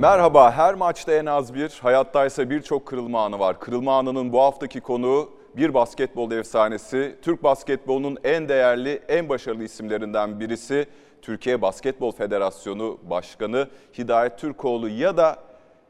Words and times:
Merhaba, 0.00 0.52
her 0.52 0.74
maçta 0.74 1.12
en 1.12 1.26
az 1.26 1.54
bir, 1.54 1.78
hayattaysa 1.82 2.50
birçok 2.50 2.86
kırılma 2.86 3.24
anı 3.24 3.38
var. 3.38 3.60
Kırılma 3.60 3.98
anının 3.98 4.32
bu 4.32 4.40
haftaki 4.40 4.80
konuğu 4.80 5.30
bir 5.56 5.74
basketbol 5.74 6.32
efsanesi, 6.32 7.16
Türk 7.22 7.42
basketbolunun 7.42 8.18
en 8.24 8.48
değerli, 8.48 9.02
en 9.08 9.28
başarılı 9.28 9.64
isimlerinden 9.64 10.40
birisi, 10.40 10.86
Türkiye 11.22 11.62
Basketbol 11.62 12.12
Federasyonu 12.12 12.98
Başkanı 13.10 13.68
Hidayet 13.98 14.38
Türkoğlu 14.38 14.88
ya 14.88 15.16
da 15.16 15.36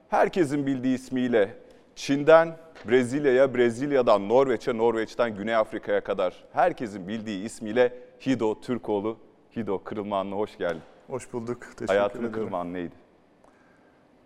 herkesin 0.08 0.66
bildiği 0.66 0.94
ismiyle 0.94 1.56
Çin'den 1.94 2.56
Brezilya'ya, 2.88 3.54
Brezilya'dan 3.54 4.28
Norveç'e, 4.28 4.76
Norveç'ten 4.76 5.36
Güney 5.36 5.56
Afrika'ya 5.56 6.00
kadar 6.00 6.34
herkesin 6.52 7.08
bildiği 7.08 7.44
ismiyle 7.44 7.98
Hido 8.26 8.60
Türkoğlu. 8.60 9.16
Hido 9.56 9.84
kırılma 9.84 10.20
anına 10.20 10.36
hoş 10.36 10.58
geldin. 10.58 10.82
Hoş 11.10 11.32
bulduk. 11.32 11.60
Teşekkür 11.62 11.86
Hayatının 11.86 12.22
ederim. 12.22 12.34
kırılma 12.34 12.58
anı 12.58 12.72
neydi? 12.72 13.09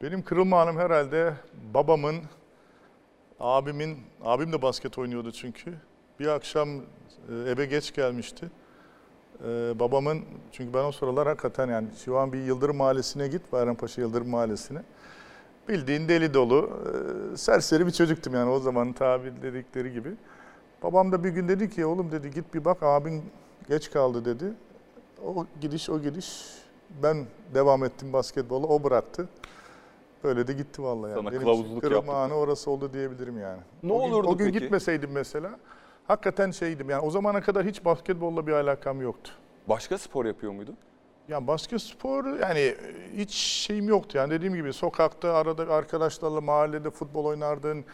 Benim 0.02 0.22
kırılma 0.22 0.61
anım 0.61 0.79
herhalde 0.79 1.34
babamın, 1.74 2.16
abimin, 3.41 3.98
abim 4.24 4.52
de 4.52 4.62
basket 4.62 4.98
oynuyordu 4.98 5.32
çünkü. 5.32 5.74
Bir 6.20 6.27
akşam 6.27 6.69
e, 6.69 7.34
eve 7.46 7.66
geç 7.66 7.95
gelmişti. 7.95 8.50
E, 9.45 9.78
babamın, 9.78 10.20
çünkü 10.52 10.74
ben 10.74 10.84
o 10.84 10.92
sıralar 10.92 11.28
hakikaten 11.28 11.69
yani 11.69 11.88
şu 12.05 12.19
an 12.19 12.33
bir 12.33 12.38
Yıldırım 12.38 12.77
Mahallesi'ne 12.77 13.28
git, 13.28 13.52
Bayrampaşa 13.52 14.00
Yıldırım 14.00 14.28
Mahallesi'ne. 14.28 14.83
Bildiğin 15.69 16.08
deli 16.08 16.34
dolu, 16.34 16.70
e, 17.33 17.36
serseri 17.36 17.86
bir 17.86 17.92
çocuktum 17.92 18.34
yani 18.34 18.50
o 18.50 18.61
zaman 18.61 18.92
tabir 18.92 19.42
dedikleri 19.42 19.92
gibi. 19.92 20.11
Babam 20.83 21.12
da 21.12 21.24
bir 21.24 21.30
gün 21.30 21.48
dedi 21.48 21.70
ki 21.70 21.86
oğlum 21.86 22.12
dedi 22.12 22.30
git 22.30 22.55
bir 22.55 22.64
bak 22.64 22.83
abin 22.83 23.24
geç 23.69 23.91
kaldı 23.91 24.24
dedi. 24.24 24.52
O 25.27 25.47
gidiş 25.61 25.91
o 25.91 26.02
gidiş. 26.02 26.42
Ben 27.02 27.27
devam 27.55 27.84
ettim 27.84 28.12
basketbola, 28.12 28.66
o 28.66 28.84
bıraktı. 28.84 29.28
Böyle 30.24 30.46
de 30.46 30.52
gitti 30.52 30.83
vallahi. 30.83 31.10
Yani. 31.10 31.19
Sana 31.20 31.30
Benim 31.30 31.42
kılavuzluk 31.42 31.91
yaptı. 31.91 32.12
anı 32.12 32.34
orası 32.34 32.70
oldu 32.70 32.92
diyebilirim 32.92 33.38
yani. 33.38 33.60
Ne 33.83 33.92
o 33.92 34.05
gün, 34.05 34.12
olurdu 34.12 34.28
O 34.28 34.36
gün 34.36 34.47
peki? 34.47 34.58
gitmeseydim 34.61 35.11
mesela 35.12 35.50
hakikaten 36.06 36.50
şeydim 36.50 36.91
yani 36.91 37.00
o 37.03 37.11
zamana 37.11 37.41
kadar 37.41 37.64
hiç 37.67 37.84
basketbolla 37.84 38.47
bir 38.47 38.52
alakam 38.52 39.02
yoktu. 39.02 39.33
Başka 39.69 39.98
spor 39.98 40.25
yapıyor 40.25 40.52
muydun? 40.52 40.77
Yani 41.28 41.47
basket 41.47 41.83
spor 41.83 42.25
yani 42.41 42.75
hiç 43.17 43.34
şeyim 43.34 43.89
yoktu 43.89 44.19
yani 44.19 44.30
dediğim 44.30 44.55
gibi 44.55 44.72
sokakta 44.72 45.34
arada 45.34 45.75
arkadaşlarla 45.75 46.41
mahallede 46.41 46.91
futbol 46.91 47.25
oynardın 47.25 47.84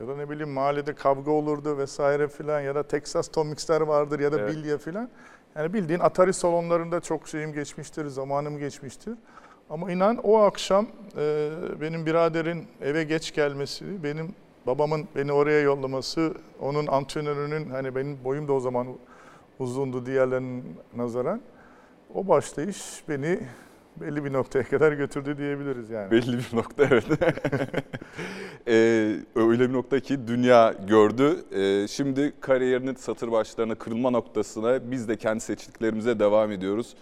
ya 0.00 0.08
da 0.08 0.16
ne 0.16 0.30
bileyim 0.30 0.50
mahallede 0.50 0.94
kavga 0.94 1.30
olurdu 1.30 1.78
vesaire 1.78 2.28
filan 2.28 2.60
ya 2.60 2.74
da 2.74 2.82
Texas 2.82 3.28
Tomix'ler 3.28 3.80
vardır 3.80 4.20
ya 4.20 4.32
da 4.32 4.40
Evet. 4.40 4.50
bilye 4.56 4.78
filan. 4.78 5.08
Yani 5.56 5.72
bildiğin 5.72 6.00
Atari 6.00 6.32
salonlarında 6.32 7.00
çok 7.00 7.28
şeyim 7.28 7.52
geçmiştir, 7.52 8.06
zamanım 8.06 8.58
geçmiştir. 8.58 9.14
Ama 9.70 9.92
inan 9.92 10.16
o 10.16 10.38
akşam 10.38 10.86
e, 11.16 11.50
benim 11.80 12.06
biraderin 12.06 12.64
eve 12.80 13.04
geç 13.04 13.34
gelmesi, 13.34 14.02
benim 14.02 14.34
babamın 14.66 15.08
beni 15.16 15.32
oraya 15.32 15.60
yollaması, 15.60 16.34
onun 16.60 16.86
antrenörünün 16.86 17.70
hani 17.70 17.94
benim 17.94 18.24
boyum 18.24 18.48
da 18.48 18.52
o 18.52 18.60
zaman 18.60 18.86
uzundu 19.58 20.06
diğerlerinin 20.06 20.64
nazaran. 20.96 21.40
O 22.14 22.28
başlayış 22.28 23.02
beni 23.08 23.38
belli 24.00 24.24
bir 24.24 24.32
noktaya 24.32 24.64
kadar 24.64 24.92
götürdü 24.92 25.38
diyebiliriz 25.38 25.90
yani. 25.90 26.10
Belli 26.10 26.38
bir 26.38 26.56
nokta 26.56 26.84
evet. 26.84 27.04
Ee, 28.68 29.16
öyle 29.36 29.68
bir 29.68 29.72
nokta 29.72 30.00
ki 30.00 30.28
dünya 30.28 30.74
gördü. 30.88 31.44
Ee, 31.52 31.88
şimdi 31.88 32.32
kariyerinin 32.40 32.94
satır 32.94 33.32
başlarına 33.32 33.74
kırılma 33.74 34.10
noktasına 34.10 34.90
biz 34.90 35.08
de 35.08 35.16
kendi 35.16 35.40
seçtiklerimize 35.40 36.18
devam 36.18 36.52
ediyoruz. 36.52 36.94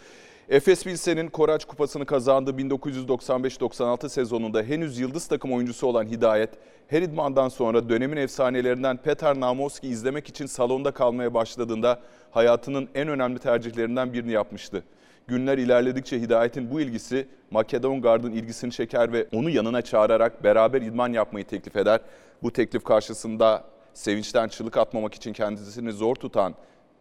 Efes 0.49 0.85
Pilsen'in 0.85 1.29
Koraç 1.29 1.65
Kupası'nı 1.65 2.07
kazandığı 2.07 2.51
1995-96 2.51 4.09
sezonunda 4.09 4.63
henüz 4.63 4.99
yıldız 4.99 5.27
takım 5.27 5.53
oyuncusu 5.53 5.87
olan 5.87 6.07
Hidayet, 6.07 6.51
her 6.89 7.03
idmandan 7.03 7.49
sonra 7.49 7.89
dönemin 7.89 8.17
efsanelerinden 8.17 8.97
Petar 8.97 9.41
Namovski 9.41 9.89
izlemek 9.89 10.29
için 10.29 10.47
salonda 10.47 10.91
kalmaya 10.91 11.35
başladığında 11.35 12.01
hayatının 12.31 12.89
en 12.95 13.09
önemli 13.09 13.39
tercihlerinden 13.39 14.13
birini 14.13 14.33
yapmıştı. 14.33 14.85
Günler 15.27 15.59
ilerledikçe 15.59 16.21
Hidayet'in 16.21 16.71
bu 16.71 16.81
ilgisi 16.81 17.29
Makedon 17.51 18.03
Guard'ın 18.03 18.33
ilgisini 18.33 18.73
çeker 18.73 19.13
ve 19.13 19.27
onu 19.33 19.51
yanına 19.51 19.83
çağırarak 19.83 20.45
beraber 20.45 20.83
idman 20.83 21.13
yapmayı 21.13 21.47
teklif 21.47 21.77
eder. 21.77 22.01
Bu 22.43 22.53
teklif 22.53 22.85
karşısında 22.85 23.65
sevinçten 23.95 24.49
çığlık 24.49 24.77
atmamak 24.77 25.15
için 25.15 25.33
kendisini 25.33 25.93
zor 25.93 26.15
tutan 26.15 26.55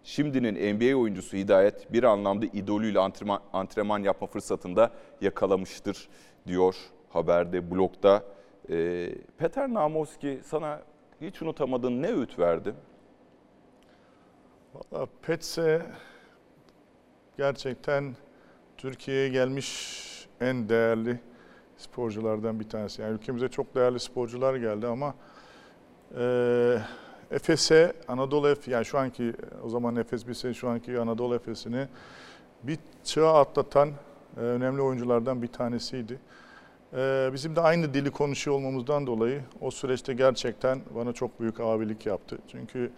şimdinin 0.04 0.76
NBA 0.76 0.98
oyuncusu 0.98 1.38
Hidayet 1.38 1.94
bir 1.94 2.04
anlamda 2.04 2.46
idolüyle 2.46 3.00
antrenman, 3.00 3.42
antrenman 3.54 4.00
yapma 4.04 4.28
fırsatında 4.28 4.92
yakalamıştır 5.22 6.10
diyor 6.48 6.76
haberde, 7.10 7.72
blogda. 7.72 8.24
Ee, 8.70 9.10
Peter 9.38 9.74
Namovski 9.74 10.40
sana 10.44 10.82
hiç 11.22 11.42
unutamadığın 11.42 12.02
ne 12.02 12.12
öğüt 12.12 12.40
verdi? 12.40 12.74
Valla 14.74 15.08
Petse 15.22 15.82
gerçekten 17.38 18.16
Türkiye'ye 18.78 19.30
gelmiş 19.30 20.04
en 20.42 20.70
değerli 20.70 21.20
sporculardan 21.78 22.60
bir 22.60 22.70
tanesi. 22.70 23.02
Yani 23.02 23.14
ülkemize 23.14 23.48
çok 23.48 23.76
değerli 23.76 24.00
sporcular 24.00 24.56
geldi 24.56 24.88
ama 24.88 25.16
e, 26.18 26.78
Efes'e, 27.34 27.94
Anadolu 28.08 28.50
Efes, 28.50 28.68
yani 28.68 28.86
şu 28.86 29.00
anki 29.00 29.34
o 29.64 29.70
zaman 29.70 29.96
Efes 29.96 30.28
bir 30.28 30.54
şu 30.54 30.70
anki 30.70 31.00
Anadolu 31.00 31.36
Efes'ini 31.36 31.88
bir 32.64 32.80
çağa 33.04 33.34
atlatan 33.34 33.90
e, 34.38 34.40
önemli 34.40 34.82
oyunculardan 34.82 35.42
bir 35.42 35.48
tanesiydi. 35.48 36.20
E, 36.94 37.30
bizim 37.34 37.56
de 37.56 37.62
aynı 37.62 37.94
dili 37.94 38.12
konuşuyor 38.12 38.58
olmamızdan 38.58 39.08
dolayı 39.08 39.42
o 39.62 39.72
süreçte 39.72 40.14
gerçekten 40.14 40.82
bana 40.96 41.14
çok 41.14 41.40
büyük 41.40 41.60
abilik 41.60 42.06
yaptı. 42.06 42.38
Çünkü 42.48 42.92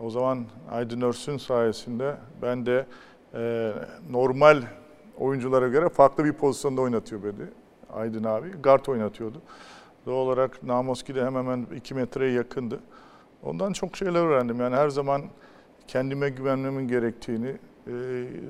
o 0.00 0.10
zaman 0.10 0.44
Aydın 0.70 1.00
Örsün 1.00 1.36
sayesinde 1.36 2.16
ben 2.42 2.66
de 2.66 2.86
e, 3.34 3.72
normal 4.10 4.62
oyunculara 5.18 5.68
göre 5.68 5.88
farklı 5.88 6.24
bir 6.24 6.32
pozisyonda 6.32 6.80
oynatıyor 6.80 7.22
beni 7.22 7.46
Aydın 7.92 8.24
abi. 8.24 8.50
Guard 8.50 8.86
oynatıyordu. 8.86 9.42
Doğal 10.06 10.16
olarak 10.16 10.62
Namoski 10.62 11.14
de 11.14 11.24
hemen 11.24 11.44
hemen 11.44 11.66
2 11.76 11.94
metreye 11.94 12.32
yakındı. 12.32 12.80
Ondan 13.42 13.72
çok 13.72 13.96
şeyler 13.96 14.26
öğrendim. 14.26 14.60
Yani 14.60 14.76
her 14.76 14.88
zaman 14.88 15.22
kendime 15.88 16.28
güvenmemin 16.28 16.88
gerektiğini, 16.88 17.56
e, 17.86 17.92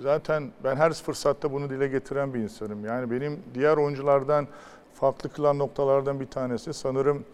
zaten 0.00 0.50
ben 0.64 0.76
her 0.76 0.92
fırsatta 0.92 1.52
bunu 1.52 1.70
dile 1.70 1.88
getiren 1.88 2.34
bir 2.34 2.38
insanım. 2.38 2.84
Yani 2.84 3.10
benim 3.10 3.42
diğer 3.54 3.76
oyunculardan 3.76 4.46
farklı 4.94 5.28
kılan 5.32 5.58
noktalardan 5.58 6.20
bir 6.20 6.26
tanesi 6.26 6.72
sanırım 6.74 7.24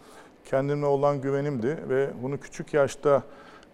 kendime 0.45 0.87
olan 0.87 1.21
güvenimdi 1.21 1.79
ve 1.89 2.11
bunu 2.23 2.41
küçük 2.41 2.75
yaşta 2.75 3.23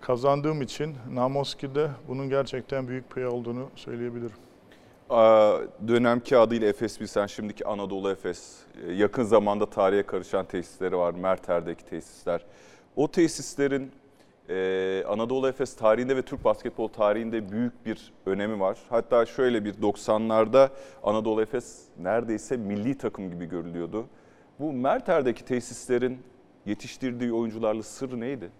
kazandığım 0.00 0.62
için 0.62 0.94
Namoski'de 1.12 1.88
bunun 2.08 2.28
gerçekten 2.28 2.88
büyük 2.88 3.10
pay 3.10 3.26
olduğunu 3.26 3.68
söyleyebilirim. 3.76 4.36
Aa, 5.10 5.58
Dönemki 5.88 6.36
adıyla 6.36 6.68
Efes 6.68 6.98
Pilsen, 6.98 7.26
şimdiki 7.26 7.66
Anadolu 7.66 8.10
Efes. 8.10 8.56
Ee, 8.86 8.92
Yakın 8.92 9.22
zamanda 9.22 9.66
tarihe 9.70 10.02
karışan 10.02 10.44
tesisleri 10.44 10.96
var, 10.96 11.14
Merter'deki 11.14 11.84
tesisler. 11.84 12.44
O 12.96 13.10
tesislerin 13.10 13.92
e, 14.48 15.04
Anadolu 15.08 15.48
Efes 15.48 15.76
tarihinde 15.76 16.16
ve 16.16 16.22
Türk 16.22 16.44
basketbol 16.44 16.88
tarihinde 16.88 17.52
büyük 17.52 17.86
bir 17.86 18.12
önemi 18.26 18.60
var. 18.60 18.78
Hatta 18.88 19.26
şöyle 19.26 19.64
bir 19.64 19.74
90'larda 19.74 20.70
Anadolu 21.02 21.42
Efes 21.42 21.82
neredeyse 21.98 22.56
milli 22.56 22.98
takım 22.98 23.30
gibi 23.30 23.46
görülüyordu. 23.46 24.06
Bu 24.60 24.72
Merter'deki 24.72 25.44
tesislerin 25.44 26.18
yetiştirdiği 26.66 27.32
oyuncularla 27.32 27.82
sırrı 27.82 28.20
neydi? 28.20 28.50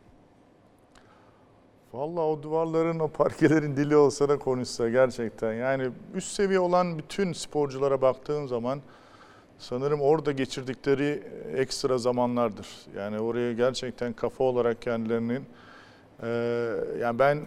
Vallahi 1.93 2.25
o 2.25 2.43
duvarların, 2.43 2.99
o 2.99 3.09
parkelerin 3.09 3.77
dili 3.77 3.97
olsa 3.97 4.29
da 4.29 4.39
konuşsa 4.39 4.89
gerçekten. 4.89 5.53
Yani 5.53 5.91
üst 6.15 6.33
seviye 6.33 6.61
olan 6.61 6.99
bütün 6.99 7.33
sporculara 7.33 8.03
baktığın 8.03 8.47
zaman 8.47 8.81
sanırım 9.63 10.01
orada 10.01 10.33
geçirdikleri 10.33 11.23
ekstra 11.57 11.99
zamanlardır. 11.99 12.69
Yani 12.97 13.21
oraya 13.21 13.53
gerçekten 13.53 14.13
kafa 14.13 14.45
olarak 14.45 14.83
kendilerinin 14.83 15.45
eee, 16.23 16.29
yani 17.01 17.19
ben 17.19 17.39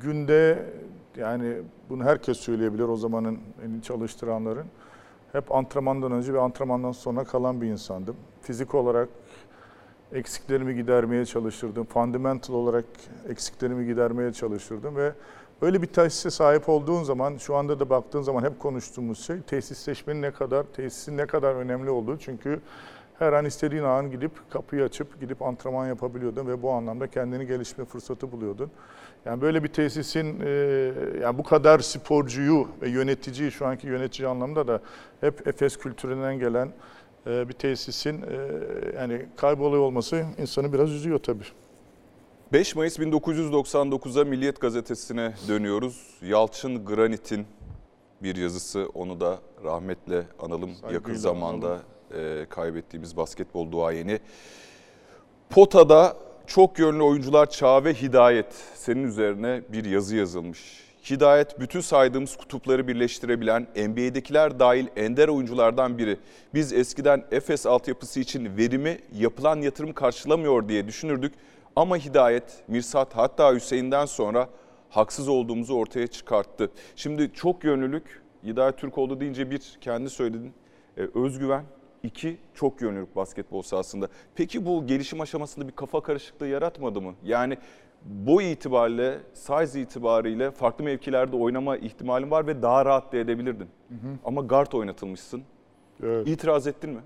günde 0.00 0.66
yani 1.16 1.54
bunu 1.90 2.04
herkes 2.04 2.38
söyleyebilir 2.38 2.82
o 2.82 2.96
zamanın 2.96 3.38
en 3.64 3.80
çalıştıranların. 3.80 4.66
Hep 5.32 5.54
antrenmandan 5.54 6.12
önce 6.12 6.34
ve 6.34 6.40
antrenmandan 6.40 6.92
sonra 6.92 7.24
kalan 7.24 7.60
bir 7.60 7.66
insandım. 7.66 8.16
Fizik 8.42 8.74
olarak 8.74 9.08
eksiklerimi 10.12 10.74
gidermeye 10.74 11.26
çalışırdım. 11.26 11.84
Fundamental 11.84 12.54
olarak 12.54 12.84
eksiklerimi 13.28 13.86
gidermeye 13.86 14.32
çalışırdım 14.32 14.96
ve 14.96 15.12
öyle 15.62 15.82
bir 15.82 15.86
tesise 15.86 16.30
sahip 16.30 16.68
olduğun 16.68 17.02
zaman 17.02 17.36
şu 17.36 17.56
anda 17.56 17.80
da 17.80 17.90
baktığın 17.90 18.22
zaman 18.22 18.42
hep 18.44 18.60
konuştuğumuz 18.60 19.26
şey 19.26 19.40
tesisleşmenin 19.40 20.22
ne 20.22 20.30
kadar, 20.30 20.64
tesisin 20.64 21.16
ne 21.16 21.26
kadar 21.26 21.54
önemli 21.54 21.90
olduğu. 21.90 22.18
Çünkü 22.18 22.60
her 23.18 23.32
an 23.32 23.44
istediğin 23.44 23.82
an 23.82 24.10
gidip 24.10 24.50
kapıyı 24.50 24.84
açıp 24.84 25.20
gidip 25.20 25.42
antrenman 25.42 25.86
yapabiliyordun 25.86 26.46
ve 26.46 26.62
bu 26.62 26.70
anlamda 26.70 27.06
kendini 27.06 27.46
gelişme 27.46 27.84
fırsatı 27.84 28.32
buluyordun. 28.32 28.70
Yani 29.24 29.40
böyle 29.40 29.64
bir 29.64 29.68
tesisin 29.68 30.40
e, 30.40 30.48
yani 31.22 31.38
bu 31.38 31.42
kadar 31.42 31.78
sporcuyu 31.78 32.68
ve 32.82 32.88
yöneticiyi 32.88 33.50
şu 33.50 33.66
anki 33.66 33.86
yönetici 33.86 34.28
anlamda 34.28 34.68
da 34.68 34.80
hep 35.20 35.46
Efes 35.46 35.76
kültüründen 35.76 36.38
gelen 36.38 36.72
e, 37.26 37.48
bir 37.48 37.52
tesisin 37.52 38.22
e, 38.22 38.36
yani 38.96 39.26
kayboluyor 39.36 39.82
olması 39.82 40.24
insanı 40.38 40.72
biraz 40.72 40.90
üzüyor 40.90 41.18
tabii. 41.18 41.61
5 42.52 42.76
Mayıs 42.76 42.98
1999'a 42.98 44.24
Milliyet 44.24 44.60
Gazetesi'ne 44.60 45.34
dönüyoruz. 45.48 46.18
Yalçın 46.22 46.84
Granit'in 46.84 47.46
bir 48.22 48.36
yazısı. 48.36 48.88
Onu 48.94 49.20
da 49.20 49.38
rahmetle 49.64 50.22
analım. 50.38 50.70
Saygıyla 50.70 50.92
Yakın 50.92 51.14
zamanda 51.14 51.80
e, 52.14 52.46
kaybettiğimiz 52.50 53.16
basketbol 53.16 53.72
duayeni. 53.72 54.20
Pota'da 55.50 56.16
çok 56.46 56.78
yönlü 56.78 57.02
oyuncular 57.02 57.50
çağı 57.50 57.84
ve 57.84 57.94
hidayet. 57.94 58.54
Senin 58.74 59.04
üzerine 59.04 59.62
bir 59.68 59.84
yazı 59.84 60.16
yazılmış. 60.16 60.82
Hidayet 61.10 61.60
bütün 61.60 61.80
saydığımız 61.80 62.36
kutupları 62.36 62.88
birleştirebilen 62.88 63.62
NBA'dekiler 63.76 64.58
dahil 64.58 64.86
ender 64.96 65.28
oyunculardan 65.28 65.98
biri. 65.98 66.18
Biz 66.54 66.72
eskiden 66.72 67.24
Efes 67.30 67.66
altyapısı 67.66 68.20
için 68.20 68.56
verimi 68.56 68.98
yapılan 69.14 69.60
yatırım 69.60 69.92
karşılamıyor 69.92 70.68
diye 70.68 70.86
düşünürdük. 70.86 71.32
Ama 71.76 71.96
Hidayet, 71.96 72.64
Mirsat 72.68 73.16
hatta 73.16 73.54
Hüseyin'den 73.54 74.04
sonra 74.04 74.48
haksız 74.90 75.28
olduğumuzu 75.28 75.74
ortaya 75.74 76.06
çıkarttı. 76.06 76.70
Şimdi 76.96 77.32
çok 77.32 77.64
yönlülük, 77.64 78.22
Hidayet 78.44 78.78
Türkoğlu 78.78 79.20
deyince 79.20 79.50
bir 79.50 79.78
kendi 79.80 80.10
söyledin, 80.10 80.52
e, 80.96 81.00
özgüven, 81.14 81.64
iki 82.02 82.36
çok 82.54 82.82
yönlülük 82.82 83.16
basketbol 83.16 83.62
sahasında. 83.62 84.08
Peki 84.34 84.66
bu 84.66 84.86
gelişim 84.86 85.20
aşamasında 85.20 85.68
bir 85.68 85.72
kafa 85.72 86.02
karışıklığı 86.02 86.46
yaratmadı 86.46 87.00
mı? 87.00 87.14
Yani 87.24 87.58
boy 88.04 88.52
itibariyle, 88.52 89.18
size 89.34 89.80
itibariyle 89.80 90.50
farklı 90.50 90.84
mevkilerde 90.84 91.36
oynama 91.36 91.76
ihtimalin 91.76 92.30
var 92.30 92.46
ve 92.46 92.62
daha 92.62 92.84
rahat 92.84 93.12
da 93.12 93.16
edebilirdin. 93.16 93.68
Ama 94.24 94.40
guard 94.40 94.72
oynatılmışsın. 94.72 95.42
Evet. 96.02 96.28
İtiraz 96.28 96.66
ettin 96.66 96.90
mi? 96.90 97.00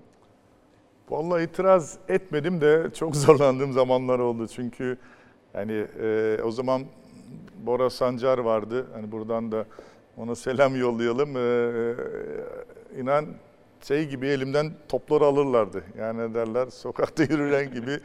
Vallahi 1.09 1.43
itiraz 1.43 1.97
etmedim 2.09 2.61
de 2.61 2.89
çok 2.93 3.15
zorlandığım 3.25 3.73
zamanlar 3.73 4.19
oldu. 4.19 4.47
Çünkü 4.47 4.97
yani 5.53 5.85
e, 6.01 6.37
o 6.43 6.51
zaman 6.51 6.83
Bora 7.65 7.89
Sancar 7.89 8.37
vardı. 8.37 8.87
Hani 8.93 9.11
buradan 9.11 9.51
da 9.51 9.65
ona 10.17 10.35
selam 10.35 10.75
yollayalım. 10.79 11.37
E, 11.37 11.39
e, 11.39 13.01
inan 13.01 13.25
şey 13.87 14.07
gibi 14.09 14.27
elimden 14.27 14.71
topları 14.89 15.25
alırlardı. 15.25 15.83
Yani 15.97 16.33
derler 16.33 16.67
sokakta 16.71 17.23
yürüyen 17.23 17.73
gibi. 17.73 17.99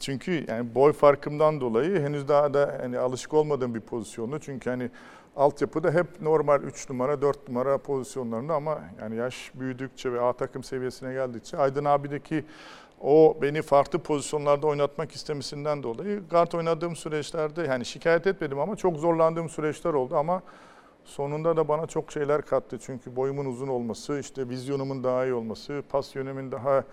Çünkü 0.00 0.44
yani 0.48 0.74
boy 0.74 0.92
farkımdan 0.92 1.60
dolayı 1.60 2.00
henüz 2.00 2.28
daha 2.28 2.54
da 2.54 2.78
hani 2.80 2.98
alışık 2.98 3.34
olmadığım 3.34 3.74
bir 3.74 3.80
pozisyondu. 3.80 4.38
Çünkü 4.38 4.70
hani 4.70 4.90
altyapıda 5.36 5.90
hep 5.90 6.20
normal 6.22 6.62
3 6.62 6.90
numara 6.90 7.22
4 7.22 7.48
numara 7.48 7.78
pozisyonlarında 7.78 8.54
ama 8.54 8.80
yani 9.00 9.16
yaş 9.16 9.52
büyüdükçe 9.54 10.12
ve 10.12 10.20
A 10.20 10.32
takım 10.32 10.64
seviyesine 10.64 11.12
geldikçe 11.12 11.56
Aydın 11.56 11.84
abideki 11.84 12.44
o 13.00 13.36
beni 13.42 13.62
farklı 13.62 13.98
pozisyonlarda 13.98 14.66
oynatmak 14.66 15.12
istemesinden 15.12 15.82
dolayı 15.82 16.22
guard 16.30 16.52
oynadığım 16.52 16.96
süreçlerde 16.96 17.62
yani 17.62 17.84
şikayet 17.84 18.26
etmedim 18.26 18.58
ama 18.58 18.76
çok 18.76 18.96
zorlandığım 18.96 19.48
süreçler 19.48 19.94
oldu 19.94 20.16
ama 20.16 20.42
sonunda 21.04 21.56
da 21.56 21.68
bana 21.68 21.86
çok 21.86 22.12
şeyler 22.12 22.42
kattı. 22.42 22.78
Çünkü 22.78 23.16
boyumun 23.16 23.44
uzun 23.44 23.68
olması, 23.68 24.18
işte 24.18 24.48
vizyonumun 24.48 25.04
daha 25.04 25.24
iyi 25.24 25.34
olması, 25.34 25.82
pas 25.88 26.14
yönümün 26.16 26.52
daha 26.52 26.84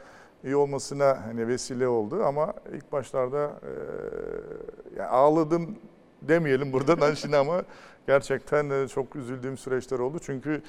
iyi 0.43 0.55
olmasına 0.55 1.17
hani 1.25 1.47
vesile 1.47 1.87
oldu 1.87 2.23
ama 2.25 2.53
ilk 2.73 2.91
başlarda 2.91 3.51
eee, 3.63 3.69
yani 4.97 5.09
ağladım 5.09 5.75
demeyelim 6.27 6.73
buradan 6.73 7.13
şimdi 7.13 7.37
ama 7.37 7.63
gerçekten 8.07 8.69
e, 8.69 8.87
çok 8.87 9.15
üzüldüğüm 9.15 9.57
süreçler 9.57 9.99
oldu. 9.99 10.17
Çünkü 10.21 10.61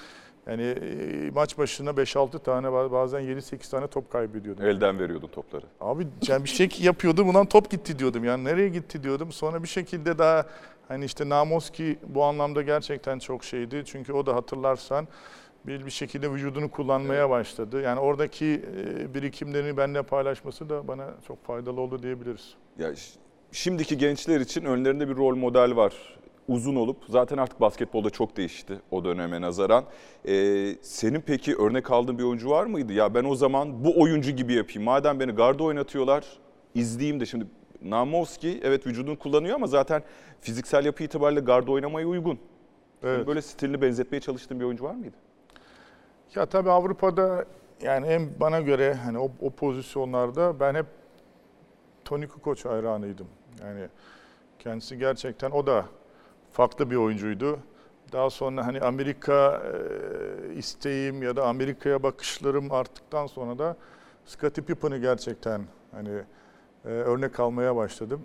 yani 0.47 0.63
e, 0.63 1.31
maç 1.31 1.59
başına 1.59 1.91
5-6 1.91 2.43
tane 2.43 2.73
bazen 2.73 3.21
7-8 3.21 3.71
tane 3.71 3.87
top 3.87 4.11
kaybediyordum. 4.11 4.65
Elden 4.65 4.99
veriyordun 4.99 5.29
topları. 5.29 5.67
Abi 5.81 6.07
yani 6.29 6.45
bir 6.45 6.49
şey 6.49 6.69
yapıyordum 6.81 7.29
ulan 7.29 7.47
top 7.47 7.71
gitti 7.71 7.99
diyordum. 7.99 8.25
Yani 8.25 8.45
nereye 8.45 8.69
gitti 8.69 9.03
diyordum. 9.03 9.33
Sonra 9.33 9.63
bir 9.63 9.69
şekilde 9.69 10.19
daha 10.19 10.47
hani 10.89 11.05
işte 11.05 11.29
Namoski 11.29 11.99
bu 12.07 12.25
anlamda 12.25 12.63
gerçekten 12.63 13.19
çok 13.19 13.45
şeydi. 13.45 13.83
Çünkü 13.87 14.13
o 14.13 14.27
da 14.27 14.35
hatırlarsan 14.35 15.09
bir 15.67 15.87
bir 15.87 15.91
şekilde 15.91 16.33
vücudunu 16.33 16.71
kullanmaya 16.71 17.31
başladı. 17.31 17.81
Yani 17.81 18.01
oradaki 18.01 18.63
e, 18.77 19.15
birikimlerini 19.15 19.77
benimle 19.77 20.03
paylaşması 20.03 20.69
da 20.69 20.89
bana 20.89 21.11
çok 21.29 21.45
faydalı 21.45 21.81
oldu 21.81 22.03
diyebiliriz. 22.03 22.55
Ya 22.79 22.95
şimdiki 23.55 23.99
gençler 23.99 24.41
için 24.41 24.65
önlerinde 24.65 25.09
bir 25.09 25.17
rol 25.17 25.37
model 25.37 25.77
var. 25.77 25.95
Uzun 26.49 26.77
olup 26.77 26.97
zaten 27.09 27.39
artık 27.39 27.61
basketbolda 27.61 28.11
çok 28.11 28.37
değişti 28.37 28.81
o 28.91 29.05
döneme 29.05 29.41
nazaran. 29.41 29.85
Ee, 30.29 30.77
senin 30.83 31.21
peki 31.21 31.57
örnek 31.57 31.91
aldığın 31.91 32.19
bir 32.19 32.25
oyuncu 32.25 32.51
var 32.51 32.67
mıydı? 32.67 32.93
Ya 32.93 33.15
ben 33.15 33.25
o 33.25 33.35
zaman 33.35 33.85
bu 33.85 34.01
oyuncu 34.01 34.31
gibi 34.31 34.55
yapayım. 34.55 34.83
Madem 34.83 35.21
beni 35.21 35.33
garda 35.33 35.65
oynatıyorlar 35.65 36.25
izleyeyim 36.75 37.21
de 37.21 37.27
şimdi 37.27 37.47
Namovski 37.83 38.61
evet 38.65 38.87
vücudunu 38.87 39.19
kullanıyor 39.19 39.55
ama 39.55 39.67
zaten 39.67 40.03
fiziksel 40.41 40.85
yapı 40.85 41.05
itibariyle 41.05 41.41
garda 41.41 41.73
oynamaya 41.73 42.07
uygun. 42.07 42.39
Evet. 43.03 43.27
Böyle 43.27 43.43
stilini 43.43 43.83
benzetmeye 43.83 44.21
çalıştığın 44.21 44.61
bir 44.61 44.65
oyuncu 44.65 44.85
var 44.85 44.95
mıydı? 44.95 45.17
Ya 46.35 46.47
tabii 46.47 46.71
Avrupa'da 46.71 47.45
yani 47.83 48.07
en 48.07 48.41
bana 48.41 48.61
göre 48.61 48.95
hani 48.95 49.19
o, 49.19 49.31
o 49.41 49.51
pozisyonlarda 49.51 50.61
ben 50.61 50.75
hep 50.75 50.87
Toni 52.05 52.29
Kukoc 52.29 52.65
hayranıydım. 52.69 53.27
Yani 53.61 53.89
kendisi 54.59 54.99
gerçekten 54.99 55.51
o 55.51 55.67
da 55.67 55.87
farklı 56.53 56.91
bir 56.91 56.97
oyuncuydu. 56.97 57.59
Daha 58.13 58.31
sonra 58.31 58.67
hani 58.67 58.81
Amerika 58.81 59.63
e, 59.65 60.55
isteğim 60.55 61.23
ya 61.23 61.37
da 61.37 61.47
Amerika'ya 61.47 62.03
bakışlarım 62.03 62.73
arttıktan 62.73 63.27
sonra 63.27 63.59
da 63.59 63.77
Scottie 64.27 64.65
Pippen'ı 64.65 64.99
gerçekten 64.99 65.63
hani 65.93 66.23
örnek 66.85 67.41
almaya 67.41 67.77
başladım. 67.77 68.23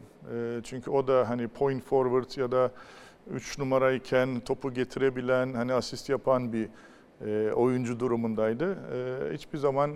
Çünkü 0.64 0.92
o 0.92 1.08
da 1.08 1.30
hani 1.30 1.48
point 1.48 1.84
forward 1.84 2.38
ya 2.38 2.52
da 2.52 2.72
3 3.32 3.60
numarayken 3.60 4.40
topu 4.40 4.74
getirebilen, 4.74 5.54
hani 5.54 5.74
asist 5.74 6.10
yapan 6.10 6.54
bir 6.54 6.70
e, 7.26 7.52
oyuncu 7.52 8.00
durumundaydı. 8.00 8.78
E, 8.94 9.34
hiçbir 9.34 9.58
zaman 9.58 9.90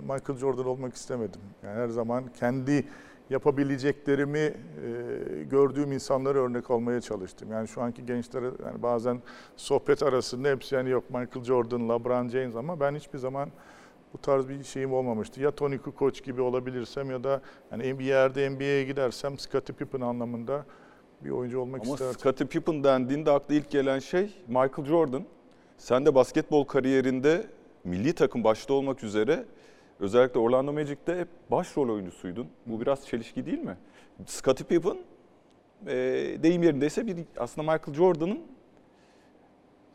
Michael 0.00 0.38
Jordan 0.38 0.66
olmak 0.66 0.94
istemedim. 0.94 1.40
Yani 1.62 1.76
her 1.76 1.88
zaman 1.88 2.24
kendi 2.40 2.86
yapabileceklerimi 3.30 4.38
e, 4.38 4.54
gördüğüm 5.50 5.92
insanlara 5.92 6.38
örnek 6.38 6.70
olmaya 6.70 7.00
çalıştım. 7.00 7.52
Yani 7.52 7.68
şu 7.68 7.82
anki 7.82 8.06
gençlere 8.06 8.50
yani 8.64 8.82
bazen 8.82 9.22
sohbet 9.56 10.02
arasında 10.02 10.48
hepsi 10.48 10.74
yani 10.74 10.90
yok 10.90 11.10
Michael 11.10 11.44
Jordan, 11.44 11.88
LeBron 11.88 12.28
James 12.28 12.56
ama 12.56 12.80
ben 12.80 12.94
hiçbir 12.94 13.18
zaman 13.18 13.48
bu 14.14 14.18
tarz 14.18 14.48
bir 14.48 14.64
şeyim 14.64 14.92
olmamıştı. 14.92 15.40
Ya 15.40 15.50
Tony 15.50 15.78
Kukoc 15.78 16.22
gibi 16.22 16.40
olabilirsem 16.40 17.10
ya 17.10 17.24
da 17.24 17.40
yani 17.72 17.98
bir 17.98 18.04
yerde 18.04 18.50
NBA'ye 18.50 18.84
gidersem 18.84 19.38
Scottie 19.38 19.76
Pippen 19.76 20.00
anlamında 20.00 20.64
bir 21.24 21.30
oyuncu 21.30 21.60
olmak 21.60 21.82
Ama 21.82 21.92
isterdim. 21.92 22.20
Scottie 22.20 22.46
Pippen 22.46 22.84
dendiğinde 22.84 23.30
akla 23.30 23.54
ilk 23.54 23.70
gelen 23.70 23.98
şey 23.98 24.30
Michael 24.48 24.84
Jordan. 24.84 25.24
Sen 25.78 26.06
de 26.06 26.14
basketbol 26.14 26.64
kariyerinde 26.64 27.46
milli 27.84 28.12
takım 28.12 28.44
başta 28.44 28.74
olmak 28.74 29.04
üzere 29.04 29.44
özellikle 30.00 30.40
Orlando 30.40 30.72
Magic'te 30.72 31.26
başrol 31.50 31.88
oyuncusuydun. 31.88 32.46
Bu 32.66 32.80
biraz 32.80 33.06
çelişki 33.06 33.46
değil 33.46 33.58
mi? 33.58 33.76
Scottie 34.26 34.66
Pippen 34.66 34.96
e, 35.86 35.94
deyim 36.42 36.62
yerindeyse 36.62 37.06
bir 37.06 37.16
aslında 37.38 37.72
Michael 37.72 37.94
Jordan'ın 37.96 38.40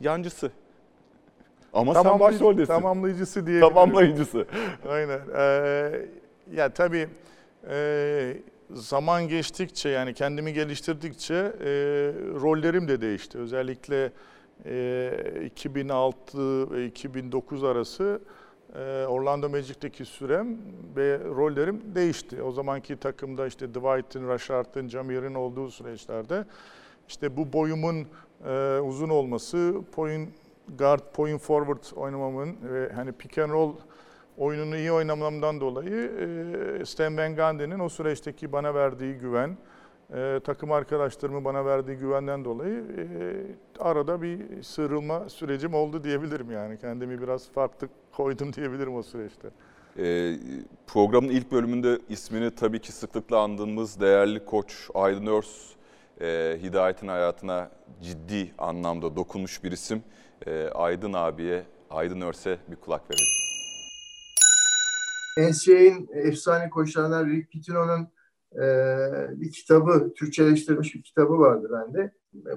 yancısı. 0.00 0.50
Ama 1.72 1.94
sen 1.94 2.02
Tamamlayıcı- 2.02 2.20
başroldesin. 2.20 2.66
Tamamlayıcısı 2.72 3.46
diyebilirim. 3.46 3.68
Tamamlayıcısı. 3.68 4.46
Aynen. 4.88 5.20
Ee, 5.36 6.06
ya 6.52 6.68
tabii 6.72 7.08
e, 7.70 8.36
zaman 8.72 9.28
geçtikçe 9.28 9.88
yani 9.88 10.14
kendimi 10.14 10.52
geliştirdikçe 10.52 11.34
e, 11.34 11.68
rollerim 12.40 12.88
de 12.88 13.00
değişti. 13.00 13.38
Özellikle 13.38 14.12
e, 14.66 15.42
2006 15.46 16.70
ve 16.70 16.86
2009 16.86 17.64
arası 17.64 18.20
Orlando 19.08 19.48
Magic'teki 19.48 20.04
sürem 20.04 20.58
ve 20.96 21.18
rollerim 21.18 21.82
değişti. 21.94 22.42
O 22.42 22.52
zamanki 22.52 22.96
takımda 22.96 23.46
işte 23.46 23.68
Dwight'ın, 23.68 24.28
Rashard'ın, 24.28 24.88
Jamir'in 24.88 25.34
olduğu 25.34 25.70
süreçlerde 25.70 26.44
işte 27.08 27.36
bu 27.36 27.52
boyumun 27.52 28.06
e, 28.46 28.78
uzun 28.78 29.08
olması, 29.08 29.74
point 29.92 30.28
guard, 30.78 31.00
point 31.12 31.40
forward 31.40 31.96
oynamamın 31.96 32.56
ve 32.62 32.92
hani 32.92 33.12
pick 33.12 33.38
and 33.38 33.50
roll 33.50 33.74
oyununu 34.38 34.76
iyi 34.76 34.92
oynamamdan 34.92 35.60
dolayı 35.60 36.10
e, 36.80 36.84
Stan 36.84 37.16
Van 37.16 37.36
Gundy'nin 37.36 37.78
o 37.78 37.88
süreçteki 37.88 38.52
bana 38.52 38.74
verdiği 38.74 39.14
güven 39.14 39.56
e, 40.14 40.40
takım 40.44 40.72
arkadaşlarımın 40.72 41.44
bana 41.44 41.64
verdiği 41.64 41.96
güvenden 41.96 42.44
dolayı 42.44 42.84
e, 42.98 43.04
arada 43.82 44.22
bir 44.22 44.62
sıyrılma 44.62 45.28
sürecim 45.28 45.74
oldu 45.74 46.04
diyebilirim 46.04 46.50
yani. 46.50 46.78
Kendimi 46.78 47.22
biraz 47.22 47.50
farklı 47.50 47.88
koydum 48.12 48.52
diyebilirim 48.56 48.94
o 48.94 49.02
süreçte. 49.02 49.48
Ee, 49.98 50.36
programın 50.86 51.28
ilk 51.28 51.52
bölümünde 51.52 51.98
ismini 52.08 52.54
tabii 52.54 52.80
ki 52.80 52.92
sıklıkla 52.92 53.40
andığımız 53.40 54.00
değerli 54.00 54.44
koç 54.44 54.90
Aydın 54.94 55.26
Örs, 55.26 55.70
e, 56.20 56.58
Hidayet'in 56.62 57.08
hayatına 57.08 57.70
ciddi 58.02 58.52
anlamda 58.58 59.16
dokunmuş 59.16 59.64
bir 59.64 59.72
isim. 59.72 60.02
E, 60.46 60.68
Aydın 60.68 61.12
abiye, 61.12 61.64
Aydın 61.90 62.20
Örs'e 62.20 62.58
bir 62.68 62.76
kulak 62.76 63.02
verelim. 63.10 63.40
NCAA'nin 65.50 66.08
efsane 66.12 66.70
koçlarından 66.70 67.26
Rick 67.26 67.50
Pitino'nun 67.50 68.08
e, 68.54 68.60
bir 69.40 69.50
kitabı, 69.50 70.12
Türkçeleştirilmiş 70.14 70.94
bir 70.94 71.02
kitabı 71.02 71.38
vardı 71.38 71.70
bende. 71.72 72.12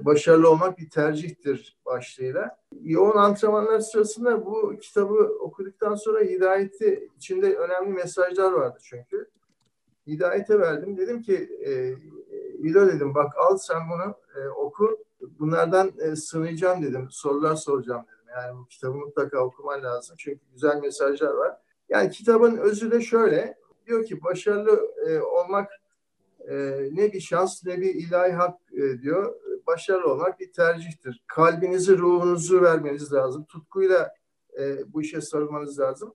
Başarılı 0.05 0.49
olmak 0.49 0.77
bir 0.77 0.89
tercihtir 0.89 1.77
başlığıyla. 1.85 2.57
Yoğun 2.81 3.17
antrenmanlar 3.17 3.79
sırasında 3.79 4.45
bu 4.45 4.77
kitabı 4.81 5.37
okuduktan 5.39 5.95
sonra 5.95 6.19
Hidayet'i 6.19 7.09
içinde 7.17 7.55
önemli 7.55 7.93
mesajlar 7.93 8.51
vardı 8.51 8.79
çünkü. 8.81 9.29
Hidayet'e 10.07 10.59
verdim. 10.59 10.97
Dedim 10.97 11.21
ki 11.21 11.49
e, 11.65 11.93
İdo 12.63 12.87
dedim 12.87 13.15
bak 13.15 13.33
al 13.37 13.57
sen 13.57 13.81
bunu 13.91 14.15
e, 14.35 14.49
oku. 14.49 14.97
Bunlardan 15.39 15.91
e, 15.99 16.15
sınayacağım 16.15 16.83
dedim. 16.83 17.07
Sorular 17.11 17.55
soracağım 17.55 18.05
dedim. 18.07 18.33
Yani 18.35 18.57
bu 18.57 18.67
kitabı 18.67 18.97
mutlaka 18.97 19.39
okuman 19.39 19.83
lazım. 19.83 20.15
Çünkü 20.19 20.39
güzel 20.53 20.81
mesajlar 20.81 21.33
var. 21.33 21.57
Yani 21.89 22.09
kitabın 22.09 22.57
özü 22.57 22.91
de 22.91 23.01
şöyle. 23.01 23.57
Diyor 23.87 24.05
ki 24.05 24.23
başarılı 24.23 24.81
e, 25.07 25.19
olmak 25.19 25.71
e, 26.49 26.55
ne 26.91 27.13
bir 27.13 27.19
şans 27.19 27.65
ne 27.65 27.81
bir 27.81 27.95
ilahi 27.95 28.31
hak 28.31 28.59
e, 28.73 29.01
diyor. 29.01 29.35
Başarılı 29.67 30.13
olmak 30.13 30.39
bir 30.39 30.51
tercihtir. 30.51 31.23
Kalbinizi, 31.27 31.97
ruhunuzu 31.97 32.61
vermeniz 32.61 33.13
lazım. 33.13 33.45
Tutkuyla 33.45 34.13
e, 34.59 34.93
bu 34.93 35.01
işe 35.01 35.21
sarılmanız 35.21 35.79
lazım. 35.79 36.13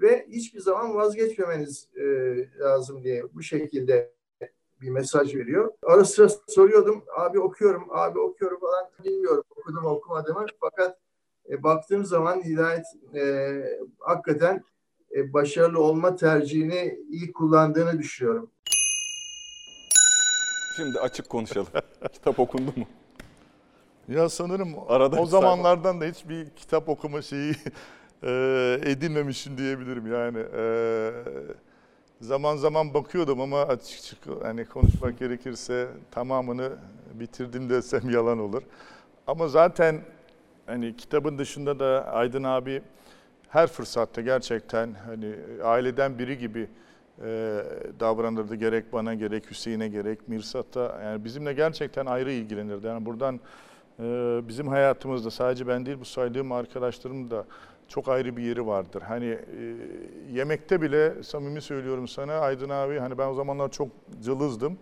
Ve 0.00 0.26
hiçbir 0.28 0.60
zaman 0.60 0.94
vazgeçmemeniz 0.94 1.88
e, 1.96 2.04
lazım 2.58 3.04
diye 3.04 3.34
bu 3.34 3.42
şekilde 3.42 4.12
bir 4.80 4.90
mesaj 4.90 5.34
veriyor. 5.34 5.72
Ara 5.82 6.04
sıra 6.04 6.28
soruyordum. 6.48 7.04
Abi 7.16 7.40
okuyorum, 7.40 7.86
abi 7.90 8.18
okuyorum 8.18 8.60
falan. 8.60 8.90
Bilmiyorum 9.04 9.44
okudum 9.50 9.84
okumadığımı. 9.84 10.46
Fakat 10.60 10.98
e, 11.50 11.62
baktığım 11.62 12.04
zaman 12.04 12.44
Hidayet 12.44 12.84
e, 13.14 13.78
hakikaten 13.98 14.64
e, 15.16 15.32
başarılı 15.32 15.80
olma 15.80 16.16
tercihini 16.16 17.00
iyi 17.10 17.32
kullandığını 17.32 17.98
düşünüyorum. 17.98 18.50
Şimdi 20.80 20.98
açık 20.98 21.28
konuşalım. 21.28 21.68
Kitap 22.12 22.38
okundu 22.38 22.72
mu? 22.76 22.86
Ya 24.08 24.28
sanırım 24.28 24.74
Arada 24.88 25.20
o 25.20 25.26
zamanlardan 25.26 26.00
da 26.00 26.04
hiçbir 26.04 26.50
kitap 26.50 26.88
okuma 26.88 27.22
şeyi 27.22 27.54
e, 28.22 28.30
edinmemişim 28.84 29.58
diyebilirim 29.58 30.12
yani. 30.12 30.38
e, 30.38 31.10
zaman 32.20 32.56
zaman 32.56 32.94
bakıyordum 32.94 33.40
ama 33.40 33.62
açık 33.62 34.18
hani 34.42 34.64
konuşmak 34.64 35.18
gerekirse 35.18 35.88
tamamını 36.10 36.72
bitirdim 37.14 37.70
desem 37.70 38.10
yalan 38.14 38.38
olur. 38.38 38.62
Ama 39.26 39.48
zaten 39.48 40.00
hani 40.66 40.96
kitabın 40.96 41.38
dışında 41.38 41.78
da 41.78 42.12
Aydın 42.12 42.44
abi 42.44 42.82
her 43.48 43.66
fırsatta 43.66 44.20
gerçekten 44.20 44.94
hani 45.06 45.34
aileden 45.64 46.18
biri 46.18 46.38
gibi 46.38 46.68
e, 47.24 47.64
davranırdı 48.00 48.54
gerek 48.54 48.92
bana 48.92 49.14
gerek 49.14 49.50
Hüseyin'e 49.50 49.88
gerek 49.88 50.28
Mirsat'a 50.28 51.00
yani 51.04 51.24
bizimle 51.24 51.52
gerçekten 51.52 52.06
ayrı 52.06 52.32
ilgilenirdi. 52.32 52.86
Yani 52.86 53.06
buradan 53.06 53.40
e, 54.00 54.02
bizim 54.48 54.68
hayatımızda 54.68 55.30
sadece 55.30 55.68
ben 55.68 55.86
değil 55.86 56.00
bu 56.00 56.04
saydığım 56.04 56.52
arkadaşlarım 56.52 57.30
da 57.30 57.44
çok 57.88 58.08
ayrı 58.08 58.36
bir 58.36 58.42
yeri 58.42 58.66
vardır. 58.66 59.02
Hani 59.02 59.26
e, 59.26 59.38
yemekte 60.32 60.82
bile 60.82 61.22
samimi 61.22 61.60
söylüyorum 61.60 62.08
sana 62.08 62.32
Aydın 62.32 62.68
abi 62.68 62.98
hani 62.98 63.18
ben 63.18 63.28
o 63.28 63.34
zamanlar 63.34 63.70
çok 63.70 63.88
cılızdım. 64.22 64.78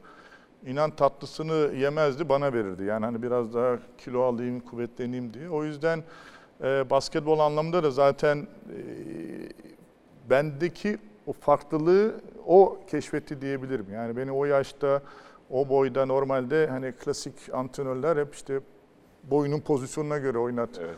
İnan 0.67 0.91
tatlısını 0.91 1.75
yemezdi 1.77 2.29
bana 2.29 2.53
verirdi. 2.53 2.85
Yani 2.85 3.05
hani 3.05 3.23
biraz 3.23 3.55
daha 3.55 3.79
kilo 3.99 4.23
alayım, 4.23 4.61
kuvvetleneyim 4.61 5.35
diye. 5.35 5.49
O 5.51 5.65
yüzden 5.65 6.05
e, 6.63 6.91
basketbol 6.91 7.39
anlamında 7.39 7.83
da 7.83 7.91
zaten 7.91 8.37
e, 8.39 8.79
bendeki 10.31 10.99
o 11.29 11.33
farklılığı 11.33 12.21
o 12.47 12.79
keşfetti 12.87 13.41
diyebilirim. 13.41 13.87
Yani 13.93 14.17
beni 14.17 14.33
o 14.33 14.45
yaşta, 14.45 15.03
o 15.51 15.69
boyda 15.69 16.07
normalde 16.07 16.67
hani 16.67 16.93
klasik 16.93 17.35
antrenörler 17.53 18.17
hep 18.17 18.35
işte 18.35 18.61
boyunun 19.23 19.61
pozisyonuna 19.61 20.19
göre 20.19 20.39
oynat 20.39 20.81
Evet. 20.81 20.97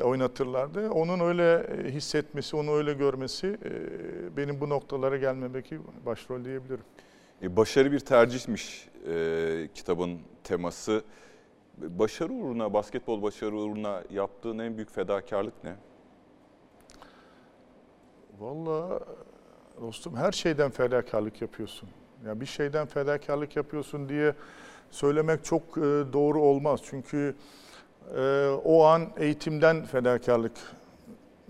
e, 0.00 0.04
oynatırlardı. 0.04 0.90
Onun 0.90 1.20
öyle 1.20 1.54
e, 1.54 1.90
hissetmesi, 1.90 2.56
onu 2.56 2.72
öyle 2.72 2.92
görmesi 2.92 3.46
e, 3.64 4.36
benim 4.36 4.60
bu 4.60 4.68
noktalara 4.68 5.16
gelmemdeki 5.16 5.80
başrol 6.06 6.44
diyebilirim. 6.44 6.84
Başarı 7.42 7.92
bir 7.92 8.00
tercihmiş 8.00 8.88
e, 9.08 9.68
kitabın 9.74 10.18
teması. 10.44 11.02
Başarı 11.78 12.32
uğruna, 12.32 12.72
basketbol 12.72 13.22
başarı 13.22 13.56
uğruna 13.56 14.02
yaptığın 14.10 14.58
en 14.58 14.76
büyük 14.76 14.90
fedakarlık 14.90 15.64
ne? 15.64 15.74
Vallahi 18.40 19.02
dostum 19.80 20.16
her 20.16 20.32
şeyden 20.32 20.70
fedakarlık 20.70 21.42
yapıyorsun. 21.42 21.88
Ya 22.26 22.40
bir 22.40 22.46
şeyden 22.46 22.86
fedakarlık 22.86 23.56
yapıyorsun 23.56 24.08
diye 24.08 24.34
söylemek 24.90 25.44
çok 25.44 25.62
e, 25.62 25.80
doğru 26.12 26.40
olmaz. 26.42 26.80
Çünkü 26.84 27.34
e, 28.16 28.48
o 28.64 28.84
an 28.84 29.02
eğitimden 29.16 29.84
fedakarlık 29.84 30.52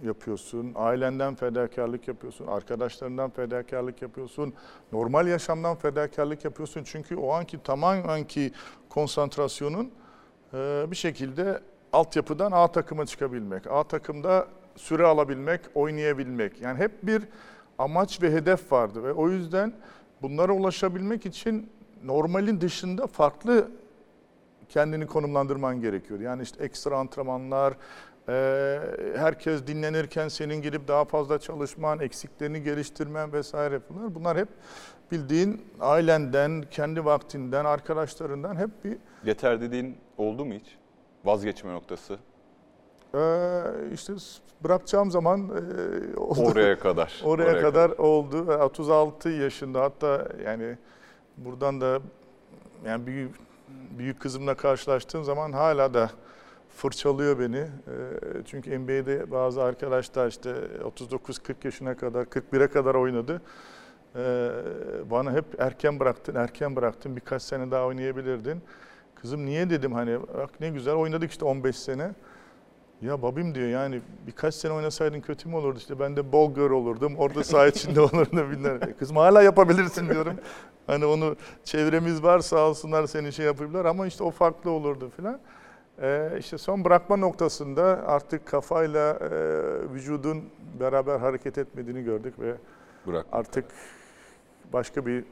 yapıyorsun, 0.02 0.72
ailenden 0.74 1.34
fedakarlık 1.34 2.08
yapıyorsun, 2.08 2.46
arkadaşlarından 2.46 3.30
fedakarlık 3.30 4.02
yapıyorsun, 4.02 4.54
normal 4.92 5.26
yaşamdan 5.26 5.76
fedakarlık 5.76 6.44
yapıyorsun. 6.44 6.82
Çünkü 6.84 7.16
o 7.16 7.32
anki 7.32 7.62
tamamenki 7.62 8.52
konsantrasyonun 8.88 9.90
e, 10.54 10.86
bir 10.90 10.96
şekilde 10.96 11.60
altyapıdan 11.92 12.52
A 12.52 12.72
takıma 12.72 13.06
çıkabilmek, 13.06 13.66
A 13.66 13.84
takımda 13.84 14.48
süre 14.76 15.06
alabilmek, 15.06 15.60
oynayabilmek. 15.74 16.60
Yani 16.60 16.78
hep 16.78 16.92
bir 17.02 17.22
amaç 17.78 18.22
ve 18.22 18.32
hedef 18.32 18.72
vardı 18.72 19.04
ve 19.04 19.12
o 19.12 19.28
yüzden 19.28 19.72
bunlara 20.22 20.52
ulaşabilmek 20.52 21.26
için 21.26 21.70
normalin 22.04 22.60
dışında 22.60 23.06
farklı 23.06 23.70
kendini 24.68 25.06
konumlandırman 25.06 25.80
gerekiyor. 25.80 26.20
Yani 26.20 26.42
işte 26.42 26.64
ekstra 26.64 26.98
antrenmanlar, 26.98 27.74
e, 28.28 28.80
herkes 29.16 29.66
dinlenirken 29.66 30.28
senin 30.28 30.62
girip 30.62 30.88
daha 30.88 31.04
fazla 31.04 31.38
çalışman, 31.38 32.00
eksiklerini 32.00 32.62
geliştirmen 32.62 33.32
vesaire 33.32 33.80
bunlar. 33.90 34.14
Bunlar 34.14 34.38
hep 34.38 34.48
bildiğin 35.12 35.66
ailenden, 35.80 36.64
kendi 36.70 37.04
vaktinden, 37.04 37.64
arkadaşlarından 37.64 38.56
hep 38.56 38.84
bir 38.84 38.98
Yeter 39.24 39.60
dediğin 39.60 39.96
oldu 40.18 40.44
mu 40.44 40.54
hiç? 40.54 40.76
Vazgeçme 41.24 41.72
noktası. 41.72 42.18
E, 43.14 43.20
işte 43.92 44.12
bırakacağım 44.64 45.10
zaman 45.10 45.40
e, 45.40 46.16
oldu. 46.16 46.40
Oraya 46.40 46.78
kadar. 46.78 47.22
Oraya, 47.24 47.60
kadar 47.60 47.90
oldu. 47.90 48.46
Ve 48.46 48.56
36 48.56 49.28
yaşında 49.28 49.80
hatta 49.80 50.28
yani 50.44 50.76
buradan 51.36 51.80
da 51.80 52.00
yani 52.84 53.06
büyük 53.06 53.34
büyük 53.98 54.20
kızımla 54.20 54.54
karşılaştığım 54.54 55.24
zaman 55.24 55.52
hala 55.52 55.94
da 55.94 56.10
fırçalıyor 56.76 57.38
beni. 57.38 57.56
Ee, 57.56 57.68
Çünkü 58.46 58.78
NBA'de 58.78 59.30
bazı 59.30 59.62
arkadaşlar 59.62 60.28
işte 60.28 60.54
39-40 60.98 61.54
yaşına 61.64 61.96
kadar, 61.96 62.24
41'e 62.24 62.68
kadar 62.68 62.94
oynadı. 62.94 63.42
Ee, 64.16 64.50
Bana 65.10 65.32
hep 65.32 65.44
erken 65.58 66.00
bıraktın, 66.00 66.34
erken 66.34 66.76
bıraktın. 66.76 67.16
Birkaç 67.16 67.42
sene 67.42 67.70
daha 67.70 67.86
oynayabilirdin. 67.86 68.62
Kızım 69.14 69.46
niye 69.46 69.70
dedim 69.70 69.92
hani 69.92 70.18
bak 70.20 70.50
ne 70.60 70.68
güzel 70.68 70.94
oynadık 70.94 71.30
işte 71.30 71.44
15 71.44 71.76
sene. 71.76 72.14
Ya 73.02 73.22
babim 73.22 73.54
diyor 73.54 73.68
yani 73.68 74.00
birkaç 74.26 74.54
sene 74.54 74.72
oynasaydın 74.72 75.20
kötü 75.20 75.48
mü 75.48 75.56
olurdu 75.56 75.78
işte 75.78 76.00
ben 76.00 76.16
de 76.16 76.32
ball 76.32 76.54
girl 76.54 76.70
olurdum 76.70 77.16
orada 77.16 77.44
saha 77.44 77.66
içinde 77.66 78.00
olurdum 78.08 78.62
ne. 78.62 78.92
Kızım 78.92 79.16
hala 79.16 79.42
yapabilirsin 79.42 80.08
diyorum. 80.08 80.34
Hani 80.86 81.04
onu 81.06 81.36
çevremiz 81.64 82.22
var 82.22 82.40
sağ 82.40 82.68
olsunlar 82.68 83.06
seni 83.06 83.32
şey 83.32 83.46
yapabilirler 83.46 83.84
ama 83.84 84.06
işte 84.06 84.24
o 84.24 84.30
farklı 84.30 84.70
olurdu 84.70 85.10
filan. 85.16 85.40
Ee, 86.02 86.30
işte 86.38 86.58
son 86.58 86.84
bırakma 86.84 87.16
noktasında 87.16 87.82
artık 88.06 88.46
kafayla 88.46 89.10
e, 89.10 89.28
vücudun 89.94 90.44
beraber 90.80 91.18
hareket 91.18 91.58
etmediğini 91.58 92.04
gördük 92.04 92.34
ve 92.40 92.54
Bırak. 93.06 93.26
artık 93.32 93.64
başka 94.72 95.06
bir 95.06 95.24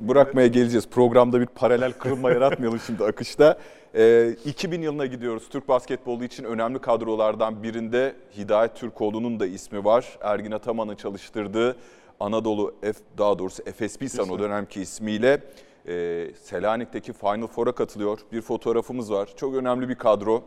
Bırakmaya 0.00 0.46
geleceğiz. 0.46 0.88
Programda 0.88 1.40
bir 1.40 1.46
paralel 1.46 1.92
kırılma 1.92 2.30
yaratmayalım 2.30 2.80
şimdi 2.86 3.04
akışta. 3.04 3.58
Ee, 3.94 4.36
2000 4.44 4.82
yılına 4.82 5.06
gidiyoruz. 5.06 5.48
Türk 5.48 5.68
basketbolu 5.68 6.24
için 6.24 6.44
önemli 6.44 6.78
kadrolardan 6.78 7.62
birinde 7.62 8.14
Hidayet 8.36 8.76
Türkoğlu'nun 8.76 9.40
da 9.40 9.46
ismi 9.46 9.84
var. 9.84 10.18
Ergin 10.20 10.50
Ataman'ın 10.50 10.94
çalıştırdığı 10.94 11.76
Anadolu 12.20 12.74
F, 12.82 12.92
daha 13.18 13.38
doğrusu 13.38 13.62
FSB 13.62 14.06
san 14.08 14.28
o 14.28 14.38
dönemki 14.38 14.80
ismiyle. 14.80 15.40
e, 15.88 16.26
Selanik'teki 16.42 17.12
Final 17.12 17.46
Four'a 17.46 17.72
katılıyor. 17.72 18.18
Bir 18.32 18.40
fotoğrafımız 18.40 19.12
var. 19.12 19.28
Çok 19.36 19.54
önemli 19.54 19.88
bir 19.88 19.94
kadro. 19.94 20.42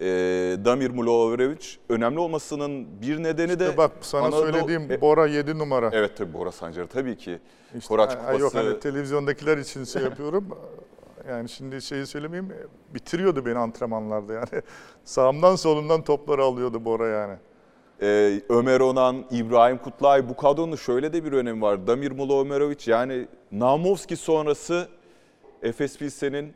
E, 0.00 0.06
Damir 0.64 0.90
Muloverevic 0.90 1.66
önemli 1.88 2.18
olmasının 2.18 2.86
bir 3.02 3.22
nedeni 3.22 3.58
de... 3.58 3.64
İşte 3.64 3.76
bak 3.76 3.90
sana 4.00 4.26
Anadolu- 4.26 4.40
söylediğim 4.52 4.92
E, 4.92 5.00
Bora 5.00 5.26
7 5.26 5.58
numara. 5.58 5.90
Evet 5.92 6.16
tabii 6.16 6.32
Bora 6.34 6.52
Sancarı 6.52 6.86
tabii 6.86 7.16
ki. 7.16 7.38
İşte, 7.78 7.88
Koraç 7.88 8.10
ha, 8.16 8.32
Yok 8.32 8.40
Kupası- 8.52 8.68
hani 8.68 8.80
televizyondakiler 8.80 9.58
için 9.58 9.84
şey 9.84 10.02
yapıyorum. 10.10 10.48
Yani 11.28 11.48
şimdi 11.48 11.82
şeyi 11.82 12.06
söylemeyeyim 12.06 12.52
bitiriyordu 12.94 13.46
beni 13.46 13.58
antrenmanlarda 13.58 14.32
yani. 14.32 14.46
Sağımdan 15.04 15.56
solumdan 15.56 16.02
topları 16.04 16.42
alıyordu 16.42 16.84
Bora 16.84 17.08
yani. 17.08 17.34
Ee, 18.02 18.40
Ömer 18.48 18.80
Onan, 18.80 19.24
İbrahim 19.30 19.78
Kutlay 19.78 20.28
bu 20.28 20.36
kadronun 20.36 20.76
şöyle 20.76 21.12
de 21.12 21.24
bir 21.24 21.32
önemi 21.32 21.62
var. 21.62 21.86
Damir 21.86 22.10
Muloverevic 22.12 22.76
yani 22.86 23.28
Namovski 23.52 24.16
sonrası 24.16 24.88
Efes 25.62 25.98
Pilsen'in 25.98 26.52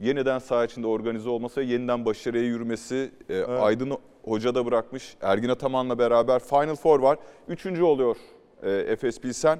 yeniden 0.00 0.38
saha 0.38 0.64
içinde 0.64 0.86
organize 0.86 1.28
olması 1.28 1.60
ve 1.60 1.64
yeniden 1.64 2.04
başarıya 2.04 2.44
yürümesi 2.44 3.10
e, 3.28 3.42
Aydın 3.42 3.98
Hoca 4.24 4.54
da 4.54 4.66
bırakmış. 4.66 5.16
Ergin 5.20 5.48
Ataman'la 5.48 5.98
beraber 5.98 6.38
Final 6.38 6.74
Four 6.74 7.00
var. 7.00 7.18
Üçüncü 7.48 7.82
oluyor 7.82 8.16
e, 8.62 8.70
Efes 8.70 9.20
Pilsen 9.20 9.58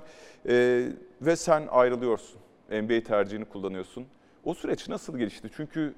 E, 0.49 0.87
ve 1.23 1.37
sen 1.37 1.67
ayrılıyorsun. 1.71 2.41
NBA 2.71 3.01
tercihini 3.03 3.45
kullanıyorsun. 3.45 4.07
O 4.45 4.55
süreç 4.55 4.89
nasıl 4.89 5.19
gelişti? 5.19 5.49
Çünkü 5.57 5.95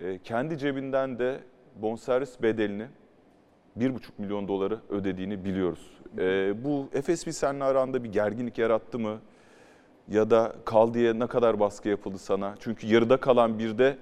e, 0.00 0.18
kendi 0.18 0.58
cebinden 0.58 1.18
de 1.18 1.40
bonservis 1.82 2.42
bedelini 2.42 2.86
1,5 3.78 3.98
milyon 4.18 4.48
doları 4.48 4.80
ödediğini 4.90 5.44
biliyoruz. 5.44 5.90
Ee, 6.18 6.64
bu 6.64 6.88
Efes 6.92 7.24
Pilsen'le 7.24 7.60
aranda 7.60 8.04
bir 8.04 8.12
gerginlik 8.12 8.58
yarattı 8.58 8.98
mı? 8.98 9.18
Ya 10.08 10.30
da 10.30 10.52
kal 10.64 10.94
diye 10.94 11.18
ne 11.18 11.26
kadar 11.26 11.60
baskı 11.60 11.88
yapıldı 11.88 12.18
sana? 12.18 12.54
Çünkü 12.60 12.86
yarıda 12.86 13.16
kalan 13.16 13.58
bir 13.58 13.78
de 13.78 13.96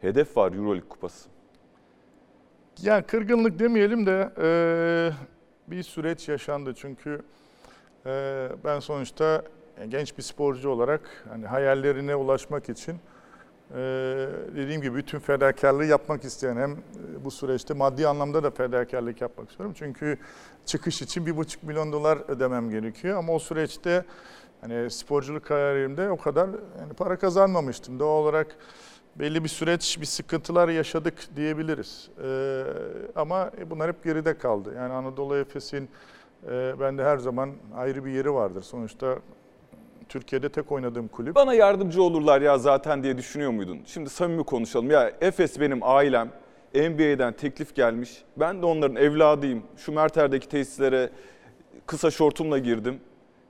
hedef 0.00 0.36
var 0.36 0.52
Euroleague 0.52 0.88
kupası. 0.88 1.28
Yani 2.82 3.02
kırgınlık 3.02 3.58
demeyelim 3.58 4.06
de 4.06 4.30
eee, 4.40 5.12
bir 5.66 5.82
süreç 5.82 6.28
yaşandı 6.28 6.74
çünkü 6.76 7.22
eee, 8.06 8.48
ben 8.64 8.80
sonuçta 8.80 9.42
genç 9.88 10.18
bir 10.18 10.22
sporcu 10.22 10.70
olarak 10.70 11.24
hani 11.28 11.46
hayallerine 11.46 12.14
ulaşmak 12.16 12.68
için 12.68 12.92
eee, 12.92 13.78
dediğim 14.56 14.82
gibi 14.82 14.96
bütün 14.96 15.18
fedakarlığı 15.18 15.84
yapmak 15.84 16.24
isteyen 16.24 16.56
hem 16.56 16.70
e, 16.72 17.24
bu 17.24 17.30
süreçte 17.30 17.74
maddi 17.74 18.08
anlamda 18.08 18.42
da 18.42 18.50
fedakarlık 18.50 19.20
yapmak 19.20 19.50
istiyorum. 19.50 19.74
Çünkü 19.78 20.18
çıkış 20.66 21.02
için 21.02 21.26
bir 21.26 21.36
buçuk 21.36 21.62
milyon 21.62 21.92
dolar 21.92 22.18
ödemem 22.28 22.70
gerekiyor 22.70 23.18
ama 23.18 23.32
o 23.32 23.38
süreçte 23.38 24.04
hani 24.60 24.90
sporculuk 24.90 25.44
kariyerimde 25.44 26.10
o 26.10 26.16
kadar 26.16 26.48
yani 26.80 26.92
para 26.96 27.18
kazanmamıştım. 27.18 27.98
Doğal 27.98 28.22
olarak 28.22 28.56
belli 29.16 29.44
bir 29.44 29.48
süreç, 29.48 30.00
bir 30.00 30.06
sıkıntılar 30.06 30.68
yaşadık 30.68 31.14
diyebiliriz. 31.36 32.08
Ee, 32.24 32.62
ama 33.16 33.50
bunlar 33.70 33.88
hep 33.88 34.04
geride 34.04 34.38
kaldı. 34.38 34.74
Yani 34.76 34.92
Anadolu 34.92 35.36
Efes'in 35.36 35.88
e, 36.50 36.80
bende 36.80 37.04
her 37.04 37.18
zaman 37.18 37.50
ayrı 37.76 38.04
bir 38.04 38.10
yeri 38.10 38.34
vardır. 38.34 38.62
Sonuçta 38.62 39.18
Türkiye'de 40.08 40.48
tek 40.48 40.72
oynadığım 40.72 41.08
kulüp. 41.08 41.34
Bana 41.34 41.54
yardımcı 41.54 42.02
olurlar 42.02 42.40
ya 42.40 42.58
zaten 42.58 43.02
diye 43.02 43.18
düşünüyor 43.18 43.50
muydun? 43.50 43.80
Şimdi 43.86 44.10
samimi 44.10 44.44
konuşalım. 44.44 44.90
Ya 44.90 45.12
Efes 45.20 45.60
benim 45.60 45.78
ailem. 45.82 46.32
NBA'den 46.74 47.32
teklif 47.32 47.74
gelmiş. 47.74 48.22
Ben 48.36 48.62
de 48.62 48.66
onların 48.66 48.96
evladıyım. 48.96 49.62
Şu 49.76 49.92
Merter'deki 49.92 50.48
tesislere 50.48 51.10
kısa 51.86 52.10
şortumla 52.10 52.58
girdim. 52.58 53.00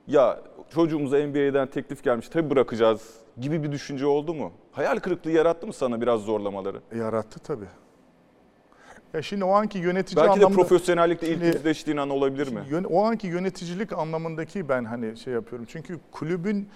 Ya 0.09 0.41
çocuğumuza 0.75 1.19
NBA'den 1.19 1.67
teklif 1.67 2.05
gelmiş. 2.05 2.29
Tabii 2.29 2.50
bırakacağız 2.50 3.15
gibi 3.41 3.62
bir 3.62 3.73
düşünce 3.73 4.07
oldu 4.07 4.35
mu? 4.35 4.53
Hayal 4.73 4.99
kırıklığı 4.99 5.31
yarattı 5.31 5.67
mı 5.67 5.73
sana 5.73 6.00
biraz 6.00 6.21
zorlamaları? 6.21 6.81
Yarattı 6.97 7.38
tabii. 7.41 7.69
Ya 9.15 9.23
şimdi 9.23 9.45
o 9.45 9.50
anki 9.50 9.79
yönetici 9.79 10.17
Belki 10.17 10.41
de 10.41 10.47
anlamda... 10.47 10.57
profesyonellikle 10.62 11.29
ilk 11.29 11.43
yüzleştiğin 11.43 11.97
an 11.97 12.11
olabilir 12.11 12.53
mi? 12.53 12.61
Yön- 12.71 12.85
o 12.85 13.05
anki 13.05 13.27
yöneticilik 13.27 13.93
anlamındaki 13.93 14.69
ben 14.69 14.85
hani 14.85 15.17
şey 15.17 15.33
yapıyorum. 15.33 15.67
Çünkü 15.71 15.99
kulübün 16.12 16.69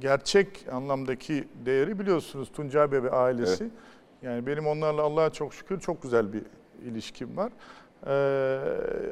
gerçek 0.00 0.66
anlamdaki 0.72 1.48
değeri 1.66 1.98
biliyorsunuz 1.98 2.52
Tuncay 2.52 2.92
Bey 2.92 3.02
ve 3.02 3.10
ailesi. 3.10 3.70
Yani 4.22 4.46
benim 4.46 4.66
onlarla 4.66 5.02
Allah'a 5.02 5.30
çok 5.30 5.54
şükür 5.54 5.80
çok 5.80 6.02
güzel 6.02 6.32
bir 6.32 6.42
ilişkim 6.84 7.36
var. 7.36 7.52
Ee, 8.06 8.58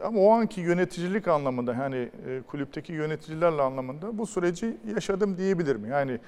ama 0.05 0.21
o 0.21 0.31
anki 0.33 0.61
yöneticilik 0.61 1.29
anlamında 1.29 1.79
hani 1.79 1.97
e, 1.97 2.43
kulüpteki 2.47 2.93
yöneticilerle 2.93 3.63
anlamında 3.63 4.19
bu 4.19 4.27
süreci 4.27 4.77
yaşadım 4.95 5.37
diyebilirim. 5.37 5.87
Yani 5.87 6.19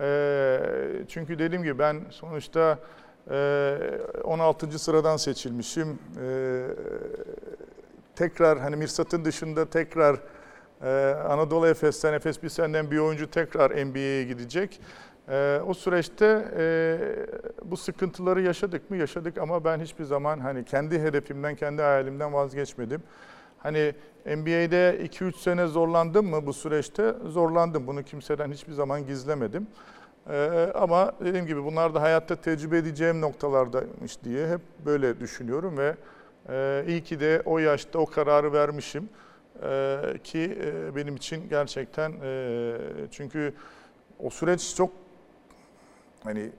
e, 0.00 0.60
çünkü 1.08 1.38
dediğim 1.38 1.62
gibi 1.62 1.78
ben 1.78 2.00
sonuçta 2.10 2.78
e, 3.30 3.76
16. 4.24 4.78
sıradan 4.78 5.16
seçilmişim. 5.16 5.98
E, 6.22 6.66
tekrar 8.16 8.58
hani 8.58 8.76
Mirsat'ın 8.76 9.24
dışında 9.24 9.70
tekrar 9.70 10.16
e, 10.82 11.14
Anadolu 11.14 11.66
Efes'ten, 11.66 12.12
Efes 12.12 12.38
Pilsen'den 12.38 12.90
bir 12.90 12.98
oyuncu 12.98 13.30
tekrar 13.30 13.86
NBA'ye 13.86 14.24
gidecek. 14.24 14.80
E, 15.30 15.60
o 15.66 15.74
süreçte 15.74 16.44
e, 16.58 16.98
bu 17.64 17.76
sıkıntıları 17.76 18.42
yaşadık 18.42 18.90
mı? 18.90 18.96
Yaşadık 18.96 19.38
ama 19.38 19.64
ben 19.64 19.80
hiçbir 19.80 20.04
zaman 20.04 20.38
hani 20.40 20.64
kendi 20.64 21.00
hedefimden, 21.00 21.54
kendi 21.54 21.82
hayalimden 21.82 22.32
vazgeçmedim. 22.32 23.02
Hani 23.58 23.94
NBA'de 24.26 24.98
2-3 25.04 25.36
sene 25.36 25.66
zorlandım 25.66 26.26
mı 26.26 26.46
bu 26.46 26.52
süreçte? 26.52 27.14
Zorlandım. 27.26 27.86
Bunu 27.86 28.02
kimseden 28.02 28.52
hiçbir 28.52 28.72
zaman 28.72 29.06
gizlemedim. 29.06 29.66
Ee, 30.30 30.72
ama 30.74 31.12
dediğim 31.24 31.46
gibi 31.46 31.64
bunlar 31.64 31.94
da 31.94 32.02
hayatta 32.02 32.36
tecrübe 32.36 32.78
edeceğim 32.78 33.20
noktalardaymış 33.20 34.24
diye 34.24 34.48
hep 34.48 34.60
böyle 34.86 35.20
düşünüyorum 35.20 35.78
ve 35.78 35.94
e, 36.48 36.84
iyi 36.88 37.04
ki 37.04 37.20
de 37.20 37.42
o 37.44 37.58
yaşta 37.58 37.98
o 37.98 38.06
kararı 38.06 38.52
vermişim 38.52 39.08
Ee, 39.62 39.98
ki 40.24 40.58
e, 40.64 40.96
benim 40.96 41.16
için 41.16 41.48
gerçekten 41.48 42.12
e, 42.22 42.76
çünkü 43.10 43.54
o 44.18 44.30
süreç 44.30 44.76
çok 44.76 44.90
hani 46.24 46.50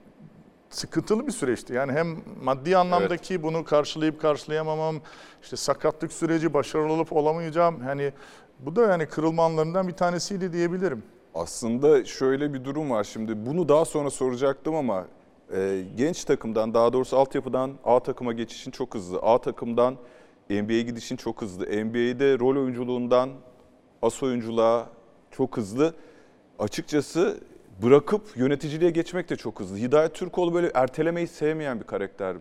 sıkıntılı 0.70 1.26
bir 1.26 1.32
süreçti. 1.32 1.74
Yani 1.74 1.92
hem 1.92 2.16
maddi 2.42 2.76
anlamdaki 2.76 3.42
bunu 3.42 3.64
karşılayıp 3.64 4.20
karşılayamamam, 4.20 4.96
işte 5.42 5.56
sakatlık 5.56 6.12
süreci 6.12 6.54
başarılı 6.54 6.92
olup 6.92 7.12
olamayacağım. 7.12 7.80
Hani 7.80 8.12
bu 8.58 8.76
da 8.76 8.82
yani 8.82 9.06
kırılma 9.06 9.44
anlarından 9.44 9.88
bir 9.88 9.92
tanesiydi 9.92 10.52
diyebilirim. 10.52 11.02
Aslında 11.34 12.04
şöyle 12.04 12.54
bir 12.54 12.64
durum 12.64 12.90
var 12.90 13.04
şimdi. 13.04 13.46
Bunu 13.46 13.68
daha 13.68 13.84
sonra 13.84 14.10
soracaktım 14.10 14.74
ama 14.74 15.06
e, 15.54 15.84
genç 15.96 16.24
takımdan 16.24 16.74
daha 16.74 16.92
doğrusu 16.92 17.18
altyapıdan 17.18 17.72
A 17.84 18.00
takıma 18.00 18.32
geçişin 18.32 18.70
çok 18.70 18.94
hızlı. 18.94 19.18
A 19.18 19.40
takımdan 19.40 19.96
NBA'ye 20.50 20.82
gidişin 20.82 21.16
çok 21.16 21.42
hızlı. 21.42 21.64
NBA'de 21.64 22.38
rol 22.38 22.56
oyunculuğundan 22.56 23.30
as 24.02 24.22
oyunculuğa 24.22 24.86
çok 25.30 25.56
hızlı. 25.56 25.94
Açıkçası 26.58 27.40
bırakıp 27.82 28.36
yöneticiliğe 28.36 28.90
geçmek 28.90 29.30
de 29.30 29.36
çok 29.36 29.60
hızlı. 29.60 29.76
Hidayet 29.76 30.14
Türkoğlu 30.14 30.54
böyle 30.54 30.70
ertelemeyi 30.74 31.26
sevmeyen 31.26 31.80
bir 31.80 31.86
karakter. 31.86 32.36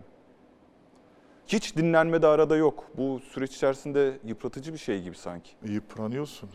Hiç 1.47 1.75
dinlenme 1.75 2.21
de 2.21 2.27
arada 2.27 2.55
yok. 2.55 2.83
Bu 2.97 3.19
süreç 3.19 3.55
içerisinde 3.55 4.17
yıpratıcı 4.25 4.73
bir 4.73 4.77
şey 4.77 5.01
gibi 5.01 5.15
sanki. 5.17 5.51
Yıpranıyorsun. 5.65 6.49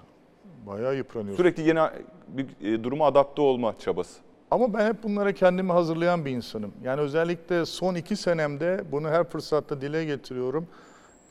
Bayağı 0.67 0.97
yıpranıyorsun. 0.97 1.43
Sürekli 1.43 1.69
yeni 1.69 1.81
bir 2.29 2.73
e, 2.75 2.85
duruma 2.85 3.07
adapte 3.07 3.43
olma 3.43 3.79
çabası. 3.79 4.21
Ama 4.51 4.75
ben 4.75 4.87
hep 4.87 5.03
bunlara 5.03 5.33
kendimi 5.33 5.73
hazırlayan 5.73 6.25
bir 6.25 6.31
insanım. 6.31 6.73
Yani 6.85 7.01
özellikle 7.01 7.67
son 7.67 7.95
iki 7.95 8.17
senemde 8.17 8.85
bunu 8.93 9.09
her 9.09 9.25
fırsatta 9.25 9.81
dile 9.81 10.05
getiriyorum. 10.05 10.67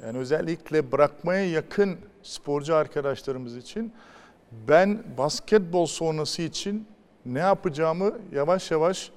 Yani 0.03 0.17
özellikle 0.17 0.91
bırakmaya 0.91 1.49
yakın 1.49 1.97
sporcu 2.23 2.75
arkadaşlarımız 2.75 3.57
için 3.57 3.93
ben 4.67 5.03
basketbol 5.17 5.85
sonrası 5.85 6.41
için 6.41 6.87
ne 7.25 7.39
yapacağımı 7.39 8.11
yavaş 8.31 8.71
yavaş 8.71 9.11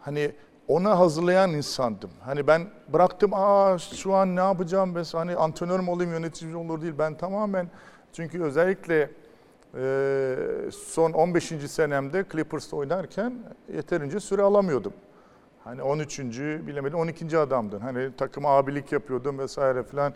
hani 0.00 0.32
ona 0.68 0.98
hazırlayan 0.98 1.50
insandım. 1.50 2.10
Hani 2.20 2.46
ben 2.46 2.66
bıraktım 2.92 3.30
aa 3.34 3.78
şu 3.78 4.14
an 4.14 4.36
ne 4.36 4.40
yapacağım 4.40 4.94
ben 4.94 5.04
hani 5.12 5.36
antrenör 5.36 5.80
mü 5.80 5.90
olayım 5.90 6.12
yönetici 6.12 6.56
olur 6.56 6.82
değil. 6.82 6.94
Ben 6.98 7.16
tamamen 7.16 7.68
çünkü 8.12 8.42
özellikle 8.42 9.10
ee, 9.74 10.36
son 10.86 11.12
15. 11.12 11.44
senemde 11.70 12.24
Clippers'ta 12.32 12.76
oynarken 12.76 13.34
yeterince 13.74 14.20
süre 14.20 14.42
alamıyordum. 14.42 14.92
Hani 15.68 15.82
13. 15.82 16.18
bilemedim 16.66 16.98
12. 16.98 17.38
adamdın. 17.38 17.80
Hani 17.80 18.16
takıma 18.16 18.48
abilik 18.48 18.92
yapıyordum 18.92 19.38
vesaire 19.38 19.82
filan. 19.82 20.12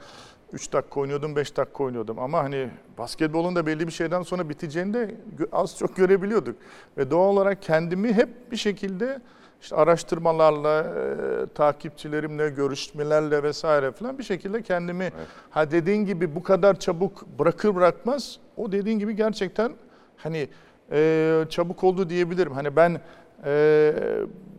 3 0.52 0.72
dakika 0.72 1.00
oynuyordum, 1.00 1.36
5 1.36 1.56
dakika 1.56 1.84
oynuyordum. 1.84 2.18
Ama 2.18 2.42
hani 2.42 2.70
basketbolun 2.98 3.56
da 3.56 3.66
belli 3.66 3.86
bir 3.86 3.92
şeyden 3.92 4.22
sonra 4.22 4.48
biteceğini 4.48 4.94
de 4.94 5.14
az 5.52 5.78
çok 5.78 5.96
görebiliyorduk. 5.96 6.56
Ve 6.98 7.10
doğal 7.10 7.28
olarak 7.28 7.62
kendimi 7.62 8.12
hep 8.12 8.52
bir 8.52 8.56
şekilde 8.56 9.20
işte 9.62 9.76
araştırmalarla, 9.76 10.80
e, 10.80 11.46
takipçilerimle, 11.54 12.48
görüşmelerle 12.48 13.42
vesaire 13.42 13.92
falan 13.92 14.18
bir 14.18 14.24
şekilde 14.24 14.62
kendimi 14.62 15.10
ha 15.50 15.70
dediğin 15.70 16.06
gibi 16.06 16.34
bu 16.34 16.42
kadar 16.42 16.78
çabuk 16.78 17.26
bırakır 17.38 17.74
bırakmaz 17.74 18.38
o 18.56 18.72
dediğin 18.72 18.98
gibi 18.98 19.16
gerçekten 19.16 19.72
hani 20.16 20.48
e, 20.92 21.44
çabuk 21.50 21.84
oldu 21.84 22.10
diyebilirim. 22.10 22.52
Hani 22.52 22.76
ben 22.76 23.00
e, 23.44 23.92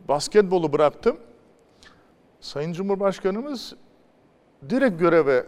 basketbolu 0.08 0.74
bıraktım. 0.74 1.18
Sayın 2.40 2.74
Cumhurbaşkanımız 2.74 3.76
direkt 4.70 5.00
göreve 5.00 5.46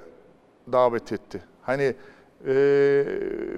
davet 0.71 1.11
etti. 1.11 1.41
Hani 1.61 1.95
e, 2.47 2.53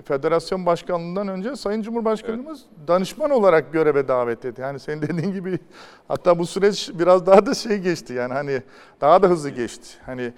federasyon 0.06 0.66
başkanlığından 0.66 1.28
önce 1.28 1.56
Sayın 1.56 1.82
Cumhurbaşkanımız 1.82 2.66
danışman 2.88 3.32
olarak 3.32 3.74
göreve 3.74 4.08
davet 4.08 4.46
etti. 4.46 4.62
Yani 4.62 4.80
senin 4.80 5.02
dediğin 5.02 5.32
gibi 5.32 5.60
hatta 6.08 6.40
bu 6.40 6.46
süreç 6.46 6.92
biraz 6.94 7.26
daha 7.26 7.46
da 7.46 7.54
şey 7.54 7.78
geçti 7.78 8.14
yani 8.14 8.34
hani 8.34 8.62
daha 9.02 9.24
da 9.24 9.28
hızlı 9.28 9.50
geçti. 9.50 9.88
Hani 10.06 10.34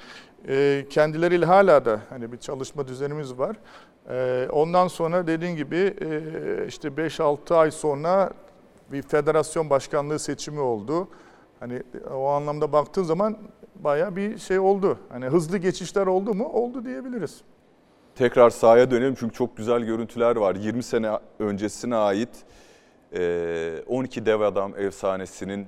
e, 0.48 0.86
kendileriyle 0.90 1.46
hala 1.46 1.86
da 1.86 2.02
hani 2.10 2.32
bir 2.32 2.38
çalışma 2.38 2.88
düzenimiz 2.88 3.40
var. 3.40 3.56
E, 4.10 4.48
ondan 4.52 4.88
sonra 4.88 5.28
dediğin 5.28 5.56
gibi 5.56 5.94
e, 6.02 6.68
işte 6.68 6.88
5-6 6.88 7.56
ay 7.56 7.72
sonra 7.72 8.30
bir 8.92 9.02
federasyon 9.02 9.70
başkanlığı 9.70 10.20
seçimi 10.20 10.60
oldu. 10.60 11.08
Hani 11.60 11.84
o 12.12 12.28
anlamda 12.28 12.72
baktığın 12.72 13.04
zaman 13.04 13.38
baya 13.76 14.16
bir 14.16 14.38
şey 14.38 14.60
oldu. 14.60 15.00
Hani 15.10 15.26
hızlı 15.26 15.58
geçişler 15.58 16.08
oldu 16.08 16.34
mu? 16.34 16.46
Oldu 16.46 16.86
diyebiliriz. 16.86 17.42
Tekrar 18.16 18.50
sahaya 18.50 18.92
dönelim 18.92 19.16
çünkü 19.20 19.34
çok 19.34 19.58
güzel 19.58 19.82
görüntüler 19.82 20.36
var. 20.36 20.56
20 20.56 20.84
sene 20.84 21.20
öncesine 21.40 21.96
ait 21.96 22.30
e, 23.14 23.84
12 23.88 24.26
dev 24.26 24.40
adam 24.42 24.74
efsanesinin 24.78 25.68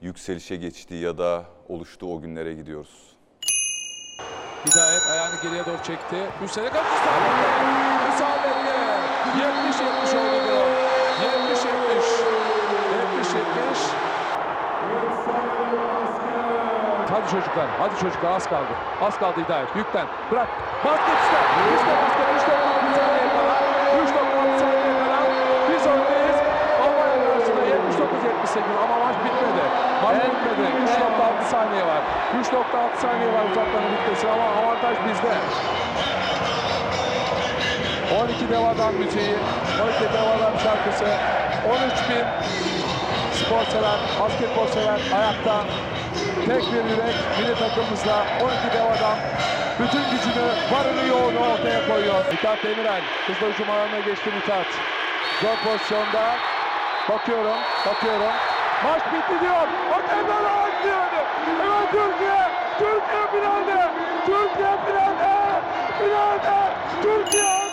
yükselişe 0.00 0.56
geçtiği 0.56 1.02
ya 1.02 1.18
da 1.18 1.44
oluştuğu 1.68 2.14
o 2.14 2.20
günlere 2.20 2.54
gidiyoruz. 2.54 3.16
Hidayet 4.66 5.02
ayağını 5.10 5.42
geriye 5.42 5.66
doğru 5.66 5.82
çekti. 5.82 6.16
Atış 6.16 6.40
müsabakte. 6.40 6.78
Müsabakte. 8.10 8.78
70-70 9.38 10.16
oldu 10.16 10.37
durum. 11.88 12.02
70-70. 12.90 13.94
70-70. 14.82 17.08
Hadi 17.10 17.28
çocuklar, 17.30 17.70
hadi 17.78 17.96
çocuklar 17.96 18.30
az 18.30 18.48
kaldı. 18.48 18.76
Az 19.00 19.18
kaldı 19.18 19.40
Hidayet. 19.40 19.76
Yüklen. 19.76 20.06
Bırak. 20.30 20.48
Basket 20.84 21.22
işte. 21.22 21.36
İşte 21.76 21.96
basket. 21.96 22.28
3.6 22.28 22.94
saniye 22.96 23.28
kala. 23.28 23.62
3.6 24.04 24.58
saniye 24.58 24.98
kala. 24.98 25.20
Biz 25.70 25.86
oradayız. 25.86 26.36
Almanya 26.82 27.26
karşısında 27.26 27.60
79-78 27.60 28.62
ama 28.84 28.98
maç 28.98 29.16
bitmedi. 29.24 29.62
Maç 30.02 30.16
bitmedi. 30.16 30.62
3.6 30.86 31.44
saniye 31.44 31.86
var. 31.86 32.02
3.6 32.34 32.96
saniye 32.96 33.32
var 33.32 33.44
uzatmanın 33.50 33.92
bitmesi 33.92 34.28
ama 34.28 34.44
avantaj 34.44 34.96
bizde. 35.08 35.34
12 38.22 38.50
dev 38.50 38.64
adam 38.64 38.94
müziği, 38.94 39.36
12 39.82 40.00
dev 40.14 40.26
adam 40.38 40.52
şarkısı, 40.64 41.06
13 41.66 41.92
bin 42.08 42.24
spor 43.32 43.64
sever, 43.72 43.98
basketbol 44.20 44.66
sever 44.66 45.00
ayakta. 45.18 45.64
Tek 46.46 46.62
bir 46.72 46.84
yürek 46.90 47.16
milli 47.38 47.54
takımımızda 47.54 48.16
12 48.42 48.76
dev 48.76 48.84
adam 48.84 49.18
bütün 49.80 50.04
gücünü, 50.10 50.46
varını 50.72 51.08
yoğunu 51.08 51.38
ortaya 51.52 51.88
koyuyor. 51.88 52.24
Mithat 52.30 52.64
Demirel, 52.64 53.02
hızlı 53.26 53.52
hücum 53.52 53.70
alanına 53.70 54.00
geçti 54.00 54.30
Mithat. 54.34 54.66
Zor 55.42 55.56
pozisyonda. 55.64 56.34
Bakıyorum, 57.08 57.58
bakıyorum. 57.86 58.34
Maç 58.84 59.02
bitti 59.12 59.40
diyor. 59.40 59.68
Hakemler 59.90 60.44
ağaç 60.50 60.84
diyor. 60.84 60.98
Türkiye, 61.90 62.40
Türkiye 62.78 63.26
finalde. 63.32 63.90
Türkiye 64.26 64.76
finalde. 64.86 65.60
Finalde. 65.98 66.72
Türkiye. 67.02 67.67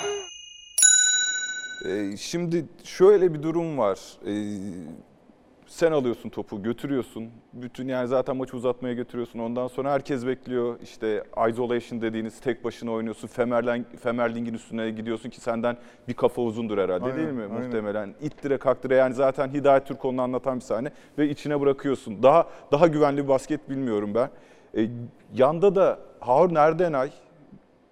E, 1.86 2.17
şimdi 2.17 2.65
şöyle 2.84 3.34
bir 3.34 3.43
durum 3.43 3.78
var. 3.78 4.00
E, 4.28 4.34
sen 5.67 5.91
alıyorsun 5.91 6.30
topu, 6.30 6.63
götürüyorsun. 6.63 7.30
Bütün 7.54 7.88
yani 7.88 8.08
zaten 8.08 8.38
maçı 8.38 8.58
uzatmaya 8.58 8.93
götürüyorsun. 8.93 9.39
Ondan 9.39 9.67
sonra 9.67 9.91
herkes 9.91 10.26
bekliyor. 10.26 10.80
İşte 10.84 11.24
isolation 11.50 12.02
dediğiniz 12.02 12.39
tek 12.39 12.63
başına 12.63 12.91
oynuyorsun. 12.91 13.28
Femerling, 13.28 13.86
Femerling'in 14.04 14.54
üstüne 14.54 14.91
gidiyorsun 14.91 15.30
ki 15.30 15.41
senden 15.41 15.78
bir 16.08 16.13
kafa 16.13 16.41
uzundur 16.41 16.78
herhalde 16.78 17.06
Aynen, 17.06 17.17
değil 17.17 17.30
mi? 17.30 17.41
aynen. 17.43 17.63
Muhtemelen. 17.65 18.15
İttire 18.21 18.58
kaktıre 18.58 18.95
yani 18.95 19.13
zaten 19.13 19.50
Hidayet 19.54 19.86
Türkoğlu'nu 19.86 20.21
anlatan 20.21 20.56
bir 20.56 20.63
sahne 20.63 20.91
ve 21.17 21.30
içine 21.30 21.62
bırakıyorsun. 21.62 22.24
Daha 22.24 22.50
daha 22.71 22.88
güvenli 22.88 23.24
bir 23.24 23.28
basket 23.28 23.69
bilmiyorum 23.69 24.12
ben. 24.15 24.30
E, 24.82 24.89
yanda 25.34 25.76
da 25.76 26.00
Harun 26.19 26.56
Erdenay 26.56 27.12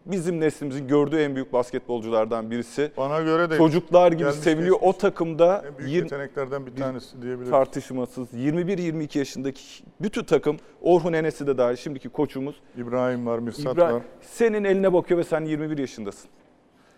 bizim 0.06 0.40
neslimizin 0.40 0.88
gördüğü 0.88 1.20
en 1.20 1.36
büyük 1.36 1.54
basketbolculardan 1.54 2.52
birisi. 2.52 2.92
Bana 2.98 3.22
göre 3.22 3.50
de 3.50 3.58
Çocuklar 3.58 4.12
gibi 4.12 4.32
seviliyor. 4.32 4.76
O 4.76 4.80
geçmiş. 4.80 4.98
takımda 5.02 5.64
en 5.68 5.78
büyük 5.78 5.92
20 5.92 6.04
yeteneklerden 6.04 6.66
bir 6.66 6.76
tanesi 6.76 7.22
diyebiliriz. 7.22 7.52
tartışmasız 7.52 8.34
21-22 8.34 9.18
yaşındaki 9.18 9.62
bütün 10.02 10.24
takım 10.24 10.58
Orhun 10.82 11.14
Enes'i 11.14 11.48
de 11.48 11.58
dahil 11.58 11.76
şimdiki 11.76 12.10
koçumuz 12.10 12.56
İbrahim 12.78 13.26
var, 13.28 13.40
Mirsat 13.40 13.74
İbrahim 13.74 13.96
var. 13.96 14.04
senin 14.22 14.64
eline 14.64 14.94
bakıyor 14.94 15.20
ve 15.20 15.24
sen 15.24 15.46
21 15.46 15.78
yaşındasın. 15.78 16.30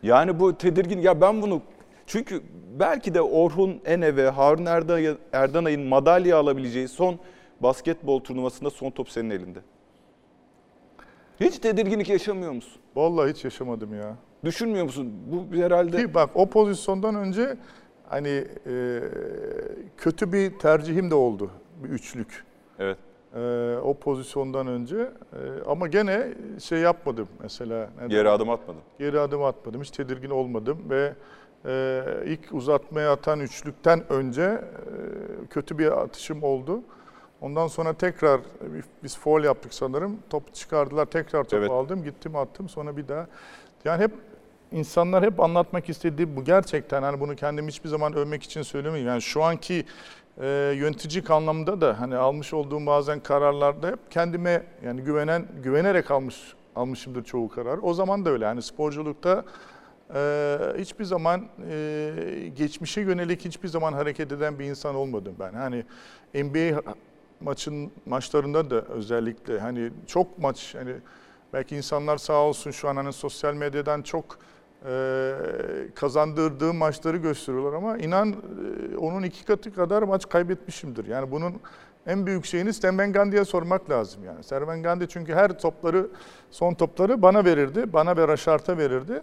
Yani 0.04 0.40
bu 0.40 0.58
tedirgin 0.58 1.00
ya 1.00 1.22
ben 1.22 1.42
bunu 1.42 1.62
çünkü 2.08 2.42
belki 2.80 3.14
de 3.14 3.22
Orhun 3.22 3.82
Ene 3.86 4.16
ve 4.16 4.30
Harun 4.30 4.66
Erdanay'ın 5.34 5.82
madalya 5.88 6.38
alabileceği 6.38 6.88
son 6.88 7.20
basketbol 7.60 8.20
turnuvasında 8.20 8.70
son 8.70 8.92
top 8.92 9.10
senin 9.10 9.30
elinde. 9.30 9.60
Hiç 11.40 11.60
tedirginlik 11.60 12.10
yaşamıyor 12.10 12.52
musun? 12.52 12.82
Vallahi 12.96 13.30
hiç 13.32 13.44
yaşamadım 13.44 13.94
ya. 13.96 14.16
Düşünmüyor 14.44 14.84
musun? 14.86 15.14
Bu 15.32 15.56
herhalde 15.58 15.98
Ki 15.98 16.14
bak 16.14 16.30
o 16.36 16.50
pozisyondan 16.50 17.16
önce 17.16 17.58
hani 18.10 18.44
e, 18.68 19.00
kötü 19.98 20.34
bir 20.34 20.60
tercihim 20.60 21.12
de 21.12 21.16
oldu. 21.16 21.52
Bir 21.84 21.90
üçlük. 21.90 22.44
evet. 22.80 22.98
E, 23.36 23.40
o 23.84 23.94
pozisyondan 23.94 24.68
önce 24.68 24.98
E, 24.98 25.10
ama 25.68 25.88
gene 25.88 26.28
şey 26.64 26.80
yapmadım 26.80 27.28
mesela. 27.44 27.90
ne 28.02 28.08
Geri 28.08 28.30
adım 28.30 28.50
atmadın. 28.50 28.82
geri 29.00 29.20
adım 29.20 29.44
atmadım. 29.44 29.82
Hiç 29.82 29.92
tedirgin 29.92 30.30
olmadım 30.30 30.78
ve 30.90 31.14
e, 31.66 32.04
ilk 32.26 32.54
uzatmaya 32.54 33.12
atan 33.12 33.40
üçlükten 33.40 34.04
önce 34.12 34.42
e, 34.42 34.62
kötü 35.50 35.78
bir 35.78 36.02
atışım 36.02 36.44
oldu. 36.44 36.82
Ondan 37.46 37.68
sonra 37.68 37.94
tekrar 37.94 38.42
bir- 38.62 38.84
biz 39.04 39.18
foul 39.18 39.44
yaptık 39.44 39.74
sanırım. 39.74 40.20
Topu 40.30 40.54
çıkardılar. 40.54 41.06
Tekrar 41.06 41.44
topu 41.44 41.56
Evet. 41.56 41.70
aldım. 41.72 42.04
Gittim 42.04 42.36
attım. 42.36 42.70
Sonra 42.70 42.98
bir 42.98 43.08
daha. 43.08 43.28
Yani 43.86 44.04
hep 44.04 44.12
insanlar 44.72 45.24
hep 45.24 45.40
anlatmak 45.40 45.90
istediği 45.90 46.36
bu 46.36 46.44
gerçekten. 46.44 47.04
Hani 47.04 47.20
bunu 47.20 47.36
kendim 47.36 47.68
hiçbir 47.68 47.90
zaman 47.90 48.14
övmek 48.16 48.44
için 48.44 48.62
söylemiyorum. 48.62 49.08
Yani 49.08 49.22
şu 49.22 49.44
anki 49.44 49.86
e, 50.42 50.48
yöneticilik 50.76 51.32
anlamda 51.32 51.82
da 51.82 52.00
hani 52.00 52.16
almış 52.16 52.54
olduğum 52.54 52.86
bazen 52.86 53.20
kararlarda 53.20 53.88
hep 53.88 54.12
kendime 54.12 54.64
yani 54.86 55.02
güvenen 55.02 55.48
güvenerek 55.64 56.12
almış 56.12 56.54
almışımdır 56.76 57.24
çoğu 57.24 57.50
karar. 57.50 57.80
O 57.82 57.94
zaman 57.94 58.26
da 58.26 58.30
öyle. 58.30 58.46
Yani 58.46 58.62
sporculukta 58.62 59.46
e, 60.16 60.58
hiçbir 60.78 61.06
zaman 61.06 61.46
e, 61.70 62.12
geçmişe 62.56 63.02
yönelik 63.02 63.46
hiçbir 63.46 63.68
zaman 63.68 63.94
hareket 63.94 64.32
eden 64.32 64.60
bir 64.60 64.66
insan 64.66 64.96
olmadım 64.96 65.36
ben. 65.40 65.54
Hani 65.54 65.84
NBA 66.34 66.82
maçın 67.42 67.92
maçlarında 68.06 68.70
da 68.70 68.82
özellikle 68.82 69.60
hani 69.60 69.92
çok 70.08 70.40
maç 70.40 70.76
hani 70.76 70.96
belki 71.54 71.76
insanlar 71.76 72.18
sağ 72.18 72.42
olsun 72.42 72.72
şu 72.72 72.90
an 72.90 72.96
hani 72.96 73.14
sosyal 73.14 73.54
medyadan 73.54 74.02
çok 74.02 74.38
e, 74.86 75.34
kazandırdığı 75.96 76.74
maçları 76.74 77.18
gösteriyorlar 77.18 77.74
ama 77.74 77.98
inan 77.98 78.36
e, 78.94 78.98
onun 78.98 79.24
iki 79.24 79.46
katı 79.46 79.74
kadar 79.74 80.04
maç 80.04 80.30
kaybetmişimdir. 80.30 81.06
Yani 81.06 81.32
bunun 81.32 81.54
en 82.08 82.26
büyük 82.26 82.46
şeyini 82.46 82.74
Serven 82.74 83.14
Gandhi'ye 83.14 83.46
sormak 83.46 83.90
lazım 83.90 84.24
yani. 84.24 84.44
Serven 84.44 84.84
Gandhi 84.84 85.08
çünkü 85.08 85.34
her 85.34 85.60
topları, 85.60 86.08
son 86.52 86.74
topları 86.74 87.22
bana 87.22 87.46
verirdi. 87.46 87.94
Bana 87.94 88.18
ve 88.18 88.28
Raşart'a 88.28 88.78
verirdi. 88.78 89.22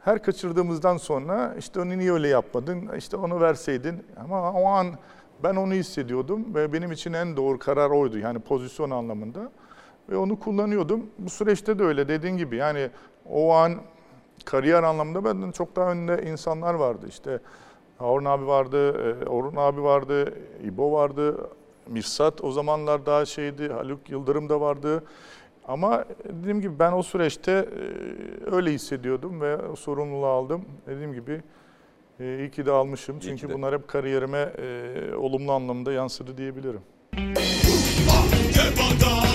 Her 0.00 0.22
kaçırdığımızdan 0.22 0.96
sonra 0.96 1.54
işte 1.58 1.80
onu 1.80 1.98
niye 1.98 2.12
öyle 2.12 2.28
yapmadın, 2.28 2.90
işte 2.96 3.16
onu 3.16 3.40
verseydin. 3.40 4.04
Ama 4.24 4.52
o 4.52 4.64
an 4.66 4.86
ben 5.44 5.56
onu 5.56 5.72
hissediyordum 5.72 6.54
ve 6.54 6.72
benim 6.72 6.92
için 6.92 7.12
en 7.12 7.36
doğru 7.36 7.58
karar 7.58 7.90
oydu. 7.90 8.18
Yani 8.18 8.38
pozisyon 8.38 8.90
anlamında. 8.90 9.50
Ve 10.08 10.16
onu 10.16 10.38
kullanıyordum. 10.38 11.06
Bu 11.18 11.30
süreçte 11.30 11.78
de 11.78 11.82
öyle 11.82 12.08
dediğin 12.08 12.36
gibi 12.36 12.56
yani 12.56 12.90
o 13.30 13.52
an 13.52 13.74
kariyer 14.44 14.82
anlamında 14.82 15.24
benden 15.24 15.50
çok 15.50 15.76
daha 15.76 15.90
önde 15.90 16.22
insanlar 16.30 16.74
vardı. 16.74 17.06
İşte 17.08 17.40
Harun 17.98 18.24
abi 18.24 18.46
vardı, 18.46 19.10
e, 19.10 19.26
Orhun 19.26 19.56
abi 19.56 19.82
vardı, 19.82 20.34
İbo 20.64 20.92
vardı, 20.92 21.50
Mirsat 21.88 22.44
o 22.44 22.52
zamanlar 22.52 23.06
daha 23.06 23.24
şeydi, 23.24 23.68
Haluk 23.68 24.10
Yıldırım 24.10 24.48
da 24.48 24.60
vardı. 24.60 25.04
Ama 25.68 26.04
dediğim 26.24 26.60
gibi 26.60 26.78
ben 26.78 26.92
o 26.92 27.02
süreçte 27.02 27.52
e, 27.52 28.54
öyle 28.54 28.72
hissediyordum 28.72 29.40
ve 29.40 29.58
sorumluluğu 29.76 30.26
aldım. 30.26 30.64
Dediğim 30.86 31.12
gibi 31.12 31.42
e, 32.20 32.38
iyi 32.38 32.50
ki 32.50 32.66
de 32.66 32.70
almışım. 32.70 33.18
İyi 33.18 33.20
Çünkü 33.20 33.48
de. 33.48 33.54
bunlar 33.54 33.74
hep 33.74 33.88
kariyerime 33.88 34.38
e, 34.38 35.14
olumlu 35.14 35.52
anlamda 35.52 35.92
yansıdı 35.92 36.38
diyebilirim. 36.38 36.80
İbo! 37.12 39.29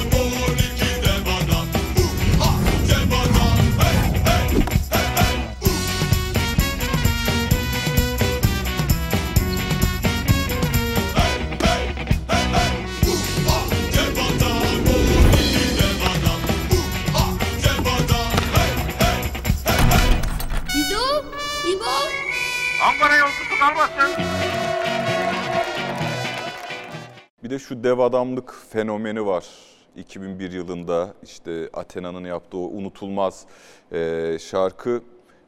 Şu 27.67 27.83
dev 27.83 27.99
adamlık 27.99 28.53
fenomeni 28.69 29.25
var. 29.25 29.47
2001 29.95 30.51
yılında 30.51 31.13
işte 31.23 31.69
Athena'nın 31.73 32.25
yaptığı 32.25 32.57
o 32.57 32.61
unutulmaz 32.61 33.45
e, 33.91 34.37
şarkı. 34.41 35.01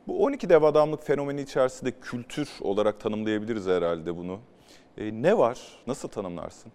Bu 0.07 0.23
12 0.23 0.49
dev 0.49 0.63
adamlık 0.63 1.03
fenomeni 1.03 1.41
içerisinde 1.41 1.91
kültür 2.01 2.49
olarak 2.61 2.99
tanımlayabiliriz 2.99 3.67
herhalde 3.67 4.17
bunu. 4.17 4.39
E, 4.97 5.21
ne 5.21 5.37
var? 5.37 5.59
Nasıl 5.87 6.07
tanımlarsın 6.07 6.71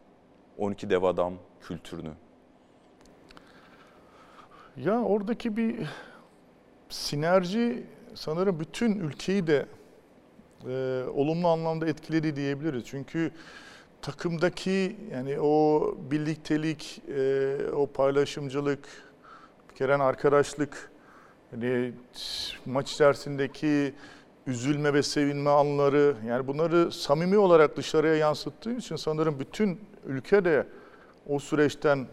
12 0.58 0.90
dev 0.90 1.02
adam 1.02 1.34
kültürünü? 1.60 2.12
Ya 4.76 5.02
oradaki 5.02 5.56
bir 5.56 5.86
sinerji 6.88 7.86
sanırım 8.14 8.60
bütün 8.60 8.98
ülkeyi 8.98 9.46
de 9.46 9.66
e, 10.68 11.04
olumlu 11.14 11.48
anlamda 11.48 11.86
etkiledi 11.86 12.36
diyebiliriz. 12.36 12.84
Çünkü 12.86 13.32
takımdaki 14.02 14.96
yani 15.12 15.40
o 15.40 15.82
birliktelik, 16.10 17.02
e, 17.08 17.56
o 17.72 17.86
paylaşımcılık, 17.86 18.88
bir 19.70 19.74
kere 19.74 19.94
arkadaşlık, 19.94 20.90
hani 21.50 21.92
maç 22.66 22.92
içerisindeki 22.92 23.94
üzülme 24.46 24.94
ve 24.94 25.02
sevinme 25.02 25.50
anları 25.50 26.16
yani 26.26 26.46
bunları 26.46 26.92
samimi 26.92 27.38
olarak 27.38 27.76
dışarıya 27.76 28.14
yansıttığı 28.14 28.72
için 28.72 28.96
sanırım 28.96 29.38
bütün 29.40 29.80
ülke 30.06 30.44
de 30.44 30.66
o 31.28 31.38
süreçten 31.38 32.06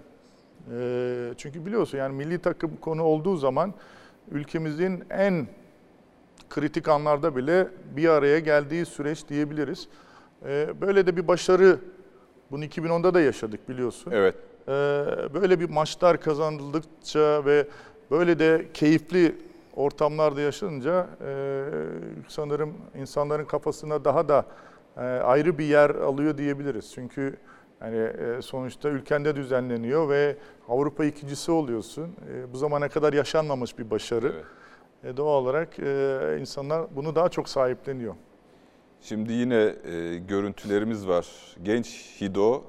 e, 0.73 1.33
çünkü 1.37 1.65
biliyorsun 1.65 1.97
yani 1.97 2.15
milli 2.15 2.39
takım 2.39 2.77
konu 2.77 3.03
olduğu 3.03 3.37
zaman 3.37 3.73
ülkemizin 4.31 5.03
en 5.09 5.47
kritik 6.49 6.87
anlarda 6.87 7.35
bile 7.35 7.67
bir 7.95 8.09
araya 8.09 8.39
geldiği 8.39 8.85
süreç 8.85 9.27
diyebiliriz. 9.29 9.87
E, 10.45 10.81
böyle 10.81 11.07
de 11.07 11.17
bir 11.17 11.27
başarı 11.27 11.79
bunu 12.51 12.65
2010'da 12.65 13.13
da 13.13 13.21
yaşadık 13.21 13.69
biliyorsun. 13.69 14.11
Evet. 14.11 14.35
Ee, 14.67 14.71
böyle 15.33 15.59
bir 15.59 15.69
maçlar 15.69 16.21
kazanıldıkça 16.21 17.45
ve 17.45 17.67
böyle 18.11 18.39
de 18.39 18.65
keyifli 18.73 19.35
ortamlarda 19.75 20.41
yaşanınca 20.41 21.07
e, 21.25 21.63
sanırım 22.27 22.73
insanların 22.95 23.45
kafasına 23.45 24.05
daha 24.05 24.29
da 24.29 24.45
e, 24.97 25.01
ayrı 25.01 25.57
bir 25.57 25.65
yer 25.65 25.89
alıyor 25.89 26.37
diyebiliriz. 26.37 26.91
Çünkü 26.93 27.37
hani 27.79 27.97
e, 27.97 28.41
sonuçta 28.41 28.89
ülkende 28.89 29.35
düzenleniyor 29.35 30.09
ve 30.09 30.35
Avrupa 30.69 31.05
ikincisi 31.05 31.51
oluyorsun. 31.51 32.15
Bu 32.53 32.57
zamana 32.57 32.89
kadar 32.89 33.13
yaşanmamış 33.13 33.79
bir 33.79 33.89
başarı. 33.89 34.33
Evet. 35.03 35.17
Doğal 35.17 35.41
olarak 35.43 35.79
insanlar 36.39 36.95
bunu 36.95 37.15
daha 37.15 37.29
çok 37.29 37.49
sahipleniyor. 37.49 38.15
Şimdi 39.01 39.33
yine 39.33 39.55
e, 39.55 40.17
görüntülerimiz 40.27 41.07
var. 41.07 41.25
Genç 41.63 41.87
Hido 42.21 42.63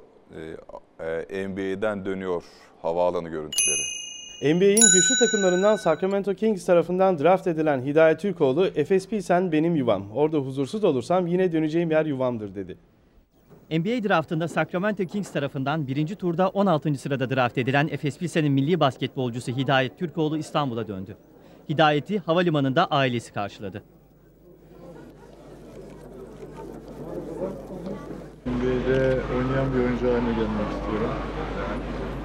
e, 1.01 1.05
e, 1.31 1.49
NBA'den 1.49 2.05
dönüyor 2.05 2.43
havaalanı 2.83 3.29
görüntüleri. 3.29 4.01
NBA'in 4.43 4.93
güçlü 4.95 5.19
takımlarından 5.19 5.77
Sacramento 5.77 6.35
Kings 6.35 6.65
tarafından 6.67 7.19
draft 7.19 7.47
edilen 7.47 7.83
Hidayet 7.83 8.21
Türkoğlu, 8.21 8.67
Efes 8.67 9.09
Pilsen 9.09 9.53
benim 9.53 9.77
yuvam. 9.77 10.11
Orada 10.11 10.39
huzursuz 10.39 10.85
olursam 10.85 11.27
yine 11.27 11.53
döneceğim 11.53 11.91
yer 11.91 12.07
yuvamdır 12.07 12.55
dedi. 12.55 12.77
NBA 13.71 14.09
draftında 14.09 14.49
Sacramento 14.49 15.05
Kings 15.05 15.33
tarafından 15.33 15.87
birinci 15.87 16.17
turda 16.17 16.49
16. 16.49 16.95
sırada 16.95 17.31
draft 17.31 17.59
edilen 17.59 17.89
Efes 17.89 18.19
Pilsen'in 18.19 18.53
milli 18.53 18.81
basketbolcusu 18.81 19.57
Hidayet 19.57 19.99
Türkoğlu 19.99 20.39
İstanbul'a 20.39 20.89
döndü. 20.89 21.17
Hidayet'i 21.69 22.19
havalimanında 22.19 22.87
ailesi 22.87 23.33
karşıladı. 23.33 23.83
NBA'de 28.91 29.21
oynayan 29.37 29.75
bir 29.75 29.79
oyuncu 29.85 30.07
haline 30.07 30.33
gelmek 30.41 30.69
istiyorum. 30.77 31.13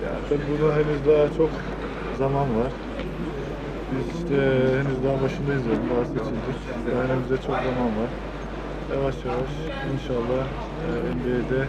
Ya 0.04 0.12
tabii 0.30 0.48
buna 0.52 0.74
henüz 0.74 1.06
daha 1.08 1.38
çok 1.38 1.50
zaman 2.18 2.48
var. 2.60 2.72
Biz 3.92 4.06
işte 4.20 4.38
henüz 4.78 5.04
daha 5.04 5.22
başındayız 5.22 5.66
yani 5.72 5.86
daha 5.92 6.06
seçildik. 6.06 6.60
Daha 6.92 7.02
önümüzde 7.04 7.38
çok 7.38 7.58
zaman 7.68 7.90
var. 8.00 8.10
Yavaş 8.94 9.16
yavaş 9.26 9.52
inşallah 9.94 10.44
e, 10.86 10.90
NBA'de 11.16 11.62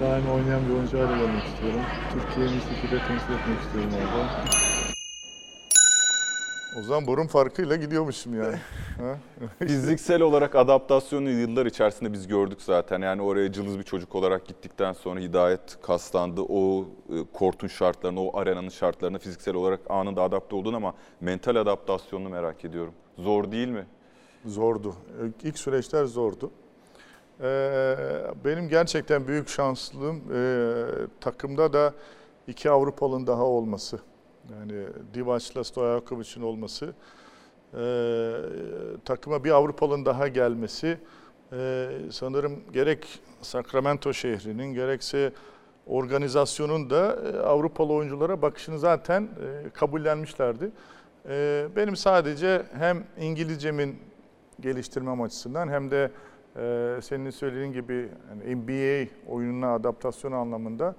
daim 0.00 0.26
oynayan 0.34 0.62
bir 0.68 0.74
oyuncu 0.74 0.98
haline 0.98 1.16
gelmek 1.16 1.44
istiyorum. 1.46 1.84
Türkiye'yi 2.12 2.54
bir 2.54 2.60
şekilde 2.60 3.02
temsil 3.02 3.32
etmek 3.32 3.60
istiyorum 3.60 3.92
orada. 4.02 4.28
O 6.78 6.82
zaman 6.82 7.06
burun 7.06 7.26
farkıyla 7.26 7.76
gidiyormuşum 7.76 8.42
yani. 8.42 8.56
Fiziksel 9.58 10.22
olarak 10.22 10.54
adaptasyonu 10.54 11.30
yıllar 11.30 11.66
içerisinde 11.66 12.12
biz 12.12 12.26
gördük 12.26 12.62
zaten. 12.62 13.02
Yani 13.02 13.22
oraya 13.22 13.52
cılız 13.52 13.78
bir 13.78 13.82
çocuk 13.82 14.14
olarak 14.14 14.46
gittikten 14.46 14.92
sonra 14.92 15.20
Hidayet 15.20 15.78
kaslandı. 15.82 16.40
O 16.40 16.84
e, 17.08 17.14
kortun 17.32 17.68
şartlarına, 17.68 18.20
o 18.20 18.38
arenanın 18.38 18.68
şartlarına 18.68 19.18
fiziksel 19.18 19.54
olarak 19.54 19.80
anında 19.88 20.22
adapte 20.22 20.56
oldun 20.56 20.74
ama 20.74 20.94
mental 21.20 21.56
adaptasyonunu 21.56 22.28
merak 22.28 22.64
ediyorum. 22.64 22.92
Zor 23.18 23.52
değil 23.52 23.68
mi? 23.68 23.86
Zordu. 24.44 24.94
İlk 25.42 25.58
süreçler 25.58 26.04
zordu. 26.04 26.50
Ee, 27.40 27.96
benim 28.44 28.68
gerçekten 28.68 29.28
büyük 29.28 29.48
şanslığım 29.48 30.22
e, 30.34 30.84
takımda 31.20 31.72
da 31.72 31.94
iki 32.48 32.70
Avrupalı'nın 32.70 33.26
daha 33.26 33.44
olması. 33.44 33.98
Yani 34.52 34.86
Divaç'la 35.14 35.64
Stojakovic'in 35.64 36.42
olması. 36.42 36.94
Ee, 37.74 38.32
takıma 39.04 39.44
bir 39.44 39.50
Avrupalı'nın 39.50 40.06
daha 40.06 40.28
gelmesi. 40.28 40.98
Ee, 41.52 41.88
sanırım 42.10 42.72
gerek 42.72 43.20
Sacramento 43.42 44.12
şehrinin 44.12 44.74
gerekse 44.74 45.32
organizasyonun 45.86 46.90
da 46.90 47.16
e, 47.16 47.38
Avrupalı 47.38 47.92
oyunculara 47.92 48.42
bakışını 48.42 48.78
zaten 48.78 49.22
e, 49.22 49.70
kabullenmişlerdi. 49.70 50.70
Ee, 51.28 51.66
benim 51.76 51.96
sadece 51.96 52.62
hem 52.78 53.04
İngilizcemin 53.20 53.98
geliştirmem 54.60 55.22
açısından 55.22 55.68
hem 55.68 55.90
de 55.90 56.10
e, 56.56 56.98
senin 57.02 57.30
söylediğin 57.30 57.72
gibi 57.72 58.08
yani 58.30 58.56
NBA 58.56 59.10
oyununa 59.32 59.74
adaptasyon 59.74 60.32
anlamında 60.32 60.94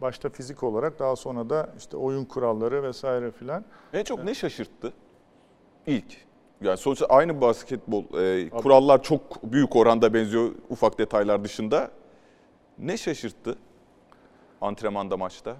başta 0.00 0.28
fizik 0.28 0.62
olarak 0.62 0.98
daha 0.98 1.16
sonra 1.16 1.50
da 1.50 1.68
işte 1.78 1.96
oyun 1.96 2.24
kuralları 2.24 2.82
vesaire 2.82 3.30
filan. 3.30 3.64
En 3.92 4.04
çok 4.04 4.24
ne 4.24 4.34
şaşırttı? 4.34 4.92
İlk. 5.86 6.26
Yani 6.60 6.76
sonuçta 6.76 7.06
aynı 7.06 7.40
basketbol 7.40 8.18
e, 8.20 8.50
kurallar 8.50 9.02
çok 9.02 9.42
büyük 9.42 9.76
oranda 9.76 10.14
benziyor 10.14 10.50
ufak 10.70 10.98
detaylar 10.98 11.44
dışında. 11.44 11.90
Ne 12.78 12.96
şaşırttı 12.96 13.58
antrenmanda 14.60 15.16
maçta? 15.16 15.56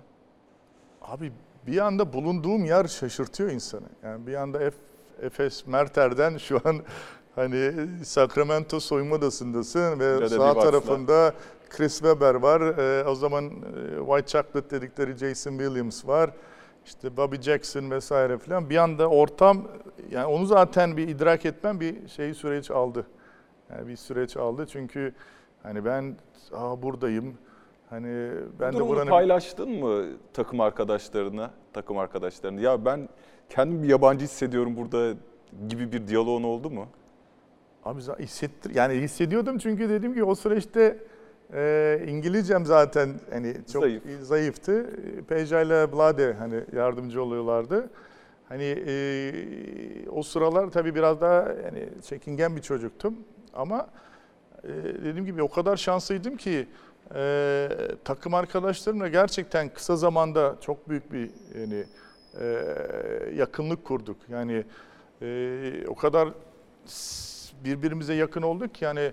Abi 1.02 1.32
bir 1.66 1.78
anda 1.78 2.12
bulunduğum 2.12 2.64
yer 2.64 2.84
şaşırtıyor 2.84 3.50
insanı. 3.50 3.86
Yani 4.02 4.26
bir 4.26 4.34
anda 4.34 4.58
F, 4.58 4.76
Efes 5.22 5.66
Merter'den 5.66 6.38
şu 6.38 6.60
an 6.64 6.80
hani 7.34 7.72
Sacramento 8.04 8.80
soyunma 8.80 9.14
odasındasın 9.14 10.00
ve 10.00 10.04
Ya 10.04 10.28
sağ 10.28 10.54
tarafında 10.54 11.34
Chris 11.68 11.98
Webber 11.98 12.34
var. 12.34 12.60
Ee, 12.60 13.04
o 13.04 13.14
zaman 13.14 13.44
e, 13.44 13.50
White 13.98 14.26
Chocolate 14.26 14.70
dedikleri 14.70 15.16
Jason 15.16 15.50
Williams 15.50 16.06
var. 16.06 16.30
İşte 16.86 17.16
Bobby 17.16 17.36
Jackson 17.36 17.90
vesaire 17.90 18.38
filan. 18.38 18.70
Bir 18.70 18.76
anda 18.76 19.08
ortam 19.08 19.68
yani 20.10 20.26
onu 20.26 20.46
zaten 20.46 20.96
bir 20.96 21.08
idrak 21.08 21.46
etmem 21.46 21.80
bir 21.80 22.08
şey 22.08 22.34
süreç 22.34 22.70
aldı. 22.70 23.06
Yani 23.70 23.88
bir 23.88 23.96
süreç 23.96 24.36
aldı 24.36 24.66
çünkü 24.66 25.14
hani 25.62 25.84
ben 25.84 26.16
Aa, 26.52 26.82
buradayım. 26.82 27.34
Hani 27.90 28.30
ben 28.60 28.72
Bu 28.74 28.78
de 28.78 28.88
buranın 28.88 29.10
paylaştın 29.10 29.70
mı 29.70 30.04
takım 30.32 30.60
arkadaşlarına, 30.60 31.50
takım 31.72 31.98
arkadaşlarına? 31.98 32.60
Ya 32.60 32.84
ben 32.84 33.08
kendimi 33.48 33.82
bir 33.82 33.88
yabancı 33.88 34.24
hissediyorum 34.24 34.76
burada 34.76 35.14
gibi 35.68 35.92
bir 35.92 36.08
diyaloğun 36.08 36.42
oldu 36.42 36.70
mu? 36.70 36.86
Abi 37.84 38.00
hissettir 38.18 38.74
yani 38.74 38.94
hissediyordum 38.94 39.58
çünkü 39.58 39.88
dediğim 39.88 40.14
gibi 40.14 40.24
o 40.24 40.34
süreçte 40.34 40.98
e, 41.54 42.04
İngilizcem 42.06 42.66
zaten 42.66 43.14
hani 43.30 43.54
çok 43.72 43.82
Zayıf. 43.82 44.02
zayıftı. 44.22 44.90
Peja 45.28 45.60
ile 45.60 45.92
Blade 45.92 46.32
hani 46.32 46.60
yardımcı 46.72 47.22
oluyorlardı. 47.22 47.90
Hani 48.48 48.84
e, 48.86 50.08
o 50.10 50.22
sıralar 50.22 50.70
tabii 50.70 50.94
biraz 50.94 51.20
daha 51.20 51.52
yani 51.64 51.88
çekingen 52.02 52.56
bir 52.56 52.62
çocuktum 52.62 53.16
ama 53.54 53.88
e, 54.64 54.68
dediğim 55.04 55.24
gibi 55.26 55.42
o 55.42 55.48
kadar 55.50 55.76
şanslıydım 55.76 56.36
ki 56.36 56.68
e, 57.14 57.68
takım 58.04 58.34
arkadaşlarımla 58.34 59.08
gerçekten 59.08 59.68
kısa 59.68 59.96
zamanda 59.96 60.56
çok 60.60 60.88
büyük 60.88 61.12
bir 61.12 61.30
yani 61.60 61.84
e, 62.40 62.64
yakınlık 63.34 63.84
kurduk. 63.84 64.16
Yani 64.28 64.64
e, 65.22 65.84
o 65.88 65.94
kadar 65.94 66.28
birbirimize 67.64 68.14
yakın 68.14 68.42
olduk 68.42 68.74
ki 68.74 68.84
yani 68.84 69.12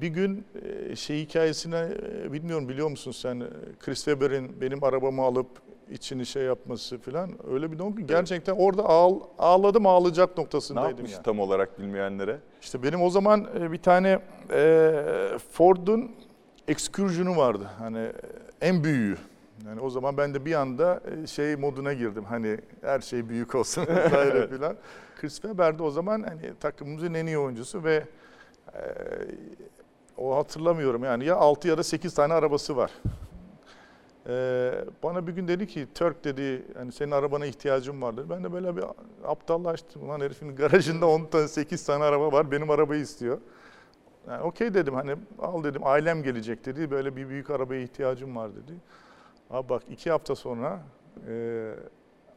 bir 0.00 0.08
gün 0.08 0.44
e, 0.90 0.96
şey 0.96 1.18
hikayesine 1.22 1.88
e, 2.24 2.32
bilmiyorum 2.32 2.68
biliyor 2.68 2.88
musun 2.90 3.12
sen 3.12 3.40
e, 3.40 3.46
Chris 3.80 4.04
Webber'in 4.04 4.60
benim 4.60 4.84
arabamı 4.84 5.22
alıp 5.22 5.46
içini 5.90 6.26
şey 6.26 6.42
yapması 6.42 6.98
falan 6.98 7.30
öyle 7.52 7.72
bir 7.72 7.78
ki 7.78 8.06
gerçekten 8.06 8.52
orada 8.52 8.82
ağl- 8.82 9.20
ağladım 9.38 9.86
ağlayacak 9.86 10.36
Ne 10.38 10.42
noktasındaydım 10.42 10.90
yapmış 10.90 11.12
yani. 11.12 11.22
tam 11.22 11.40
olarak 11.40 11.78
bilmeyenlere? 11.80 12.36
İşte 12.60 12.82
benim 12.82 13.02
o 13.02 13.10
zaman 13.10 13.46
bir 13.72 13.78
tane 13.82 14.18
e, 14.50 14.92
Ford'un 15.52 16.10
Excursion'u 16.68 17.36
vardı. 17.36 17.70
Hani 17.78 18.12
en 18.60 18.84
büyüğü. 18.84 19.16
Yani 19.66 19.80
o 19.80 19.90
zaman 19.90 20.16
ben 20.16 20.34
de 20.34 20.44
bir 20.44 20.54
anda 20.54 21.00
şey 21.26 21.56
moduna 21.56 21.92
girdim. 21.92 22.24
Hani 22.24 22.58
her 22.82 23.00
şey 23.00 23.28
büyük 23.28 23.54
olsun 23.54 23.86
vesaire 23.88 24.48
filan. 24.50 24.76
Chris 25.20 25.34
Webber 25.34 25.78
de 25.78 25.82
o 25.82 25.90
zaman 25.90 26.22
hani 26.22 26.52
takımımızın 26.60 27.14
en 27.14 27.26
iyi 27.26 27.38
oyuncusu 27.38 27.84
ve 27.84 28.04
e, 28.74 28.82
o 30.16 30.36
hatırlamıyorum 30.36 31.04
yani 31.04 31.24
ya 31.24 31.36
6 31.36 31.68
ya 31.68 31.78
da 31.78 31.82
8 31.82 32.14
tane 32.14 32.34
arabası 32.34 32.76
var. 32.76 32.90
E, 34.28 34.74
bana 35.02 35.26
bir 35.26 35.32
gün 35.32 35.48
dedi 35.48 35.66
ki 35.66 35.86
Turk 35.94 36.24
dedi 36.24 36.64
hani 36.74 36.92
senin 36.92 37.10
arabana 37.10 37.46
ihtiyacım 37.46 38.02
var 38.02 38.16
dedi. 38.16 38.30
Ben 38.30 38.44
de 38.44 38.52
böyle 38.52 38.76
bir 38.76 38.84
aptallaştım. 39.24 40.08
Lan 40.08 40.20
herifin 40.20 40.56
garajında 40.56 41.06
10 41.06 41.24
tane 41.24 41.48
8 41.48 41.84
tane 41.84 42.04
araba 42.04 42.32
var 42.32 42.50
benim 42.50 42.70
arabayı 42.70 43.02
istiyor. 43.02 43.38
Yani 44.28 44.42
okey 44.42 44.74
dedim 44.74 44.94
hani 44.94 45.16
al 45.38 45.64
dedim 45.64 45.86
ailem 45.86 46.22
gelecek 46.22 46.66
dedi. 46.66 46.90
Böyle 46.90 47.16
bir 47.16 47.28
büyük 47.28 47.50
arabaya 47.50 47.82
ihtiyacım 47.82 48.36
var 48.36 48.50
dedi. 48.50 48.72
Abi 49.50 49.68
bak 49.68 49.82
iki 49.90 50.10
hafta 50.10 50.34
sonra 50.34 50.82
e, 51.28 51.74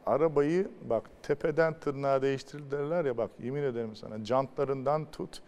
arabayı 0.06 0.68
bak 0.90 1.10
tepeden 1.22 1.74
tırnağa 1.80 2.22
değiştirdiler 2.22 3.04
ya 3.04 3.16
bak 3.16 3.30
yemin 3.42 3.62
ederim 3.62 3.96
sana 3.96 4.24
jantlarından 4.24 5.04
tut 5.04 5.42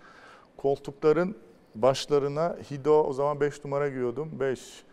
koltukların 0.57 1.37
başlarına 1.75 2.57
Hido 2.71 3.03
o 3.03 3.13
zaman 3.13 3.41
5 3.41 3.65
numara 3.65 3.89
giyiyordum 3.89 4.31
5 4.41 4.85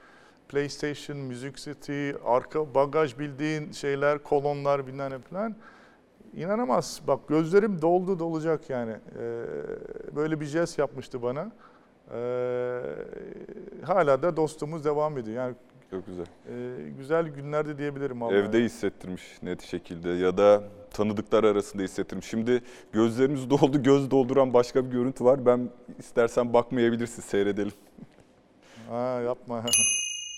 PlayStation, 0.50 1.18
Music 1.18 1.54
City, 1.56 2.12
arka 2.26 2.76
bagaj 2.76 3.20
bildiğin 3.20 3.72
şeyler, 3.72 4.24
kolonlar 4.24 4.88
bilmem 4.88 5.12
ne 5.12 5.20
falan. 5.20 5.56
İnanamaz. 6.36 7.02
Bak 7.08 7.28
gözlerim 7.28 7.82
doldu 7.82 8.20
dolacak 8.20 8.70
yani. 8.70 8.92
Ee, 8.92 9.46
böyle 10.16 10.40
bir 10.40 10.46
jest 10.46 10.80
yapmıştı 10.80 11.22
bana. 11.22 11.52
Ee, 12.14 12.82
hala 13.84 14.24
da 14.24 14.38
dostluğumuz 14.38 14.86
devam 14.86 15.18
ediyor. 15.18 15.38
Yani 15.38 15.56
Çok 15.92 16.06
güzel. 16.06 16.26
e, 16.26 16.90
güzel 16.98 17.28
günlerde 17.28 17.78
diyebilirim 17.78 18.22
vallahi. 18.22 18.36
Evde 18.36 18.64
hissettirmiş 18.64 19.44
net 19.44 19.62
şekilde 19.62 20.10
ya 20.10 20.38
da 20.38 20.64
tanıdıklar 20.94 21.44
arasında 21.44 21.84
hissettirmiş. 21.84 22.28
Şimdi 22.28 22.64
gözlerimiz 22.94 23.50
doldu, 23.50 23.84
göz 23.84 24.12
dolduran 24.12 24.54
başka 24.54 24.86
bir 24.86 24.92
görüntü 24.92 25.26
var. 25.26 25.46
Ben 25.46 25.70
istersen 26.00 26.54
bakmayabilirsin, 26.54 27.22
seyredelim. 27.22 27.74
Ha, 28.90 29.22
yapma. 29.26 29.64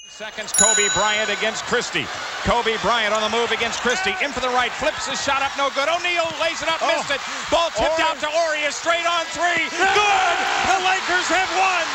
Seconds, 0.09 0.53
Kobe 0.53 0.85
Bryant 0.93 1.29
against 1.29 1.65
Christie. 1.65 2.05
Kobe 2.45 2.77
Bryant 2.85 3.13
on 3.17 3.21
the 3.25 3.33
move 3.37 3.49
against 3.49 3.81
Christie. 3.81 4.13
In 4.21 4.29
for 4.29 4.41
the 4.41 4.53
right, 4.53 4.69
flips 4.69 5.09
his 5.09 5.17
shot 5.25 5.41
up, 5.41 5.57
no 5.57 5.73
good. 5.73 5.89
O'Neal 5.89 6.29
lays 6.37 6.61
it 6.61 6.69
up, 6.69 6.77
missed 6.85 7.09
it. 7.09 7.21
Ball 7.49 7.73
tipped 7.73 7.97
out 7.97 8.21
to 8.21 8.29
Ori, 8.45 8.61
is 8.69 8.75
straight 8.77 9.07
on 9.09 9.25
three. 9.33 9.63
Good! 9.73 10.35
The 10.69 10.79
Lakers 10.85 11.27
have 11.33 11.49
won! 11.57 11.85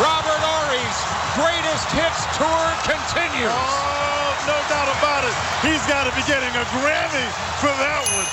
Robert 0.00 0.40
Ory's 0.56 0.98
greatest 1.36 1.88
hits 1.92 2.22
tour 2.40 2.64
continues. 2.88 3.52
Oh, 3.52 4.48
no. 4.48 4.71
Be 6.16 6.20
getting 6.20 6.56
a 6.56 6.64
Grammy 6.64 7.26
for 7.60 7.68
that 7.68 8.04
one. 8.16 8.26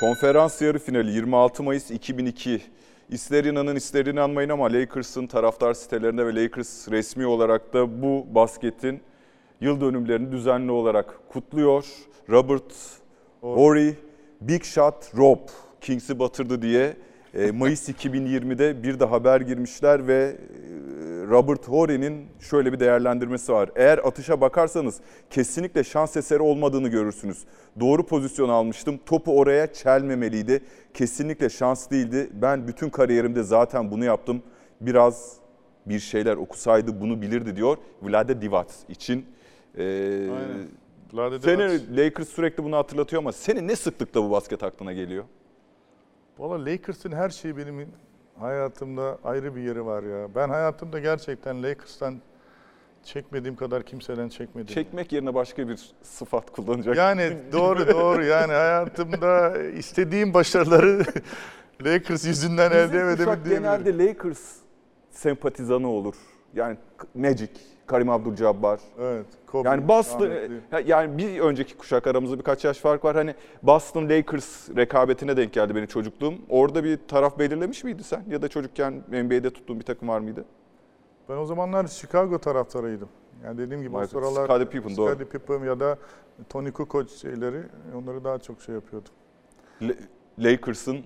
Konferans 0.00 0.62
yarı 0.62 0.78
finali 0.78 1.10
26 1.10 1.62
Mayıs 1.62 1.90
2002. 1.90 2.62
İster 3.10 3.44
inanın 3.44 3.76
ister 3.76 4.06
inanmayın 4.06 4.48
ama 4.48 4.72
Lakers'ın 4.72 5.26
taraftar 5.26 5.74
sitelerinde 5.74 6.26
ve 6.26 6.34
Lakers 6.42 6.88
resmi 6.88 7.26
olarak 7.26 7.72
da 7.74 8.02
bu 8.02 8.26
basketin 8.34 9.02
yıl 9.60 9.80
dönümlerini 9.80 10.32
düzenli 10.32 10.72
olarak 10.72 11.28
kutluyor. 11.28 11.84
Robert 12.30 12.72
Horry, 13.40 13.94
Big 14.40 14.64
Shot 14.64 15.14
Rob 15.16 15.48
Kings'i 15.80 16.18
batırdı 16.18 16.62
diye 16.62 16.96
Mayıs 17.52 17.88
2020'de 17.88 18.82
bir 18.82 19.00
de 19.00 19.04
haber 19.04 19.40
girmişler 19.40 20.06
ve 20.06 20.14
e, 20.14 20.64
Robert 21.26 21.68
Horry'nin 21.68 22.26
şöyle 22.40 22.72
bir 22.72 22.80
değerlendirmesi 22.80 23.52
var. 23.52 23.70
Eğer 23.76 23.98
atışa 23.98 24.40
bakarsanız 24.40 25.00
kesinlikle 25.30 25.84
şans 25.84 26.16
eseri 26.16 26.42
olmadığını 26.42 26.88
görürsünüz. 26.88 27.44
Doğru 27.80 28.06
pozisyon 28.06 28.48
almıştım. 28.48 29.00
Topu 29.06 29.38
oraya 29.38 29.72
çelmemeliydi. 29.72 30.60
Kesinlikle 30.94 31.48
şans 31.48 31.90
değildi. 31.90 32.30
Ben 32.32 32.68
bütün 32.68 32.90
kariyerimde 32.90 33.42
zaten 33.42 33.90
bunu 33.90 34.04
yaptım. 34.04 34.42
Biraz 34.80 35.36
bir 35.86 35.98
şeyler 35.98 36.36
okusaydı 36.36 37.00
bunu 37.00 37.22
bilirdi 37.22 37.56
diyor. 37.56 37.76
Vlade 38.02 38.42
Divac 38.42 38.68
için. 38.88 39.26
Ee, 39.78 39.82
Aynen. 39.82 40.68
Vlade 41.12 41.42
Divac. 41.42 41.80
seni 41.80 41.96
Lakers 41.96 42.28
sürekli 42.28 42.64
bunu 42.64 42.76
hatırlatıyor 42.76 43.22
ama 43.22 43.32
senin 43.32 43.68
ne 43.68 43.76
sıklıkla 43.76 44.22
bu 44.22 44.30
basket 44.30 44.62
aklına 44.62 44.92
geliyor? 44.92 45.24
Valla 46.38 46.64
Lakers'ın 46.64 47.12
her 47.12 47.30
şeyi 47.30 47.56
benim 47.56 47.88
hayatımda 48.38 49.18
ayrı 49.24 49.56
bir 49.56 49.62
yeri 49.62 49.86
var 49.86 50.02
ya. 50.02 50.34
Ben 50.34 50.48
hayatımda 50.48 50.98
gerçekten 50.98 51.62
Lakers'tan 51.62 52.14
çekmediğim 53.02 53.56
kadar 53.56 53.82
kimseden 53.82 54.28
çekmedim. 54.28 54.74
Çekmek 54.74 55.12
yerine 55.12 55.34
başka 55.34 55.68
bir 55.68 55.92
sıfat 56.02 56.50
kullanacak. 56.50 56.96
Yani 56.96 57.36
doğru 57.52 57.88
doğru 57.88 58.24
yani 58.24 58.52
hayatımda 58.52 59.58
istediğim 59.62 60.34
başarıları 60.34 61.04
Lakers 61.84 62.24
yüzünden 62.24 62.70
elde 62.70 62.84
Bizim 62.84 62.96
edemedim 62.98 63.24
kuşak 63.24 63.44
diyebilirim. 63.44 63.62
genelde 63.62 64.06
Lakers 64.08 64.56
sempatizanı 65.10 65.88
olur. 65.88 66.14
Yani 66.54 66.76
Magic, 67.14 67.50
Karim 67.86 68.08
Abdul-Jabbar. 68.10 68.78
Evet. 69.00 69.26
Kobe, 69.46 69.68
Yani 69.68 69.88
Boston, 69.88 70.26
rahmetli. 70.30 70.60
ya- 70.72 70.80
yani 70.80 71.18
bir 71.18 71.40
önceki 71.40 71.76
kuşak 71.76 72.06
aramızda 72.06 72.38
birkaç 72.38 72.64
yaş 72.64 72.78
fark 72.78 73.04
var. 73.04 73.16
Hani 73.16 73.34
Boston 73.62 74.08
Lakers 74.08 74.70
rekabetine 74.76 75.36
denk 75.36 75.52
geldi 75.52 75.74
benim 75.74 75.86
çocukluğum. 75.86 76.34
Orada 76.48 76.84
bir 76.84 76.98
taraf 77.08 77.38
belirlemiş 77.38 77.84
miydi 77.84 78.04
sen? 78.04 78.24
Ya 78.28 78.42
da 78.42 78.48
çocukken 78.48 79.02
NBA'de 79.12 79.50
tuttuğun 79.50 79.80
bir 79.80 79.84
takım 79.84 80.08
var 80.08 80.18
mıydı? 80.20 80.44
Ben 81.28 81.36
o 81.36 81.44
zamanlar 81.46 81.86
Chicago 81.86 82.38
taraftarıydım. 82.38 83.08
Yani 83.44 83.58
dediğim 83.58 83.80
gibi 83.82 83.88
Michael, 83.90 84.04
o 84.04 84.08
sıralar 84.08 84.44
Scottie 84.44 84.66
Pippen. 84.68 84.88
Scottie 84.94 85.26
Pippen 85.26 85.64
ya 85.64 85.80
da 85.80 85.98
Tony 86.48 86.72
Kukoc 86.72 87.10
şeyleri 87.20 87.62
onları 87.94 88.24
daha 88.24 88.38
çok 88.38 88.60
şey 88.62 88.74
yapıyordum. 88.74 89.12
La- 89.82 89.94
Lakers'ın 90.38 90.98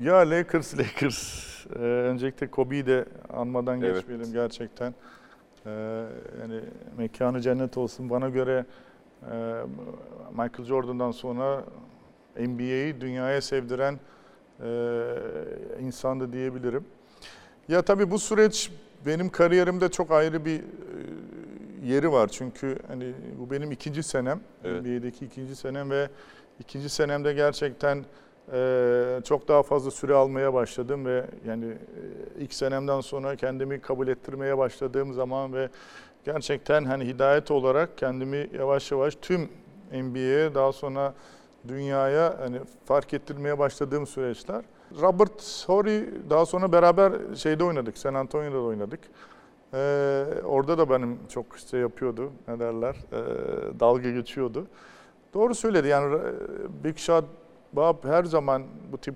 Ya 0.00 0.14
Lakers, 0.30 0.78
Lakers. 0.78 1.50
Ee, 1.76 1.78
öncelikle 1.78 2.50
Kobe'yi 2.50 2.86
de 2.86 3.04
anmadan 3.32 3.80
Evet. 3.80 3.94
geçmeyelim 3.94 4.32
gerçekten. 4.32 4.94
Ee, 5.66 5.70
yani 6.40 6.60
mekanı 6.98 7.40
cennet 7.40 7.76
olsun. 7.78 8.10
Bana 8.10 8.28
göre 8.28 8.64
e, 9.22 9.34
Michael 10.30 10.64
Jordan'dan 10.64 11.10
sonra 11.10 11.64
NBA'yi 12.38 13.00
dünyaya 13.00 13.40
sevdiren 13.40 14.00
e, 14.64 14.70
insandı 15.80 16.32
diyebilirim. 16.32 16.84
Ya 17.68 17.82
tabii 17.82 18.10
bu 18.10 18.18
süreç 18.18 18.70
benim 19.06 19.28
kariyerimde 19.28 19.88
çok 19.88 20.10
ayrı 20.10 20.44
bir 20.44 20.60
e, 20.60 20.64
yeri 21.84 22.12
var. 22.12 22.28
Çünkü 22.28 22.78
hani 22.88 23.12
bu 23.38 23.50
benim 23.50 23.72
ikinci 23.72 24.02
senem. 24.02 24.40
Evet. 24.64 24.82
NBA'deki 24.82 25.24
ikinci 25.24 25.56
senem 25.56 25.90
ve 25.90 26.08
ikinci 26.60 26.88
senemde 26.88 27.32
gerçekten 27.32 28.04
ee, 28.52 29.20
çok 29.24 29.48
daha 29.48 29.62
fazla 29.62 29.90
süre 29.90 30.14
almaya 30.14 30.54
başladım 30.54 31.06
ve 31.06 31.26
yani 31.46 31.64
e, 31.64 32.42
ilk 32.42 32.54
senemden 32.54 33.00
sonra 33.00 33.36
kendimi 33.36 33.80
kabul 33.80 34.08
ettirmeye 34.08 34.58
başladığım 34.58 35.12
zaman 35.12 35.54
ve 35.54 35.68
gerçekten 36.24 36.84
hani 36.84 37.04
hidayet 37.04 37.50
olarak 37.50 37.98
kendimi 37.98 38.48
yavaş 38.58 38.92
yavaş 38.92 39.14
tüm 39.22 39.48
NBA'ye 39.92 40.54
daha 40.54 40.72
sonra 40.72 41.14
dünyaya 41.68 42.36
hani 42.40 42.60
fark 42.84 43.14
ettirmeye 43.14 43.58
başladığım 43.58 44.06
süreçler. 44.06 44.64
Robert 45.00 45.64
Horry 45.66 46.08
daha 46.30 46.46
sonra 46.46 46.72
beraber 46.72 47.12
şeyde 47.36 47.64
oynadık, 47.64 47.98
San 47.98 48.14
Antonio'da 48.14 48.54
da 48.54 48.60
oynadık. 48.60 49.00
Ee, 49.74 50.24
orada 50.44 50.78
da 50.78 50.90
benim 50.90 51.18
çok 51.28 51.46
şey 51.70 51.80
yapıyordu, 51.80 52.32
ne 52.48 52.60
derler, 52.60 52.96
ee, 53.12 53.80
dalga 53.80 54.10
geçiyordu. 54.10 54.66
Doğru 55.34 55.54
söyledi 55.54 55.88
yani 55.88 56.16
e, 56.16 56.84
Big 56.84 56.96
Shot 56.96 57.24
Bob 57.72 58.04
her 58.04 58.24
zaman 58.24 58.66
bu 58.92 58.98
tip 58.98 59.14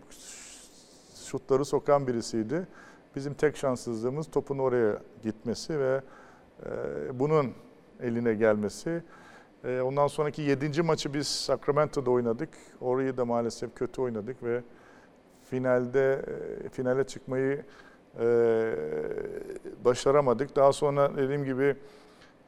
şutları 1.26 1.64
sokan 1.64 2.06
birisiydi. 2.06 2.66
Bizim 3.16 3.34
tek 3.34 3.56
şanssızlığımız 3.56 4.30
topun 4.30 4.58
oraya 4.58 4.98
gitmesi 5.22 5.78
ve 5.78 6.00
e, 6.66 6.70
bunun 7.18 7.52
eline 8.00 8.34
gelmesi. 8.34 9.02
E, 9.64 9.80
ondan 9.80 10.06
sonraki 10.06 10.42
yedinci 10.42 10.82
maçı 10.82 11.14
biz 11.14 11.26
Sacramento'da 11.26 12.10
oynadık. 12.10 12.48
Orayı 12.80 13.16
da 13.16 13.24
maalesef 13.24 13.74
kötü 13.74 14.02
oynadık 14.02 14.42
ve 14.42 14.62
finalde 15.50 16.24
e, 16.64 16.68
finale 16.68 17.04
çıkmayı 17.04 17.64
başaramadık. 19.84 20.56
Daha 20.56 20.72
sonra 20.72 21.16
dediğim 21.16 21.44
gibi 21.44 21.76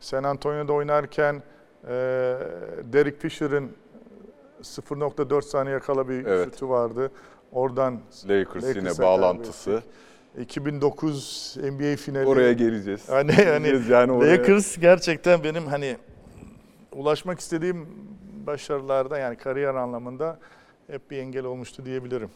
San 0.00 0.24
Antonio'da 0.24 0.72
oynarken 0.72 1.42
Derek 2.92 3.20
Fisher'ın 3.20 3.72
0.4 4.62 5.42
saniye 5.42 5.78
kala 5.78 6.08
bir 6.08 6.26
Evet. 6.26 6.44
şutu 6.44 6.68
vardı. 6.68 7.10
Oradan 7.52 8.00
Lakers, 8.28 8.64
yine 8.64 8.74
Lakers'a 8.74 9.02
bağlantısı. 9.02 9.82
2009 10.40 11.56
NBA 11.62 11.96
finali. 11.96 12.26
Oraya 12.26 12.52
geleceğiz. 12.52 13.00
Hani 13.08 13.32
hani 13.32 13.44
Geleceğiz 13.46 13.88
yani 13.88 14.12
oraya. 14.12 14.32
Lakers 14.32 14.78
gerçekten 14.78 15.44
benim 15.44 15.66
hani 15.66 15.96
ulaşmak 16.92 17.40
istediğim 17.40 17.88
başarılarda 18.46 19.18
yani 19.18 19.36
kariyer 19.36 19.74
anlamında 19.74 20.38
hep 20.86 21.10
bir 21.10 21.18
engel 21.18 21.44
olmuştu 21.44 21.84
diyebilirim. 21.84 22.30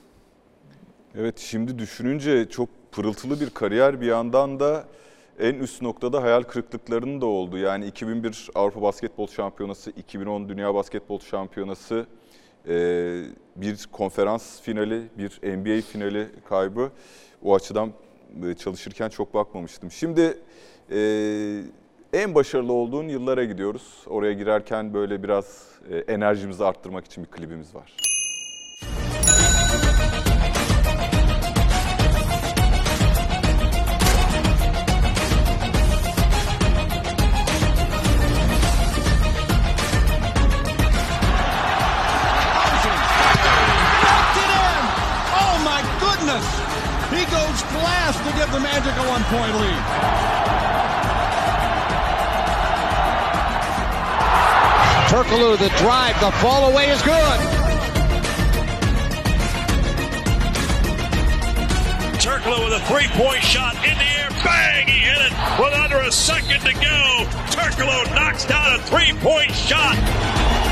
Evet 1.15 1.39
şimdi 1.39 1.79
düşününce 1.79 2.49
çok 2.49 2.69
pırıltılı 2.93 3.41
bir 3.41 3.51
kariyer 3.51 4.01
bir 4.01 4.07
yandan 4.07 4.61
da 4.61 4.85
en 5.41 5.55
üst 5.55 5.83
noktada 5.83 6.23
hayal 6.23 6.43
kırıklıklarının 6.43 7.21
da 7.21 7.27
oldu. 7.27 7.59
Yani 7.59 7.87
2001 7.87 8.51
Avrupa 8.55 8.83
Basketbol 8.83 9.27
Şampiyonası, 9.27 9.91
2010 9.91 10.49
Dünya 10.49 10.75
Basketbol 10.75 11.21
Şampiyonası, 11.21 12.07
e, 12.69 12.75
bir 13.57 13.87
konferans 13.93 14.61
finali, 14.61 15.03
bir 15.19 15.57
NBA 15.59 15.83
finali 15.83 16.27
kaybı. 16.49 16.91
O 17.43 17.55
açıdan 17.55 17.93
e, 18.47 18.55
çalışırken 18.55 19.09
çok 19.09 19.35
bakmamıştım. 19.35 19.91
Şimdi 19.91 20.39
e, 20.91 21.01
en 22.13 22.35
başarılı 22.35 22.73
olduğun 22.73 23.09
yıllara 23.09 23.45
gidiyoruz. 23.45 24.05
Oraya 24.07 24.33
girerken 24.33 24.95
böyle 24.95 25.23
biraz 25.23 25.69
enerjimizi 26.09 26.65
arttırmak 26.65 27.05
için 27.05 27.25
bir 27.25 27.31
klibimiz 27.31 27.75
var. 27.75 28.10
Give 48.51 48.61
the 48.61 48.61
Magic 48.61 48.95
a 48.95 49.09
one-point 49.09 49.55
lead. 49.61 49.83
Turkaloo, 55.09 55.59
the 55.59 55.69
drive, 55.79 56.19
the 56.21 56.31
fall 56.39 56.71
away 56.71 56.91
is 56.91 57.03
good. 57.03 57.41
Turkle 62.21 62.65
with 62.65 62.75
a 62.75 62.81
three-point 62.87 63.43
shot 63.43 63.75
in 63.77 63.97
the 63.99 64.05
air. 64.19 64.31
Bang! 64.45 64.87
He 64.87 65.01
hit 65.01 65.19
it 65.19 65.33
with 65.59 65.75
under 65.75 65.99
a 65.99 66.13
second 66.13 66.61
to 66.61 66.73
go. 66.75 67.27
Turkle 67.51 68.15
knocks 68.15 68.47
down 68.47 68.75
a 68.75 68.83
three-point 68.83 69.53
shot. 69.53 70.70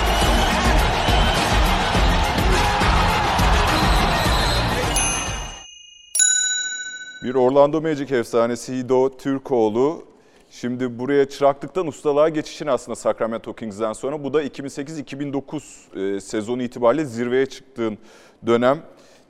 Bir 7.28 7.34
Orlando 7.34 7.80
Magic 7.80 8.16
efsanesi 8.16 8.76
Hido 8.76 9.16
Türkoğlu. 9.16 10.04
Şimdi 10.50 10.98
buraya 10.98 11.28
çıraklıktan 11.28 11.86
ustalığa 11.86 12.28
geçişin 12.28 12.66
aslında 12.66 12.96
Sacramento 12.96 13.54
Kings'den 13.54 13.92
sonra. 13.92 14.24
Bu 14.24 14.34
da 14.34 14.42
2008-2009 14.42 16.16
e, 16.16 16.20
sezonu 16.20 16.62
itibariyle 16.62 17.04
zirveye 17.04 17.46
çıktığın 17.46 17.98
dönem. 18.46 18.82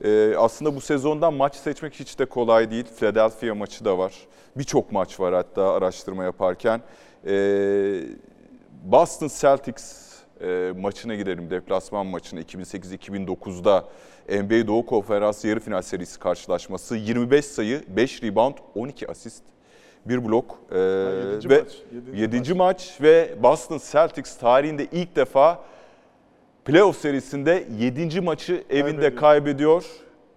E, 0.03 0.35
aslında 0.37 0.75
bu 0.75 0.81
sezondan 0.81 1.33
maç 1.33 1.55
seçmek 1.55 1.93
hiç 1.93 2.19
de 2.19 2.25
kolay 2.25 2.71
değil. 2.71 2.85
Philadelphia 2.99 3.55
maçı 3.55 3.85
da 3.85 3.97
var. 3.97 4.13
Birçok 4.55 4.91
maç 4.91 5.19
var 5.19 5.33
hatta 5.33 5.73
araştırma 5.73 6.23
yaparken. 6.23 6.81
E, 7.27 7.33
Boston 8.83 9.29
Celtics 9.39 10.08
e, 10.41 10.73
maçına 10.79 11.15
gidelim, 11.15 11.49
deplasman 11.49 12.05
maçına 12.05 12.41
2008-2009'da 12.41 13.85
NBA 14.29 14.67
Doğu 14.67 14.85
Konferansı 14.85 15.47
yarı 15.47 15.59
final 15.59 15.81
serisi 15.81 16.19
karşılaşması. 16.19 16.95
25 16.95 17.45
sayı, 17.45 17.83
5 17.87 18.23
rebound, 18.23 18.53
12 18.75 19.11
asist, 19.11 19.43
1 20.05 20.25
blok 20.25 20.59
e, 20.71 20.77
yedinci 20.79 21.49
ve 21.49 21.59
maç, 21.59 21.77
yedinci 22.13 22.51
7. 22.51 22.53
maç. 22.53 22.97
ve 23.01 23.35
Boston 23.43 23.79
Celtics 23.91 24.37
tarihinde 24.37 24.85
ilk 24.91 25.15
defa 25.15 25.63
playoff 26.65 26.97
serisinde 26.97 27.67
7. 27.79 28.21
maçı 28.21 28.63
evinde 28.69 28.85
Kaybediyor. 28.85 29.15
kaybediyor. 29.19 29.85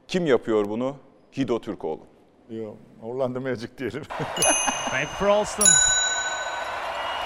Kim 0.08 0.26
yapıyor 0.26 0.68
bunu? 0.68 0.96
Hido 1.38 1.58
Türkoğlu. 1.60 2.00
Diyor. 2.50 2.72
Orlando 3.02 3.40
Magic 3.40 3.68
diyelim. 3.78 4.02
Frank 4.90 5.08
Frolston. 5.08 5.66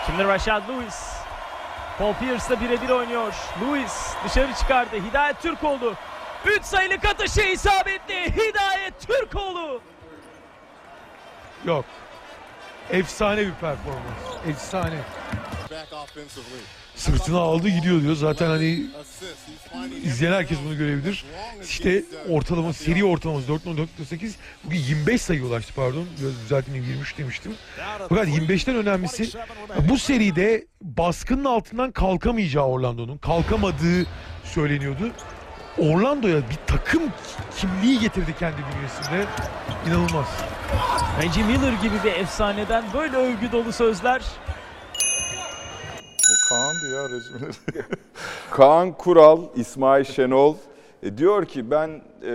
Şimdi 0.06 0.24
Rashad 0.24 0.62
Lewis. 0.68 1.15
Paul 1.98 2.14
Pierce'la 2.14 2.60
birebir 2.60 2.88
oynuyor. 2.88 3.34
Lewis 3.60 4.14
dışarı 4.24 4.54
çıkardı. 4.54 4.96
Hidayet 5.10 5.42
Türkoğlu. 5.42 5.94
3 6.44 6.64
sayılık 6.64 7.04
atışı 7.04 7.40
isabetli. 7.40 8.32
Hidayet 8.36 9.00
Türkoğlu. 9.06 9.80
Yok. 11.64 11.84
Efsane 12.90 13.40
bir 13.40 13.52
performans. 13.54 14.46
Efsane. 14.48 14.98
Sırtına 16.96 17.38
aldı 17.38 17.68
gidiyor 17.68 18.02
diyor. 18.02 18.14
Zaten 18.14 18.46
hani 18.46 18.82
izleyen 20.04 20.32
herkes 20.32 20.58
bunu 20.64 20.78
görebilir. 20.78 21.24
İşte 21.64 22.02
ortalama 22.28 22.72
seri 22.72 23.04
ortalaması 23.04 23.52
4.8 23.52 24.30
bugün 24.64 24.78
25 24.78 25.22
sayı 25.22 25.44
ulaştı 25.44 25.72
pardon. 25.76 26.04
Biraz 26.20 26.40
düzeltmeyeyim 26.44 26.90
23 26.90 27.18
demiştim. 27.18 27.54
Fakat 28.08 28.28
25'ten 28.28 28.76
önemlisi 28.76 29.28
bu 29.88 29.98
seride 29.98 30.66
baskının 30.82 31.44
altından 31.44 31.90
kalkamayacağı 31.92 32.64
Orlando'nun 32.64 33.18
kalkamadığı 33.18 34.06
söyleniyordu. 34.44 35.10
Orlando'ya 35.78 36.36
bir 36.36 36.58
takım 36.66 37.02
kimliği 37.58 38.00
getirdi 38.00 38.34
kendi 38.38 38.56
bünyesinde. 38.56 39.26
İnanılmaz. 39.86 40.26
Reggie 41.22 41.44
Miller 41.44 41.72
gibi 41.72 41.94
bir 42.04 42.12
efsaneden 42.12 42.84
böyle 42.94 43.16
övgü 43.16 43.52
dolu 43.52 43.72
sözler. 43.72 44.22
Kaan'dı 46.48 46.94
ya 46.94 47.08
resmen. 47.08 47.50
Kaan 48.50 48.92
Kural, 48.92 49.42
İsmail 49.56 50.04
Şenol 50.04 50.54
e, 51.02 51.18
diyor 51.18 51.44
ki 51.44 51.70
ben 51.70 52.02
e, 52.22 52.32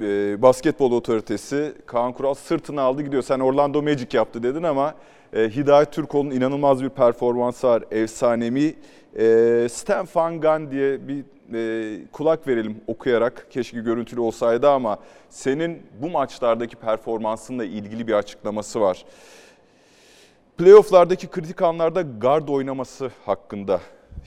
e, 0.00 0.42
basketbol 0.42 0.92
otoritesi 0.92 1.74
Kaan 1.86 2.12
Kural 2.12 2.34
sırtını 2.34 2.80
aldı 2.80 3.02
gidiyor. 3.02 3.22
Sen 3.22 3.40
Orlando 3.40 3.82
Magic 3.82 4.16
yaptı 4.16 4.42
dedin 4.42 4.62
ama 4.62 4.94
e, 5.32 5.48
Hidayet 5.48 5.92
Türkoğlu'nun 5.92 6.30
inanılmaz 6.30 6.82
bir 6.82 6.88
performansı 6.88 7.66
var. 7.66 7.84
Efsanemi. 7.90 8.74
E, 9.18 9.66
Stan 9.70 10.08
Van 10.14 10.40
Gunn 10.40 10.70
diye 10.70 11.08
bir 11.08 11.24
kulak 12.12 12.48
verelim 12.48 12.80
okuyarak. 12.86 13.46
Keşke 13.50 13.80
görüntülü 13.80 14.20
olsaydı 14.20 14.70
ama 14.70 14.98
senin 15.28 15.82
bu 16.02 16.10
maçlardaki 16.10 16.76
performansınla 16.76 17.64
ilgili 17.64 18.06
bir 18.06 18.12
açıklaması 18.12 18.80
var. 18.80 19.04
Playoff'lardaki 20.58 21.28
kritik 21.28 21.62
anlarda 21.62 22.02
guard 22.02 22.48
oynaması 22.48 23.10
hakkında 23.26 23.80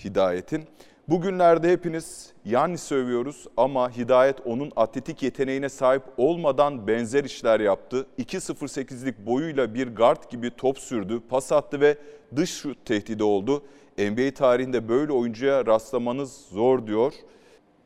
Hidayet'in. 0.03 0.63
Bugünlerde 1.07 1.71
hepiniz 1.71 2.33
Yannis'i 2.45 2.95
övüyoruz 2.95 3.47
ama 3.57 3.97
Hidayet 3.97 4.35
onun 4.45 4.71
atletik 4.75 5.23
yeteneğine 5.23 5.69
sahip 5.69 6.03
olmadan 6.17 6.87
benzer 6.87 7.23
işler 7.23 7.59
yaptı. 7.59 8.05
2.08'lik 8.19 9.25
boyuyla 9.25 9.73
bir 9.73 9.95
guard 9.95 10.29
gibi 10.29 10.55
top 10.55 10.77
sürdü, 10.77 11.21
pas 11.29 11.51
attı 11.51 11.81
ve 11.81 11.97
dış 12.35 12.49
şut 12.49 12.85
tehdidi 12.85 13.23
oldu. 13.23 13.63
NBA 13.97 14.33
tarihinde 14.33 14.89
böyle 14.89 15.11
oyuncuya 15.11 15.65
rastlamanız 15.65 16.33
zor 16.33 16.87
diyor 16.87 17.13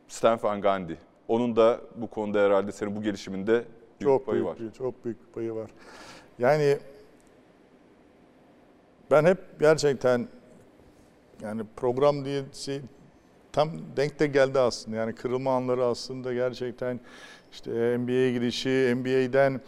Stan 0.08 0.40
Van 0.44 0.62
Gundy. 0.62 0.94
Onun 1.28 1.56
da 1.56 1.82
bu 1.96 2.08
konuda 2.08 2.40
herhalde 2.40 2.72
senin 2.72 2.96
bu 2.96 3.04
gelişiminde 3.04 3.54
büyük 3.54 4.02
çok 4.02 4.26
payı 4.26 4.44
büyük, 4.44 4.62
var. 4.62 4.74
çok 4.78 5.06
büyük 5.06 5.34
payı 5.34 5.56
var. 5.56 5.72
Yani 6.40 6.78
ben 9.12 9.26
hep 9.26 9.38
gerçekten 9.60 10.28
yani 11.42 11.62
program 11.76 12.26
diye 12.26 12.44
şey 12.54 12.82
tam 13.52 13.70
denk 13.98 14.20
de 14.20 14.28
geldi 14.28 14.60
aslında. 14.60 14.98
Yani 14.98 15.16
kırılma 15.16 15.56
anları 15.56 15.86
aslında 15.86 16.34
gerçekten 16.34 17.00
işte 17.52 17.98
NBA'ye 17.98 18.32
gidişi, 18.32 18.94
NBA'den 18.96 19.62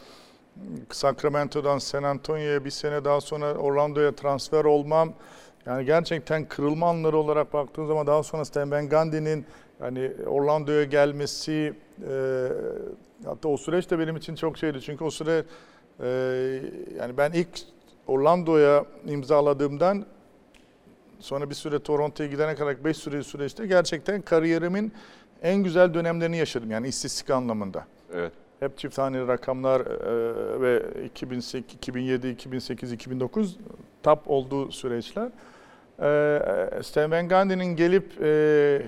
Sacramento'dan 0.92 1.78
San 1.78 2.04
Antonio'ya 2.04 2.66
bir 2.66 2.70
sene 2.70 3.06
daha 3.06 3.22
sonra 3.22 3.54
Orlando'ya 3.54 4.16
transfer 4.16 4.66
olmam. 4.66 5.14
Yani 5.66 5.86
gerçekten 5.86 6.46
kırılma 6.46 6.90
anları 6.90 7.18
olarak 7.18 7.54
baktığın 7.54 7.86
zaman 7.86 8.08
daha 8.08 8.24
sonra 8.24 8.46
Stan 8.46 8.72
Van 8.72 8.90
Gundy'nin 8.90 9.46
yani 9.82 10.12
Orlando'ya 10.28 10.84
gelmesi 10.84 11.74
e, 12.10 12.48
hatta 13.26 13.50
o 13.50 13.58
süreç 13.58 13.92
de 13.92 14.00
benim 14.00 14.16
için 14.16 14.36
çok 14.36 14.58
şeydi. 14.58 14.82
Çünkü 14.82 15.04
o 15.04 15.12
süre 15.12 15.44
e, 16.00 16.08
yani 17.00 17.18
ben 17.18 17.32
ilk 17.32 17.50
Orlando'ya 18.08 18.86
imzaladığımdan 19.08 20.06
sonra 21.20 21.50
bir 21.50 21.56
süre 21.56 21.80
Toronto'ya 21.80 22.30
gidene 22.30 22.56
kadar 22.56 22.84
5 22.84 22.98
süre 22.98 23.24
süreçte 23.24 23.68
gerçekten 23.68 24.22
kariyerimin 24.22 24.92
en 25.42 25.64
güzel 25.64 25.94
dönemlerini 25.94 26.38
yaşadım. 26.38 26.72
Yani 26.72 26.88
istatistik 26.88 27.30
anlamında. 27.30 27.86
Evet. 28.14 28.32
Hep 28.60 28.78
çift 28.78 28.98
haneli 28.98 29.28
rakamlar 29.28 29.82
e, 29.82 30.62
ve 30.62 30.84
2008, 31.06 31.76
2007, 31.76 32.30
2008, 32.30 32.92
2009 32.92 33.58
top 34.04 34.20
olduğu 34.26 34.72
süreçler. 34.72 35.30
E, 36.00 36.84
Stan 36.84 37.12
Van 37.12 37.30
Gundy'nin 37.30 37.76
gelip 37.76 38.22
e, 38.22 38.82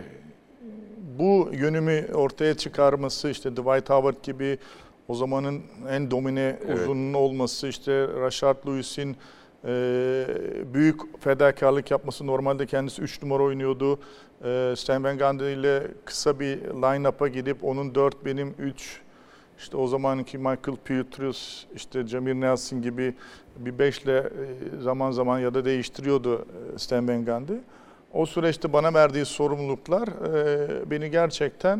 bu 1.19 1.49
yönümü 1.53 2.13
ortaya 2.13 2.53
çıkarması 2.53 3.29
işte 3.29 3.51
Dwight 3.51 3.89
Howard 3.89 4.23
gibi 4.23 4.57
o 5.09 5.15
zamanın 5.15 5.61
en 5.89 6.11
domine 6.11 6.59
Evet. 6.65 6.79
uzunluğu 6.79 7.17
olması, 7.17 7.67
işte 7.67 8.07
Rashard 8.07 8.67
Lewis'in 8.67 9.17
e, 9.65 10.25
büyük 10.73 11.21
fedakarlık 11.23 11.91
yapması. 11.91 12.27
Normalde 12.27 12.65
kendisi 12.65 13.01
3 13.01 13.23
numara 13.23 13.43
oynuyordu. 13.43 13.99
E, 14.43 14.73
Stan 14.77 15.03
Van 15.03 15.17
Gundy 15.17 15.53
ile 15.53 15.87
kısa 16.05 16.39
bir 16.39 16.57
line-up'a 16.57 17.27
gidip 17.27 17.63
onun 17.63 17.95
4 17.95 18.25
benim 18.25 18.55
3 18.59 19.01
işte 19.57 19.77
o 19.77 19.87
zamanki 19.87 20.37
Michael 20.37 20.77
Pietrus, 20.85 21.65
işte 21.75 22.07
Jamir 22.07 22.33
Nelson 22.33 22.81
gibi 22.81 23.13
bir 23.57 23.79
beşle 23.79 24.17
e, 24.17 24.81
zaman 24.81 25.11
zaman 25.11 25.39
ya 25.39 25.53
da 25.53 25.65
değiştiriyordu 25.65 26.45
e, 26.75 26.79
Stan 26.79 27.07
Van 27.07 27.25
Gundy. 27.25 27.53
O 28.13 28.25
süreçte 28.25 28.73
bana 28.73 28.93
verdiği 28.93 29.25
sorumluluklar 29.25 30.07
e, 30.07 30.91
beni 30.91 31.11
gerçekten 31.11 31.79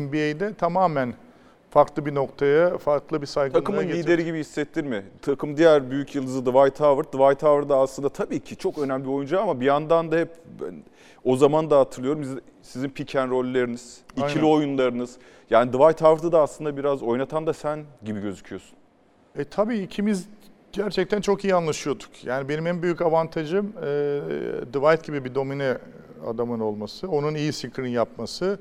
NBA'de 0.00 0.54
tamamen 0.54 1.14
farklı 1.74 2.06
bir 2.06 2.14
noktaya, 2.14 2.78
farklı 2.78 3.22
bir 3.22 3.26
saygınlığa 3.26 3.60
Takımın 3.60 3.86
getirdi. 3.86 4.02
lideri 4.02 4.24
gibi 4.24 4.38
hissettirme. 4.38 5.02
Takım 5.22 5.56
diğer 5.56 5.90
büyük 5.90 6.14
yıldızı 6.14 6.40
Dwight 6.46 6.80
Howard. 6.80 7.06
Dwight 7.06 7.42
Howard 7.42 7.68
da 7.68 7.76
aslında 7.76 8.08
tabii 8.08 8.40
ki 8.40 8.56
çok 8.56 8.78
önemli 8.78 9.04
bir 9.04 9.10
oyuncu 9.10 9.40
ama 9.40 9.60
bir 9.60 9.66
yandan 9.66 10.12
da 10.12 10.16
hep 10.16 10.28
o 11.24 11.36
zaman 11.36 11.70
da 11.70 11.78
hatırlıyorum 11.78 12.40
sizin 12.62 12.88
pick 12.88 13.16
and 13.16 13.30
roll'leriniz, 13.30 14.00
ikili 14.12 14.24
Aynen. 14.24 14.42
oyunlarınız. 14.42 15.16
Yani 15.50 15.72
Dwight 15.72 16.02
Howard'ı 16.02 16.32
da 16.32 16.40
aslında 16.40 16.76
biraz 16.76 17.02
oynatan 17.02 17.46
da 17.46 17.52
sen 17.52 17.84
gibi 18.04 18.20
gözüküyorsun. 18.20 18.76
E, 19.38 19.44
tabii 19.44 19.78
ikimiz 19.78 20.28
gerçekten 20.72 21.20
çok 21.20 21.44
iyi 21.44 21.54
anlaşıyorduk. 21.54 22.24
Yani 22.24 22.48
benim 22.48 22.66
en 22.66 22.82
büyük 22.82 23.02
avantajım 23.02 23.66
e, 23.66 24.20
Dwight 24.72 25.04
gibi 25.04 25.24
bir 25.24 25.34
domine 25.34 25.78
adamın 26.26 26.60
olması, 26.60 27.08
onun 27.08 27.34
iyi 27.34 27.52
screen 27.52 27.86
yapması. 27.88 28.58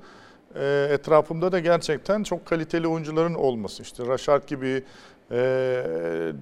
E, 0.56 0.88
etrafımda 0.92 1.52
da 1.52 1.60
gerçekten 1.60 2.24
çok 2.24 2.46
kaliteli 2.46 2.88
oyuncuların 2.88 3.34
olması. 3.34 3.84
İşte 3.84 4.08
Rashard 4.08 4.48
gibi 4.48 4.84
e, 5.32 5.36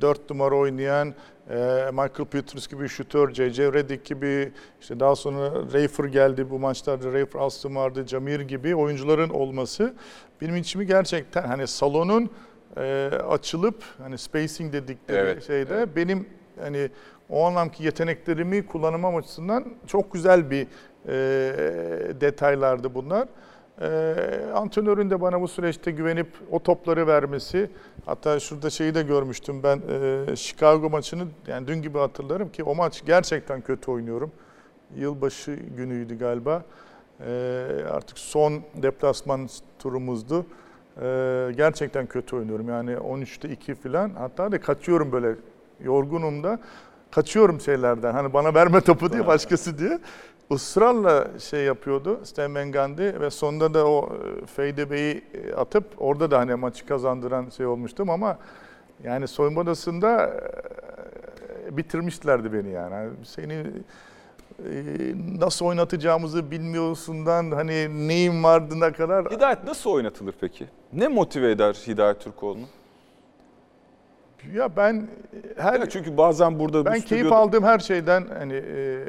4 0.01 0.29
numara 0.29 0.55
oynayan, 0.55 1.13
e, 1.49 1.53
Michael 1.91 2.25
Pietrus 2.31 2.67
gibi 2.67 2.87
şutör, 2.89 3.33
J.J. 3.33 3.73
Redick 3.73 4.05
gibi, 4.05 4.51
işte 4.81 4.99
daha 4.99 5.15
sonra 5.15 5.51
Rayfer 5.73 6.03
geldi 6.03 6.49
bu 6.49 6.59
maçlarda, 6.59 7.13
Rayfer 7.13 7.39
Alston 7.39 7.75
vardı, 7.75 8.07
Jamir 8.07 8.39
gibi 8.39 8.75
oyuncuların 8.75 9.29
olması 9.29 9.93
benim 10.41 10.55
içimi 10.55 10.85
gerçekten 10.85 11.43
hani 11.43 11.67
salonun 11.67 12.29
e, 12.77 13.11
açılıp 13.29 13.83
hani 13.97 14.17
spacing 14.17 14.73
dedikleri 14.73 15.17
Evet, 15.17 15.47
şeyde 15.47 15.73
evet. 15.73 15.89
benim 15.95 16.29
hani 16.61 16.89
o 17.29 17.45
anlamki 17.45 17.83
yeteneklerimi 17.83 18.65
kullanmam 18.65 19.15
açısından 19.15 19.65
çok 19.87 20.13
güzel 20.13 20.51
bir 20.51 20.67
e, 21.07 22.21
detaylardı 22.21 22.93
bunlar. 22.93 23.27
E, 23.81 24.15
antrenörün 24.55 25.09
de 25.09 25.21
bana 25.21 25.41
bu 25.41 25.47
süreçte 25.47 25.91
güvenip 25.91 26.27
o 26.51 26.59
topları 26.59 27.07
vermesi. 27.07 27.69
Hatta 28.05 28.39
şurada 28.39 28.69
şeyi 28.69 28.95
de 28.95 29.01
görmüştüm 29.01 29.63
ben 29.63 29.81
e, 29.89 30.35
Chicago 30.35 30.89
maçını 30.89 31.23
yani 31.47 31.67
dün 31.67 31.81
gibi 31.81 31.97
hatırlarım 31.97 32.49
ki 32.49 32.63
o 32.63 32.75
maç 32.75 33.03
gerçekten 33.05 33.61
kötü 33.61 33.91
oynuyorum. 33.91 34.31
Yılbaşı 34.95 35.51
günüydü 35.77 36.17
galiba. 36.17 36.63
E, 37.27 37.31
artık 37.91 38.19
son 38.19 38.61
deplasman 38.75 39.49
turumuzdu. 39.79 40.45
Ee, 41.01 41.51
gerçekten 41.57 42.05
kötü 42.05 42.35
oynuyorum. 42.35 42.69
Yani 42.69 42.91
13'te 42.91 43.49
2 43.49 43.75
falan. 43.75 44.09
Hatta 44.09 44.51
da 44.51 44.61
kaçıyorum 44.61 45.11
böyle 45.11 45.35
yorgunum 45.83 46.43
da. 46.43 46.59
Kaçıyorum 47.11 47.61
şeylerden. 47.61 48.13
Hani 48.13 48.33
bana 48.33 48.53
verme 48.53 48.81
topu 48.81 49.13
diye 49.13 49.27
başkası 49.27 49.77
diye. 49.77 49.99
Israrla 50.51 51.39
şey 51.39 51.63
yapıyordu 51.63 52.19
Van 52.37 52.71
Gundy 52.71 53.19
ve 53.19 53.29
sonunda 53.29 53.73
da 53.73 53.87
o 53.87 54.09
e, 54.43 54.45
fadeaway'i 54.45 55.23
e, 55.33 55.53
atıp 55.53 55.85
orada 55.97 56.31
da 56.31 56.39
hani 56.39 56.55
maçı 56.55 56.85
kazandıran 56.85 57.49
şey 57.49 57.65
olmuştum 57.65 58.09
ama 58.09 58.37
yani 59.03 59.27
soyunma 59.27 59.61
odasında 59.61 60.27
e, 61.67 61.77
bitirmişlerdi 61.77 62.53
beni 62.53 62.69
yani. 62.69 62.93
Hani 62.93 63.09
Seni 63.23 63.65
nasıl 65.39 65.65
oynatacağımızı 65.65 66.51
bilmiyorsundan 66.51 67.51
hani 67.51 68.07
neyin 68.07 68.43
vardığına 68.43 68.93
kadar 68.93 69.25
Hidayet 69.25 69.63
nasıl 69.63 69.89
oynatılır 69.89 70.33
peki? 70.41 70.67
Ne 70.93 71.07
motive 71.07 71.51
eder 71.51 71.73
Hidayet 71.73 72.19
Türkoğlu'nu? 72.19 72.65
Ya 74.55 74.75
ben 74.75 75.07
her 75.57 75.79
Ya 75.79 75.89
çünkü 75.89 76.17
bazen 76.17 76.59
burada 76.59 76.81
bu 76.81 76.85
ben 76.85 76.99
keyif 77.01 77.25
stüdyoda- 77.25 77.35
aldığım 77.35 77.63
her 77.63 77.79
şeyden 77.79 78.23
hani 78.39 78.53
e, 78.53 79.03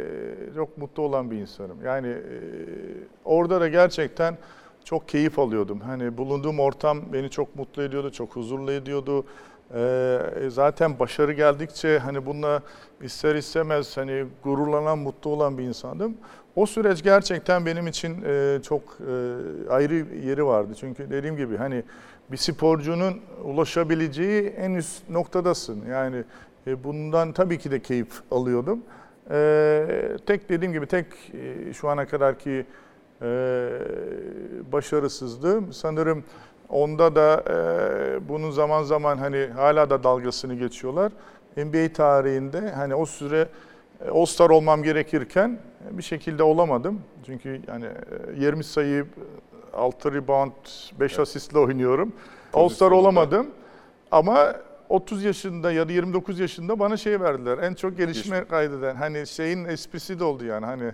çok 0.55 0.78
mutlu 0.78 1.03
olan 1.03 1.30
bir 1.30 1.37
insanım. 1.37 1.76
Yani 1.85 2.09
e, 2.09 2.16
orada 3.24 3.61
da 3.61 3.68
gerçekten 3.68 4.37
çok 4.85 5.09
keyif 5.09 5.39
alıyordum. 5.39 5.80
Hani 5.80 6.16
bulunduğum 6.18 6.61
ortam 6.61 6.99
beni 7.12 7.30
çok 7.30 7.57
mutlu 7.57 7.83
ediyordu, 7.83 8.11
çok 8.12 8.37
huzurlu 8.37 8.72
ediyordu. 8.72 9.24
E, 9.74 10.18
zaten 10.49 10.99
başarı 10.99 11.33
geldikçe 11.33 11.99
hani 11.99 12.26
bununla 12.26 12.61
ister 13.03 13.35
istemez 13.35 13.97
hani 13.97 14.24
gururlanan, 14.45 14.99
mutlu 14.99 15.30
olan 15.30 15.59
bir 15.59 15.62
insandım. 15.64 16.16
O 16.57 16.66
süreç 16.66 17.03
gerçekten 17.03 17.66
benim 17.66 17.87
için 17.87 18.22
e, 18.26 18.59
çok 18.62 18.83
e, 18.83 19.12
ayrı 19.70 19.95
yeri 20.26 20.47
vardı. 20.47 20.72
Çünkü 20.80 21.11
dediğim 21.11 21.37
gibi 21.37 21.57
hani 21.57 21.83
bir 22.33 22.37
sporcunun 22.37 23.20
ulaşabileceği 23.45 24.47
en 24.49 24.74
üst 24.74 25.11
noktadasın. 25.11 25.87
Yani 25.91 26.24
e, 26.66 26.85
bundan 26.85 27.33
tabii 27.33 27.59
ki 27.59 27.70
de 27.70 27.80
keyif 27.80 28.22
alıyordum. 28.30 28.80
E, 29.30 30.16
tek 30.26 30.49
dediğim 30.49 30.72
gibi 30.72 30.87
tek 30.87 31.07
e, 31.35 31.72
şu 31.72 31.89
ana 31.89 32.07
kadarki 32.07 32.66
e, 33.22 33.26
başarısızlığım 34.72 35.72
sanırım 35.72 36.24
onda 36.68 37.16
da 37.16 37.45
bunun 38.28 38.51
zaman 38.51 38.83
zaman 38.83 39.18
hani 39.18 39.47
hala 39.47 39.91
da 39.91 40.05
dalgasını 40.05 40.55
geçiyorlar. 40.55 41.12
NBA 41.57 41.93
tarihinde 41.93 42.70
hani 42.70 42.95
o 42.95 43.07
süre 43.07 43.49
All-Star 44.11 44.51
olmam 44.51 44.83
gerekirken 44.83 45.59
bir 45.91 46.03
şekilde 46.03 46.43
olamadım. 46.43 47.01
Çünkü 47.26 47.61
yani 47.68 47.85
e, 48.37 48.45
20 48.45 48.64
sayı, 48.64 49.07
6 49.73 50.12
rebound, 50.12 50.53
5 51.01 51.18
asistle 51.18 51.59
oynuyorum. 51.59 52.12
All-Star 52.55 52.91
olamadım. 52.91 53.47
Ama 54.11 54.55
30 54.89 55.25
yaşında 55.25 55.73
ya 55.73 55.89
da 55.89 55.93
29 55.93 56.41
yaşında 56.41 56.79
bana 56.79 56.97
şey 56.97 57.20
verdiler. 57.20 57.59
En 57.59 57.75
çok 57.75 57.97
gelişme 57.97 58.45
kaydeden. 58.45 58.95
Hani 58.97 59.27
şeyin 59.27 59.64
esprisi 59.64 60.18
de 60.18 60.25
oldu 60.25 60.45
yani 60.45 60.66
hani 60.66 60.93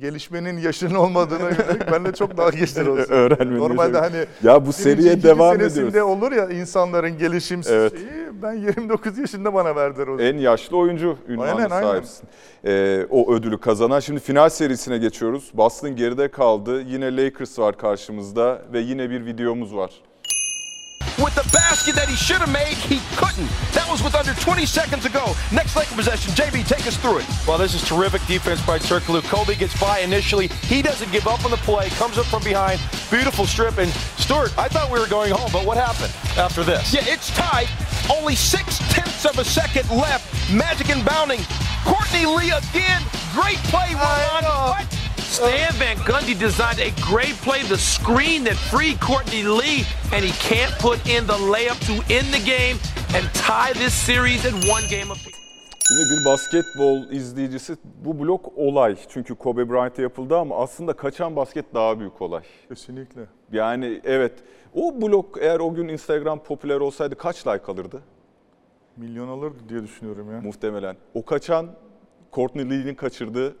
gelişmenin 0.00 0.58
yaşının 0.58 0.94
olmadığına 0.94 1.40
yönelik 1.50 1.92
ben 1.92 2.04
de 2.04 2.12
çok 2.12 2.36
daha 2.36 2.50
geçtir 2.50 2.86
olsun. 2.86 3.06
Öğrenmenin 3.12 3.58
Normalde 3.60 3.98
hani 3.98 4.16
Ya 4.42 4.66
bu 4.66 4.72
seriye 4.72 5.22
devam 5.22 5.60
ediyoruz. 5.60 5.96
olur 5.96 6.32
ya 6.32 6.48
insanların 6.50 7.18
gelişim 7.18 7.60
Evet. 7.68 7.92
şeyi. 7.98 8.42
Ben 8.42 8.52
29 8.52 9.18
yaşında 9.18 9.54
bana 9.54 9.76
verdiler 9.76 10.06
o 10.06 10.20
En 10.20 10.36
yaşlı 10.38 10.76
oyuncu 10.76 11.16
Aynen, 11.28 11.56
aynen. 11.56 11.68
sahipsin. 11.68 12.28
Ee, 12.64 13.06
o 13.10 13.32
ödülü 13.34 13.60
kazanan. 13.60 14.00
Şimdi 14.00 14.20
final 14.20 14.48
serisine 14.48 14.98
geçiyoruz. 14.98 15.50
Boston 15.54 15.96
geride 15.96 16.28
kaldı. 16.30 16.82
Yine 16.82 17.16
Lakers 17.16 17.58
var 17.58 17.76
karşımızda 17.76 18.62
ve 18.72 18.80
yine 18.80 19.10
bir 19.10 19.26
videomuz 19.26 19.76
var. 19.76 19.90
With 21.22 21.34
the 21.34 21.48
basket 21.52 21.94
that 21.94 22.08
he 22.08 22.16
should 22.16 22.38
have 22.38 22.52
made, 22.52 22.74
he 22.74 23.00
couldn't. 23.16 23.48
That 23.72 23.86
was 23.88 24.02
with 24.02 24.14
under 24.14 24.34
20 24.34 24.66
seconds 24.66 25.06
ago. 25.06 25.34
Next 25.52 25.76
Laker 25.76 25.94
possession, 25.94 26.32
JB, 26.32 26.66
take 26.66 26.86
us 26.86 26.96
through 26.96 27.18
it. 27.18 27.26
Well, 27.46 27.58
this 27.58 27.74
is 27.74 27.82
terrific 27.86 28.26
defense 28.26 28.64
by 28.66 28.78
Turkoglu. 28.78 29.22
Kobe 29.24 29.54
gets 29.54 29.78
by 29.80 30.00
initially. 30.00 30.48
He 30.48 30.82
doesn't 30.82 31.10
give 31.12 31.26
up 31.26 31.44
on 31.44 31.50
the 31.50 31.58
play, 31.58 31.88
comes 31.90 32.18
up 32.18 32.26
from 32.26 32.42
behind. 32.42 32.80
Beautiful 33.10 33.46
strip. 33.46 33.78
And 33.78 33.90
Stewart, 34.18 34.56
I 34.58 34.68
thought 34.68 34.90
we 34.90 34.98
were 34.98 35.06
going 35.06 35.32
home, 35.32 35.50
but 35.52 35.64
what 35.64 35.76
happened 35.76 36.12
after 36.36 36.64
this? 36.64 36.92
Yeah, 36.92 37.02
it's 37.04 37.30
tied. 37.30 37.68
Only 38.10 38.34
six 38.34 38.78
tenths 38.92 39.24
of 39.24 39.38
a 39.38 39.44
second 39.44 39.88
left. 39.90 40.52
Magic 40.52 40.88
inbounding. 40.88 41.40
Courtney 41.84 42.26
Lee 42.26 42.50
again. 42.50 43.02
Great 43.32 43.58
play, 43.70 43.94
Ron. 43.94 44.44
What? 44.44 45.01
Stan 45.32 45.72
Van 45.80 45.96
Gundy 46.04 46.34
designed 46.34 46.78
a 46.78 46.90
great 47.10 47.34
play, 47.44 47.62
the 47.62 47.78
screen 47.78 48.44
that 48.44 48.56
freed 48.70 49.00
Courtney 49.00 49.42
Lee, 49.42 49.86
and 50.12 50.22
he 50.24 50.32
can't 50.48 50.72
put 50.78 50.98
in 51.08 51.26
the 51.26 51.38
layup 51.52 51.78
to 51.86 51.94
end 52.18 52.26
the 52.34 52.42
game 52.54 52.76
and 53.16 53.24
tie 53.34 53.72
this 53.72 53.94
series 53.94 54.44
at 54.44 54.52
one 54.52 54.84
game 54.90 55.10
apiece. 55.10 55.36
Şimdi 55.88 56.02
bir 56.10 56.24
basketbol 56.24 57.10
izleyicisi 57.10 57.76
bu 58.04 58.18
blok 58.18 58.58
olay. 58.58 58.96
Çünkü 59.08 59.34
Kobe 59.34 59.70
Bryant'a 59.70 60.02
yapıldı 60.02 60.36
ama 60.36 60.56
aslında 60.56 60.92
kaçan 60.92 61.36
basket 61.36 61.74
daha 61.74 62.00
büyük 62.00 62.22
olay. 62.22 62.42
Kesinlikle. 62.68 63.20
Yani 63.52 64.00
evet 64.04 64.32
o 64.74 65.02
blok 65.02 65.38
eğer 65.40 65.60
o 65.60 65.74
gün 65.74 65.88
Instagram 65.88 66.42
popüler 66.42 66.80
olsaydı 66.80 67.14
kaç 67.14 67.46
like 67.46 67.72
alırdı? 67.72 68.02
Milyon 68.96 69.28
alırdı 69.28 69.58
diye 69.68 69.82
düşünüyorum 69.82 70.32
ya. 70.32 70.40
Muhtemelen. 70.40 70.96
O 71.14 71.24
kaçan 71.24 71.66
Courtney 72.32 72.70
Lee'nin 72.70 72.94
kaçırdığı 72.94 73.56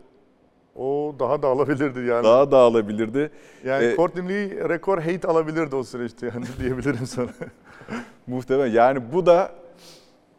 O 0.76 1.14
daha 1.18 1.42
da 1.42 1.48
alabilirdi 1.48 2.00
yani. 2.00 2.24
daha 2.24 2.50
da 2.50 2.58
alabilirdi. 2.58 3.30
yani 3.64 3.84
Ee, 3.84 3.96
Courtney 3.96 4.28
Lee 4.28 4.68
rekor 4.68 4.98
hate 4.98 5.28
alabilirdi 5.28 5.76
o 5.76 5.82
süreçte 5.84 6.26
yani 6.34 6.44
diyebilirim 6.60 7.06
sana. 7.06 7.28
Muhtemelen. 8.26 8.72
Yani 8.72 9.12
bu 9.12 9.26
da 9.26 9.52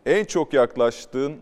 en 0.05 0.25
çok 0.25 0.53
yaklaştığın 0.53 1.35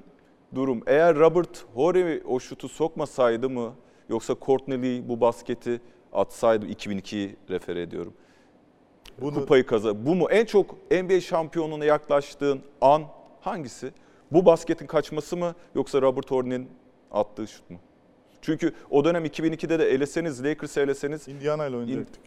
durum. 0.55 0.81
Eğer 0.87 1.15
Robert 1.15 1.65
Horry 1.73 2.23
o 2.27 2.39
şutu 2.39 2.69
sokmasaydı 2.69 3.49
mı 3.49 3.73
yoksa 4.09 4.35
Courtney 4.45 4.81
Lee 4.81 5.09
bu 5.09 5.21
basketi 5.21 5.81
atsaydı 6.13 6.65
2002'yi 6.65 7.35
refer 7.49 7.75
ediyorum. 7.75 8.13
Bunu- 9.21 9.33
kupayı 9.33 9.65
kazan. 9.65 10.05
Bu 10.05 10.15
mu 10.15 10.27
en 10.31 10.45
çok 10.45 10.91
NBA 10.91 11.19
şampiyonluğuna 11.21 11.85
yaklaştığın 11.85 12.61
an 12.81 13.03
hangisi? 13.41 13.91
Bu 14.31 14.45
basketin 14.45 14.87
kaçması 14.87 15.37
mı 15.37 15.55
yoksa 15.75 16.01
Robert 16.01 16.31
Horry'nin 16.31 16.69
attığı 17.11 17.47
şut 17.47 17.69
mu? 17.69 17.77
Çünkü 18.41 18.71
o 18.89 19.05
dönem 19.05 19.25
2002'de 19.25 19.79
de 19.79 19.91
eleseniz, 19.91 20.43
Lakers'ı 20.43 20.79
eleseniz 20.79 21.27
Indiana 21.27 21.65
ile 21.67 21.75
oynayacaktık. 21.77 22.21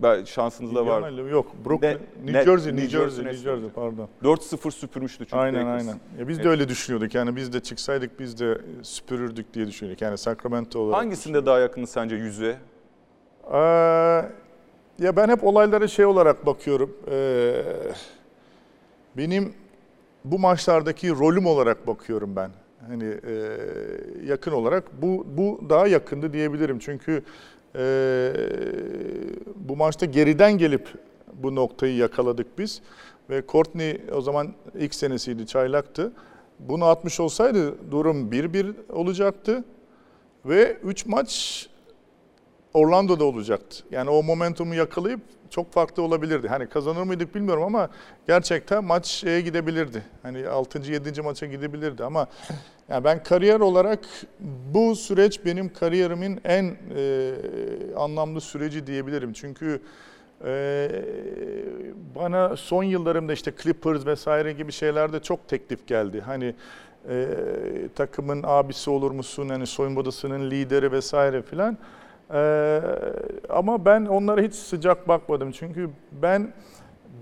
ben 0.00 0.24
şansınız 0.24 0.74
da 0.74 0.80
Indiana 0.80 1.02
var. 1.02 1.10
ile 1.10 1.22
yok. 1.22 1.46
Brooklyn, 1.64 1.88
Ne- 1.88 1.92
New 2.26 2.32
ne- 2.40 2.44
Jersey, 2.44 2.72
New 2.72 2.82
New 2.84 2.88
Jersey, 2.98 3.24
Jersey 3.24 3.24
New 3.24 3.50
Jersey 3.50 3.70
pardon. 3.74 4.08
4-0 4.24 4.70
süpürmüştü 4.70 5.24
çünkü 5.24 5.36
Aynen 5.36 5.66
Lakers. 5.66 5.82
aynen. 5.88 6.00
Ya 6.18 6.28
biz 6.28 6.38
de 6.38 6.42
Evet. 6.42 6.50
öyle 6.50 6.68
düşünüyorduk. 6.68 7.14
Yani 7.14 7.36
biz 7.36 7.52
de 7.52 7.60
çıksaydık 7.60 8.20
biz 8.20 8.40
de 8.40 8.58
süpürürdük 8.82 9.54
diye 9.54 9.66
düşünüyorduk. 9.66 10.02
Yani 10.02 10.18
Sacramento 10.18 10.78
olarak. 10.78 10.98
Hangisinde 11.00 11.46
daha 11.46 11.58
yakını 11.58 11.86
sence 11.86 12.16
yüzüğe? 12.16 12.56
Ee, 13.52 13.56
ya 14.98 15.16
ben 15.16 15.28
hep 15.28 15.44
olaylara 15.44 15.88
şey 15.88 16.04
olarak 16.06 16.46
bakıyorum. 16.46 16.96
Ee, 17.10 17.62
benim 19.16 19.54
bu 20.24 20.38
maçlardaki 20.38 21.10
rolüm 21.10 21.46
olarak 21.46 21.86
bakıyorum 21.86 22.36
ben. 22.36 22.50
Hani 22.88 23.04
e, 23.04 23.56
yakın 24.24 24.52
olarak 24.52 25.02
bu 25.02 25.26
bu 25.28 25.60
daha 25.70 25.86
yakındı 25.86 26.32
diyebilirim. 26.32 26.78
Çünkü 26.78 27.22
e, 27.76 28.32
bu 29.56 29.76
maçta 29.76 30.06
geriden 30.06 30.58
gelip 30.58 30.88
bu 31.34 31.54
noktayı 31.54 31.96
yakaladık 31.96 32.58
biz 32.58 32.82
ve 33.30 33.42
Courtney 33.48 34.00
o 34.12 34.20
zaman 34.20 34.54
ilk 34.78 34.94
senesiydi, 34.94 35.46
çaylaktı. 35.46 36.12
Bunu 36.58 36.84
atmış 36.84 37.20
olsaydı 37.20 37.90
durum 37.90 38.32
1-1 38.32 38.72
olacaktı 38.92 39.64
ve 40.44 40.76
3 40.84 41.06
maç 41.06 41.66
Orlando'da 42.74 43.24
olacaktı. 43.24 43.84
Yani 43.90 44.10
o 44.10 44.22
momentumu 44.22 44.74
yakalayıp 44.74 45.20
çok 45.50 45.72
farklı 45.72 46.02
olabilirdi. 46.02 46.48
Hani 46.48 46.68
kazanır 46.68 47.02
mıydık 47.02 47.34
bilmiyorum 47.34 47.62
ama 47.62 47.88
gerçekten 48.26 48.84
maç 48.84 49.06
şeye 49.06 49.40
gidebilirdi. 49.40 50.02
Hani 50.22 50.48
6. 50.48 50.92
7. 50.92 51.22
maça 51.22 51.46
gidebilirdi 51.46 52.04
ama 52.04 52.26
yani 52.88 53.04
ben 53.04 53.22
kariyer 53.22 53.60
olarak 53.60 54.00
bu 54.74 54.96
süreç 54.96 55.44
benim 55.44 55.72
kariyerimin 55.72 56.40
en 56.44 56.76
e, 56.96 57.32
anlamlı 57.96 58.40
süreci 58.40 58.86
diyebilirim. 58.86 59.32
Çünkü 59.32 59.80
e, 60.44 60.88
bana 62.14 62.56
son 62.56 62.82
yıllarımda 62.82 63.32
işte 63.32 63.52
Clippers 63.62 64.06
vesaire 64.06 64.52
gibi 64.52 64.72
şeylerde 64.72 65.20
çok 65.20 65.48
teklif 65.48 65.86
geldi. 65.86 66.20
Hani 66.20 66.54
e, 67.08 67.26
takımın 67.94 68.42
abisi 68.46 68.90
olur 68.90 69.10
musun? 69.10 69.48
Hani 69.48 69.66
soyunma 69.66 70.00
odasının 70.00 70.50
lideri 70.50 70.92
vesaire 70.92 71.42
filan. 71.42 71.78
Ee, 72.34 72.80
ama 73.48 73.84
ben 73.84 74.06
onlara 74.06 74.40
hiç 74.40 74.54
sıcak 74.54 75.08
bakmadım. 75.08 75.52
Çünkü 75.52 75.90
ben 76.12 76.52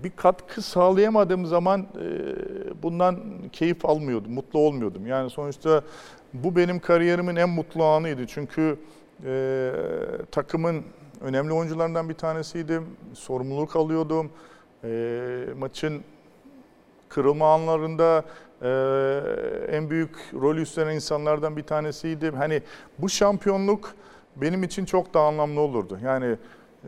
bir 0.03 0.09
katkı 0.09 0.61
sağlayamadığım 0.61 1.45
zaman 1.45 1.81
e, 1.81 2.83
bundan 2.83 3.19
keyif 3.51 3.85
almıyordum, 3.85 4.33
mutlu 4.33 4.59
olmuyordum. 4.59 5.07
Yani 5.07 5.29
sonuçta 5.29 5.81
bu 6.33 6.55
benim 6.55 6.79
kariyerimin 6.79 7.35
en 7.35 7.49
mutlu 7.49 7.83
anıydı. 7.83 8.27
Çünkü 8.27 8.79
e, 9.25 9.71
takımın 10.31 10.83
önemli 11.21 11.53
oyuncularından 11.53 12.09
bir 12.09 12.13
tanesiydim. 12.13 12.85
Sorumluluk 13.13 13.75
alıyordum. 13.75 14.31
E, 14.83 15.45
maçın 15.57 16.03
kırılma 17.09 17.53
anlarında 17.53 18.23
e, 18.61 18.69
en 19.77 19.89
büyük 19.89 20.15
rol 20.33 20.57
üstlenen 20.57 20.95
insanlardan 20.95 21.57
bir 21.57 21.63
tanesiydim. 21.63 22.35
Hani 22.35 22.61
bu 22.99 23.09
şampiyonluk 23.09 23.95
benim 24.35 24.63
için 24.63 24.85
çok 24.85 25.13
daha 25.13 25.27
anlamlı 25.27 25.61
olurdu. 25.61 25.99
Yani 26.03 26.37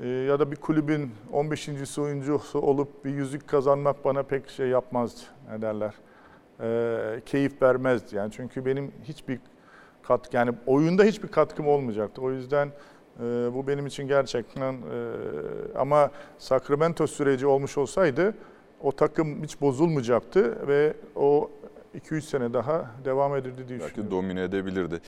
ya 0.06 0.40
da 0.40 0.52
bir 0.52 0.56
kulübün 0.56 1.12
15. 1.32 2.00
oyuncusu 2.00 2.60
olup 2.60 3.06
bir 3.06 3.12
yüzük 3.12 3.48
kazanmak 3.48 4.06
bana 4.06 4.24
pek 4.24 4.50
şey 4.50 4.68
yapmazdı. 4.68 5.22
Ne 5.52 5.62
derler? 5.62 5.94
E, 6.62 7.22
keyif 7.26 7.62
vermezdi. 7.62 8.16
Yani 8.16 8.32
çünkü 8.32 8.66
benim 8.66 8.92
hiçbir 9.04 9.40
kat 10.04 10.34
yani 10.34 10.52
oyunda 10.66 11.04
hiçbir 11.04 11.28
katkım 11.28 11.68
olmayacaktı. 11.68 12.22
O 12.22 12.32
yüzden 12.32 12.68
e, 13.20 13.24
bu 13.54 13.68
benim 13.68 13.86
için 13.88 14.08
gerçekten 14.08 14.74
e, 14.74 14.78
ama 15.76 16.12
Sacramento 16.38 17.08
süreci 17.08 17.48
olmuş 17.48 17.78
olsaydı 17.78 18.34
o 18.82 18.92
takım 18.92 19.44
hiç 19.44 19.62
bozulmayacaktı 19.62 20.68
ve 20.68 20.94
o 21.16 21.52
2-3 21.96 22.22
sene 22.22 22.54
daha 22.54 22.92
devam 23.06 23.36
edildi 23.36 23.58
diye 23.58 23.68
düşünüyorum. 23.68 23.96
Belki 23.98 24.12
domine 24.12 24.44
edebilirdi. 24.44 25.02